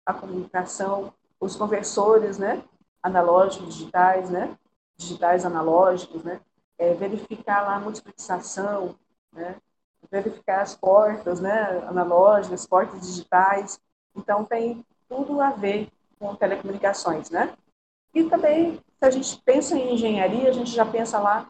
a 0.06 0.14
comunicação, 0.14 1.14
os 1.38 1.58
conversores, 1.58 2.38
né? 2.38 2.64
Analógicos, 3.04 3.76
digitais, 3.76 4.30
né? 4.30 4.58
Digitais 4.96 5.46
analógicos, 5.46 6.24
né? 6.24 6.40
É, 6.78 6.94
verificar 6.94 7.64
lá 7.64 7.76
a 7.76 7.80
multiplexação, 7.82 8.96
né? 9.32 9.56
Verificar 10.12 10.62
as 10.62 10.76
portas, 10.76 11.40
né? 11.40 11.84
Analógicas, 11.88 12.66
portas 12.66 13.02
digitais. 13.02 13.80
Então, 14.16 14.46
tem 14.46 14.86
tudo 15.08 15.42
a 15.42 15.52
ver 15.52 15.90
com 16.18 16.36
telecomunicações, 16.36 17.30
né? 17.30 17.56
E 18.14 18.24
também, 18.24 18.76
se 18.76 19.06
a 19.06 19.12
gente 19.12 19.42
pensa 19.44 19.78
em 19.78 19.94
engenharia, 19.94 20.50
a 20.50 20.54
gente 20.54 20.72
já 20.72 20.86
pensa 20.86 21.20
lá 21.20 21.50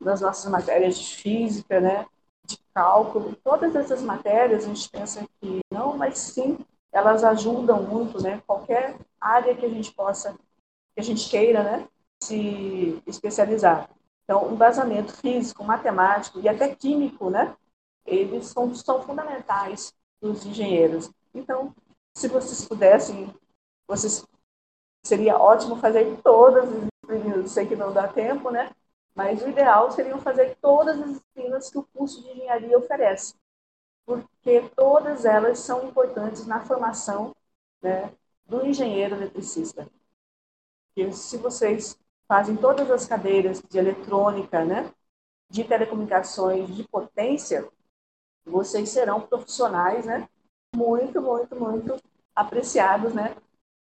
nas 0.00 0.20
nossas 0.20 0.50
matérias 0.50 0.98
de 0.98 1.16
física, 1.16 1.80
né? 1.80 2.06
de 2.46 2.58
cálculo, 2.72 3.36
todas 3.42 3.74
essas 3.74 4.00
matérias 4.00 4.64
a 4.64 4.68
gente 4.68 4.88
pensa 4.88 5.26
que 5.40 5.60
não, 5.70 5.96
mas 5.96 6.18
sim, 6.18 6.58
elas 6.92 7.24
ajudam 7.24 7.82
muito, 7.82 8.22
né? 8.22 8.40
Qualquer 8.46 8.96
área 9.20 9.54
que 9.54 9.66
a 9.66 9.68
gente 9.68 9.92
possa, 9.92 10.32
que 10.94 11.00
a 11.00 11.02
gente 11.02 11.28
queira, 11.28 11.62
né? 11.62 11.88
Se 12.22 13.02
especializar. 13.06 13.90
Então, 14.26 14.52
embasamento 14.52 15.12
físico, 15.12 15.62
matemático 15.62 16.40
e 16.40 16.48
até 16.48 16.74
químico, 16.74 17.30
né? 17.30 17.56
Eles 18.04 18.48
são, 18.48 18.74
são 18.74 19.00
fundamentais 19.02 19.94
para 20.20 20.30
os 20.30 20.44
engenheiros. 20.44 21.10
Então, 21.32 21.72
se 22.12 22.26
vocês 22.26 22.66
pudessem, 22.66 23.32
vocês 23.86 24.26
seria 25.04 25.38
ótimo 25.38 25.76
fazer 25.76 26.20
todas 26.22 26.64
as 26.64 26.80
disciplinas. 26.80 27.50
Sei 27.52 27.66
que 27.66 27.76
não 27.76 27.92
dá 27.92 28.08
tempo, 28.08 28.50
né? 28.50 28.74
Mas 29.14 29.42
o 29.42 29.48
ideal 29.48 29.92
seria 29.92 30.18
fazer 30.18 30.56
todas 30.60 31.00
as 31.00 31.06
disciplinas 31.06 31.70
que 31.70 31.78
o 31.78 31.84
curso 31.94 32.20
de 32.20 32.30
engenharia 32.30 32.76
oferece, 32.76 33.34
porque 34.04 34.68
todas 34.74 35.24
elas 35.24 35.60
são 35.60 35.86
importantes 35.88 36.46
na 36.46 36.60
formação 36.60 37.34
né, 37.80 38.12
do 38.44 38.66
engenheiro 38.66 39.14
eletricista. 39.14 39.88
E 40.96 41.12
se 41.12 41.36
vocês 41.36 41.98
fazem 42.28 42.56
todas 42.56 42.90
as 42.90 43.06
cadeiras 43.06 43.62
de 43.62 43.78
eletrônica, 43.78 44.64
né, 44.64 44.90
de 45.50 45.64
telecomunicações, 45.64 46.74
de 46.74 46.84
potência, 46.88 47.68
vocês 48.44 48.88
serão 48.88 49.20
profissionais, 49.20 50.06
né, 50.06 50.28
muito, 50.74 51.20
muito, 51.20 51.56
muito 51.56 51.96
apreciados, 52.34 53.14
né, 53.14 53.34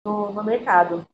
no, 0.04 0.32
no 0.32 0.44
mercado. 0.44 1.06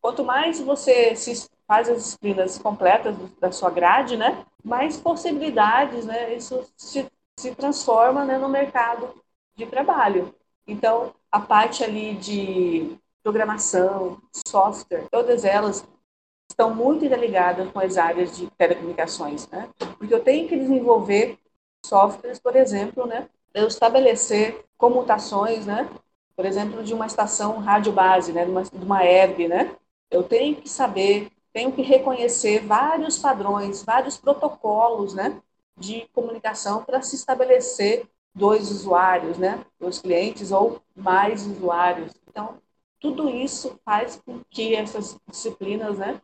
Quanto 0.00 0.24
mais 0.24 0.60
você 0.60 1.16
se 1.16 1.48
faz 1.66 1.88
as 1.88 1.96
disciplinas 1.98 2.58
completas 2.58 3.16
da 3.40 3.50
sua 3.50 3.70
grade, 3.70 4.16
né? 4.16 4.46
Mais 4.62 4.96
possibilidades, 4.96 6.06
né? 6.06 6.34
Isso 6.34 6.64
se, 6.76 7.10
se 7.38 7.54
transforma 7.54 8.24
né, 8.24 8.38
no 8.38 8.48
mercado 8.48 9.12
de 9.56 9.66
trabalho. 9.66 10.34
Então, 10.66 11.14
a 11.30 11.40
parte 11.40 11.82
ali 11.82 12.14
de 12.14 12.96
programação, 13.22 14.20
software, 14.46 15.06
todas 15.10 15.44
elas 15.44 15.86
estão 16.50 16.74
muito 16.74 17.04
interligadas 17.04 17.70
com 17.70 17.78
as 17.78 17.96
áreas 17.96 18.36
de 18.36 18.48
telecomunicações, 18.58 19.48
né? 19.48 19.68
Porque 19.98 20.14
eu 20.14 20.22
tenho 20.22 20.48
que 20.48 20.56
desenvolver 20.56 21.38
softwares, 21.84 22.38
por 22.38 22.56
exemplo, 22.56 23.06
né? 23.06 23.28
Eu 23.54 23.66
estabelecer 23.66 24.64
comutações, 24.76 25.66
né? 25.66 25.88
Por 26.34 26.44
exemplo, 26.44 26.82
de 26.82 26.92
uma 26.94 27.06
estação 27.06 27.58
rádio 27.58 27.92
base, 27.92 28.32
né? 28.32 28.44
De 28.44 28.50
uma, 28.50 28.62
de 28.62 28.84
uma 28.84 29.04
herb, 29.04 29.48
né? 29.48 29.74
Eu 30.10 30.22
tenho 30.22 30.56
que 30.56 30.68
saber 30.68 31.30
tenho 31.56 31.72
que 31.72 31.80
reconhecer 31.80 32.66
vários 32.66 33.18
padrões, 33.18 33.82
vários 33.82 34.18
protocolos 34.18 35.14
né, 35.14 35.40
de 35.74 36.06
comunicação 36.12 36.84
para 36.84 37.00
se 37.00 37.16
estabelecer 37.16 38.06
dois 38.34 38.70
usuários, 38.70 39.38
né, 39.38 39.64
dois 39.80 39.98
clientes 39.98 40.52
ou 40.52 40.82
mais 40.94 41.46
usuários. 41.46 42.12
Então, 42.28 42.58
tudo 43.00 43.30
isso 43.30 43.80
faz 43.86 44.20
com 44.22 44.42
que 44.50 44.74
essas 44.74 45.16
disciplinas, 45.26 45.96
né, 45.96 46.20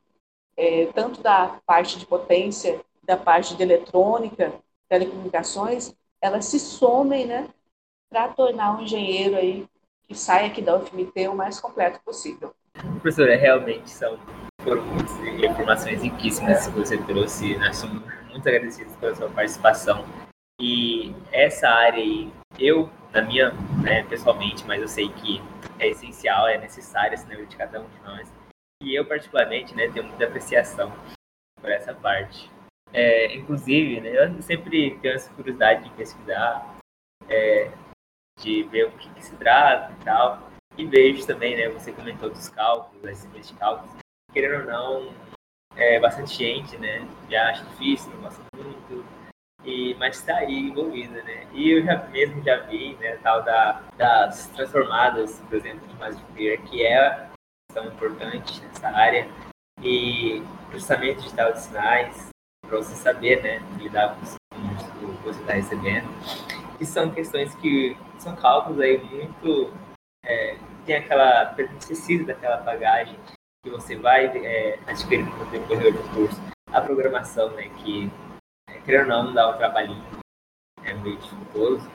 é, 0.57 0.87
tanto 0.95 1.23
da 1.23 1.59
parte 1.67 1.99
de 1.99 2.07
potência, 2.07 2.81
da 3.03 3.17
parte 3.17 3.57
de 3.57 3.63
eletrônica, 3.63 4.53
telecomunicações, 4.89 5.95
elas 6.21 6.45
se 6.45 6.59
somem, 6.59 7.27
né, 7.27 7.49
para 8.11 8.29
tornar 8.29 8.77
um 8.77 8.83
engenheiro 8.83 9.37
aí 9.37 9.67
que 10.07 10.15
saia 10.15 10.47
aqui 10.47 10.61
da 10.61 10.77
UFMT 10.77 11.29
o 11.29 11.35
mais 11.35 11.59
completo 11.59 12.01
possível. 12.05 12.55
Professora, 13.01 13.37
realmente 13.37 13.91
são 13.91 14.19
foram 14.63 14.83
muitas 14.85 15.13
informações 15.51 16.03
riquíssimas 16.03 16.67
que 16.67 16.79
você 16.79 16.97
trouxe. 16.99 17.57
Nós 17.59 17.77
somos 17.77 18.03
muito 18.31 18.49
agradecidos 18.49 18.95
pela 18.97 19.15
sua 19.15 19.29
participação. 19.29 20.05
E 20.61 21.15
essa 21.33 21.69
área 21.69 22.01
aí, 22.01 22.33
eu, 22.59 22.89
na 23.13 23.23
minha, 23.23 23.51
né, 23.83 24.05
pessoalmente, 24.05 24.65
mas 24.67 24.81
eu 24.81 24.89
sei 24.89 25.09
que 25.09 25.43
é 25.79 25.89
essencial, 25.89 26.47
é 26.47 26.59
necessário 26.59 27.15
esse 27.15 27.27
nível 27.27 27.47
de 27.47 27.57
cada 27.57 27.81
um 27.81 27.87
de 27.87 28.01
nós. 28.05 28.33
E 28.83 28.95
eu, 28.95 29.07
particularmente, 29.07 29.75
né, 29.75 29.89
tenho 29.89 30.07
muita 30.07 30.25
apreciação 30.25 30.93
por 31.61 31.71
essa 31.71 31.95
parte. 31.95 32.51
É, 32.93 33.35
inclusive, 33.37 34.01
né, 34.01 34.11
eu 34.11 34.43
sempre 34.43 34.99
tenho 35.01 35.15
essa 35.15 35.33
curiosidade 35.35 35.85
de 35.85 35.91
pesquisar, 35.91 36.79
é, 37.29 37.71
de 38.41 38.65
ver 38.65 38.87
o 38.89 38.93
que, 38.93 39.09
que, 39.15 39.25
se 39.25 39.37
trata 39.37 39.93
e 39.93 40.05
tal. 40.05 40.51
E 40.77 40.85
vejo 40.85 41.25
também, 41.27 41.57
né, 41.57 41.69
você 41.69 41.93
comentou 41.93 42.29
dos 42.29 42.49
cálculos, 42.49 43.01
das 43.03 43.13
disciplinas 43.13 43.49
de 43.49 43.55
cálculos, 43.55 43.97
querendo 44.33 44.61
ou 44.61 44.67
não, 44.67 45.15
é, 45.77 46.01
bastante 46.01 46.35
gente, 46.35 46.77
né? 46.79 47.07
Já 47.31 47.51
acha 47.51 47.65
difícil, 47.65 48.11
não 48.13 48.23
gosta 48.23 48.43
muito, 48.57 49.05
e, 49.65 49.95
mas 49.95 50.19
está 50.19 50.37
aí 50.39 50.59
envolvida, 50.59 51.23
né? 51.23 51.47
E 51.53 51.71
eu 51.71 51.85
já 51.85 51.97
mesmo 52.09 52.43
já 52.43 52.57
vi, 52.63 52.95
né, 52.97 53.17
tal 53.23 53.43
da, 53.43 53.83
das 53.97 54.49
transformadas, 54.49 55.41
por 55.49 55.55
exemplo, 55.55 55.87
de 55.87 55.95
Maslow 55.97 56.27
que 56.69 56.85
é 56.85 57.32
tão 57.73 57.87
importante 57.87 58.61
nessa 58.63 58.89
área, 58.89 59.29
e 59.83 60.43
processamento 60.69 61.23
digital 61.23 61.53
de 61.53 61.61
sinais, 61.61 62.29
para 62.67 62.77
você 62.77 62.95
saber, 62.95 63.43
né, 63.43 63.61
lidar 63.79 64.15
com 64.15 64.23
os 64.23 64.37
números 64.55 65.19
que 65.19 65.25
você 65.25 65.41
está 65.41 65.53
recebendo, 65.55 66.09
que 66.79 66.87
são 66.87 67.11
questões 67.11 67.55
que 67.57 67.97
são 68.19 68.35
cálculos 68.37 68.81
aí 68.81 68.99
muito, 68.99 69.73
é, 70.25 70.57
tem 70.87 70.97
aquela, 70.97 71.47
precisa 71.47 72.25
daquela 72.25 72.59
bagagem 72.59 73.19
que 73.65 73.71
você 73.71 73.97
vai 73.97 74.27
é, 74.27 74.79
adquirir 74.87 75.25
no 75.25 75.51
decorrer 75.51 75.93
do 75.93 76.15
curso. 76.15 76.41
A 76.73 76.81
programação, 76.81 77.51
né, 77.51 77.69
que, 77.79 78.11
é, 78.69 78.81
querendo 78.81 79.13
ou 79.13 79.25
não, 79.25 79.35
dá 79.35 79.51
um 79.51 79.59
trabalhinho, 79.59 80.05
é 80.85 80.95
meio 80.95 81.17
dificultoso, 81.19 81.91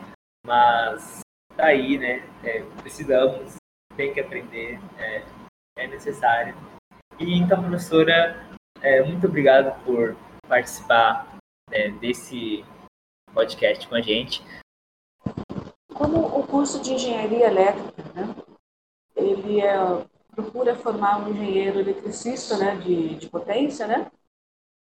mas 0.46 1.22
tá 1.56 1.66
aí, 1.66 1.98
né, 1.98 2.24
é, 2.44 2.62
precisamos, 2.82 3.56
tem 3.96 4.14
que 4.14 4.20
aprender, 4.20 4.80
é, 4.98 5.24
é 5.78 5.88
necessário. 5.88 6.56
E 7.20 7.38
então, 7.38 7.62
professora, 7.62 8.36
é, 8.82 9.02
muito 9.04 9.28
obrigado 9.28 9.84
por 9.84 10.16
participar 10.48 11.38
é, 11.72 11.90
desse 11.92 12.64
podcast 13.34 13.88
com 13.88 13.96
a 13.96 14.02
gente. 14.02 14.44
Como 15.94 16.26
o 16.26 16.46
curso 16.46 16.82
de 16.82 16.94
engenharia 16.94 17.48
elétrica, 17.48 18.04
né, 18.14 18.36
ele 19.16 19.62
é, 19.62 19.76
procura 20.32 20.76
formar 20.76 21.20
um 21.20 21.32
engenheiro 21.32 21.80
eletricista 21.80 22.58
né, 22.58 22.76
de, 22.76 23.16
de 23.16 23.30
potência, 23.30 23.88
né? 23.88 24.12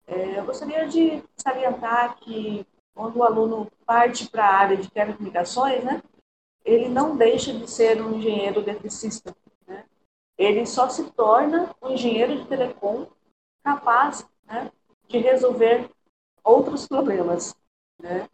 É, 0.08 0.39
eu 0.39 0.46
gostaria 0.46 0.88
de 0.88 1.24
salientar 1.38 2.18
que 2.18 2.66
quando 2.94 3.18
o 3.18 3.24
aluno 3.24 3.72
parte 3.86 4.30
para 4.30 4.46
a 4.46 4.56
área 4.56 4.78
de 4.78 4.89
telecomunicações, 4.91 5.84
né, 5.84 6.02
ele 6.66 6.89
não 6.89 7.16
deixa 7.16 7.54
de 7.54 7.70
ser 7.70 8.02
um 8.02 8.18
engenheiro 8.18 8.62
eletricista. 8.62 9.36
Ele 10.38 10.66
só 10.66 10.90
se 10.90 11.12
torna 11.12 11.74
um 11.82 11.92
engenheiro 11.92 12.38
de 12.38 12.48
telecom 12.48 13.08
capaz 13.64 14.28
né, 14.46 14.72
de 15.08 15.18
resolver 15.20 15.90
outros 16.44 16.88
problemas. 16.88 17.56
Né? 18.00 18.28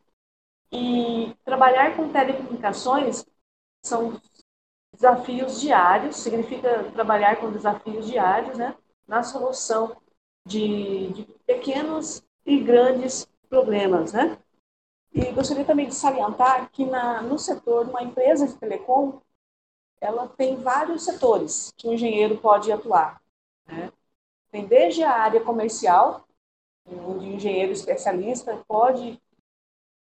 E 0.72 1.36
trabalhar 1.44 1.96
com 1.96 2.12
telecomunicações 2.12 3.26
são 3.84 4.20
desafios 4.94 5.60
diários, 5.62 6.18
significa 6.18 6.92
trabalhar 6.92 7.38
com 7.38 7.52
desafios 7.52 8.08
diários, 8.08 8.58
né, 8.58 8.76
na 9.08 9.24
solução 9.24 9.96
de, 10.46 11.08
de 11.14 11.24
pequenos 11.46 12.24
e 12.46 12.60
grandes 12.60 13.28
problemas, 13.50 14.14
né? 14.14 14.38
E 15.12 15.32
gostaria 15.32 15.66
também 15.66 15.88
de 15.88 15.96
salientar 15.96 16.70
que 16.72 16.86
na, 16.86 17.22
no 17.22 17.38
setor, 17.40 17.88
uma 17.88 18.04
empresa 18.04 18.48
de 18.48 18.56
telecom, 18.56 19.20
ela 20.02 20.28
tem 20.28 20.56
vários 20.56 21.04
setores 21.04 21.74
que 21.78 21.88
o 21.88 21.94
engenheiro 21.94 22.38
pode 22.38 22.72
atuar. 22.72 23.22
Né? 23.68 23.92
Tem 24.52 24.66
desde 24.66 25.04
a 25.04 25.12
área 25.12 25.42
comercial, 25.42 26.26
onde 26.86 27.26
o 27.26 27.34
engenheiro 27.34 27.72
especialista 27.72 28.64
pode 28.68 29.22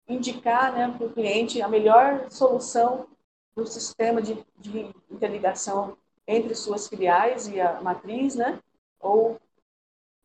indicar 0.09 0.73
né, 0.73 0.95
para 0.97 1.07
o 1.07 1.13
cliente 1.13 1.61
a 1.61 1.69
melhor 1.69 2.31
solução 2.31 3.07
do 3.55 3.67
sistema 3.67 4.23
de, 4.23 4.45
de 4.59 4.95
interligação 5.11 5.97
entre 6.27 6.55
suas 6.55 6.87
filiais 6.89 7.49
e 7.49 7.61
a 7.61 7.81
matriz, 7.81 8.35
né? 8.35 8.61
ou 9.01 9.41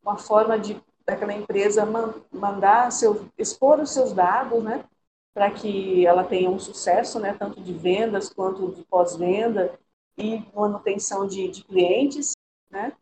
uma 0.03 0.17
forma 0.17 0.59
de 0.59 0.81
daquela 1.05 1.33
empresa 1.33 1.85
mandar 2.31 2.91
seu, 2.91 3.27
expor 3.37 3.79
os 3.79 3.91
seus 3.91 4.13
dados, 4.13 4.63
né, 4.63 4.85
para 5.33 5.49
que 5.51 6.05
ela 6.05 6.23
tenha 6.23 6.49
um 6.49 6.59
sucesso, 6.59 7.19
né, 7.19 7.33
tanto 7.33 7.61
de 7.61 7.73
vendas 7.73 8.29
quanto 8.31 8.71
de 8.71 8.83
pós-venda 8.83 9.77
e 10.17 10.43
manutenção 10.53 11.27
de, 11.27 11.47
de 11.47 11.63
clientes, 11.63 12.33
né. 12.69 12.93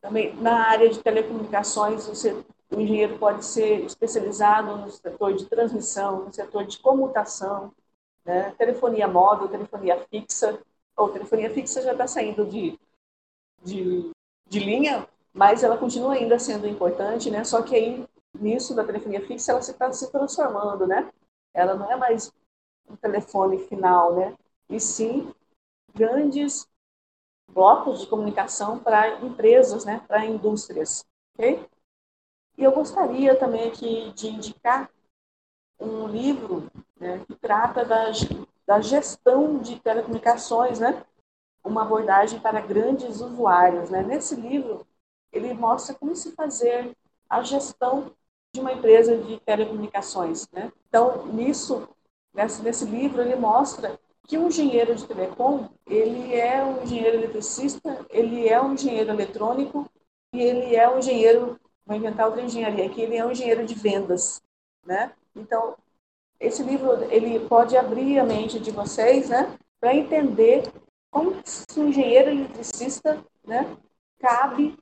Também 0.00 0.34
na 0.36 0.66
área 0.66 0.88
de 0.88 0.98
telecomunicações, 1.02 2.06
você, 2.06 2.32
o 2.70 2.80
engenheiro 2.80 3.18
pode 3.18 3.44
ser 3.44 3.84
especializado 3.84 4.78
no 4.78 4.90
setor 4.90 5.34
de 5.34 5.46
transmissão, 5.46 6.24
no 6.24 6.32
setor 6.32 6.64
de 6.64 6.78
comutação, 6.78 7.72
né? 8.24 8.54
telefonia 8.56 9.06
móvel, 9.06 9.48
telefonia 9.48 10.00
fixa, 10.10 10.58
ou 10.96 11.10
telefonia 11.10 11.50
fixa 11.50 11.82
já 11.82 11.92
está 11.92 12.06
saindo 12.06 12.46
de, 12.46 12.78
de, 13.62 14.10
de 14.46 14.58
linha, 14.58 15.06
mas 15.32 15.62
ela 15.62 15.76
continua 15.76 16.14
ainda 16.14 16.38
sendo 16.38 16.66
importante, 16.66 17.30
né? 17.30 17.44
Só 17.44 17.62
que 17.62 17.74
aí, 17.74 18.06
nisso 18.38 18.74
da 18.74 18.84
telefonia 18.84 19.26
fixa, 19.26 19.52
ela 19.52 19.60
está 19.60 19.92
se, 19.92 20.06
se 20.06 20.12
transformando, 20.12 20.86
né? 20.86 21.10
Ela 21.52 21.74
não 21.74 21.90
é 21.90 21.96
mais 21.96 22.32
um 22.88 22.96
telefone 22.96 23.58
final, 23.66 24.14
né? 24.16 24.36
E 24.68 24.78
sim 24.80 25.32
grandes 25.94 26.66
blocos 27.48 28.00
de 28.00 28.06
comunicação 28.06 28.78
para 28.78 29.20
empresas, 29.24 29.84
né? 29.84 30.04
Para 30.06 30.24
indústrias, 30.24 31.04
ok? 31.34 31.68
E 32.56 32.64
eu 32.64 32.72
gostaria 32.72 33.34
também 33.36 33.68
aqui 33.68 34.12
de 34.12 34.28
indicar 34.28 34.90
um 35.78 36.06
livro 36.06 36.70
né, 36.98 37.24
que 37.26 37.34
trata 37.36 37.84
da, 37.84 38.10
da 38.66 38.80
gestão 38.80 39.58
de 39.58 39.80
telecomunicações, 39.80 40.78
né? 40.78 41.04
Uma 41.64 41.82
abordagem 41.82 42.38
para 42.40 42.60
grandes 42.60 43.20
usuários, 43.20 43.90
né? 43.90 44.02
Nesse 44.02 44.34
livro, 44.34 44.86
ele 45.32 45.54
mostra 45.54 45.94
como 45.94 46.14
se 46.14 46.32
fazer 46.32 46.94
a 47.28 47.42
gestão 47.42 48.12
de 48.52 48.60
uma 48.60 48.72
empresa 48.72 49.16
de 49.16 49.38
telecomunicações. 49.40 50.48
Né? 50.52 50.72
Então, 50.88 51.26
nisso, 51.26 51.88
nesse, 52.34 52.62
nesse 52.62 52.84
livro, 52.84 53.22
ele 53.22 53.36
mostra 53.36 53.98
que 54.26 54.38
um 54.38 54.48
engenheiro 54.48 54.94
de 54.94 55.06
telecom, 55.06 55.68
ele 55.86 56.34
é 56.34 56.64
um 56.64 56.82
engenheiro 56.82 57.16
eletricista, 57.16 58.06
ele 58.10 58.48
é 58.48 58.60
um 58.60 58.74
engenheiro 58.74 59.10
eletrônico 59.10 59.90
e 60.32 60.40
ele 60.40 60.76
é 60.76 60.88
um 60.88 60.98
engenheiro, 60.98 61.58
vou 61.84 61.96
inventar 61.96 62.26
outra 62.26 62.42
engenharia 62.42 62.86
aqui, 62.86 63.00
ele 63.00 63.16
é 63.16 63.24
um 63.24 63.32
engenheiro 63.32 63.66
de 63.66 63.74
vendas, 63.74 64.40
né? 64.84 65.12
Então, 65.34 65.76
esse 66.38 66.62
livro, 66.62 67.02
ele 67.12 67.40
pode 67.48 67.76
abrir 67.76 68.18
a 68.18 68.24
mente 68.24 68.58
de 68.58 68.70
vocês, 68.70 69.28
né, 69.28 69.58
para 69.78 69.94
entender 69.94 70.62
como 71.10 71.32
um 71.76 71.88
engenheiro 71.88 72.30
eletricista, 72.30 73.22
né, 73.44 73.76
cabe 74.18 74.78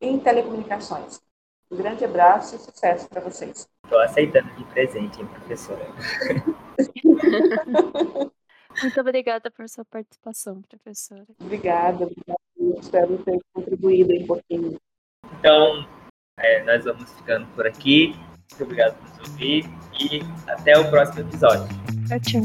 em 0.00 0.18
telecomunicações. 0.18 1.20
Um 1.72 1.76
grande 1.76 2.04
abraço 2.04 2.54
e 2.54 2.58
sucesso 2.58 3.08
para 3.08 3.22
vocês. 3.22 3.66
Estou 3.84 3.98
aceitando 4.00 4.54
de 4.56 4.64
presente, 4.66 5.20
hein, 5.20 5.26
professora. 5.26 5.80
Muito 8.82 9.00
obrigada 9.00 9.50
por 9.50 9.66
sua 9.68 9.84
participação, 9.86 10.62
professora. 10.62 11.26
Obrigada, 11.40 12.04
obrigada. 12.04 12.38
Espero 12.78 13.16
ter 13.24 13.38
contribuído 13.54 14.12
um 14.12 14.26
pouquinho. 14.26 14.78
Então, 15.38 15.88
é, 16.38 16.62
nós 16.64 16.84
vamos 16.84 17.10
ficando 17.14 17.46
por 17.54 17.66
aqui. 17.66 18.14
Muito 18.50 18.64
obrigado 18.64 18.98
por 18.98 19.08
nos 19.08 19.18
ouvir 19.30 19.64
e 19.98 20.20
até 20.50 20.78
o 20.78 20.90
próximo 20.90 21.20
episódio. 21.20 21.66
Tchau, 22.06 22.20
tchau. 22.20 22.42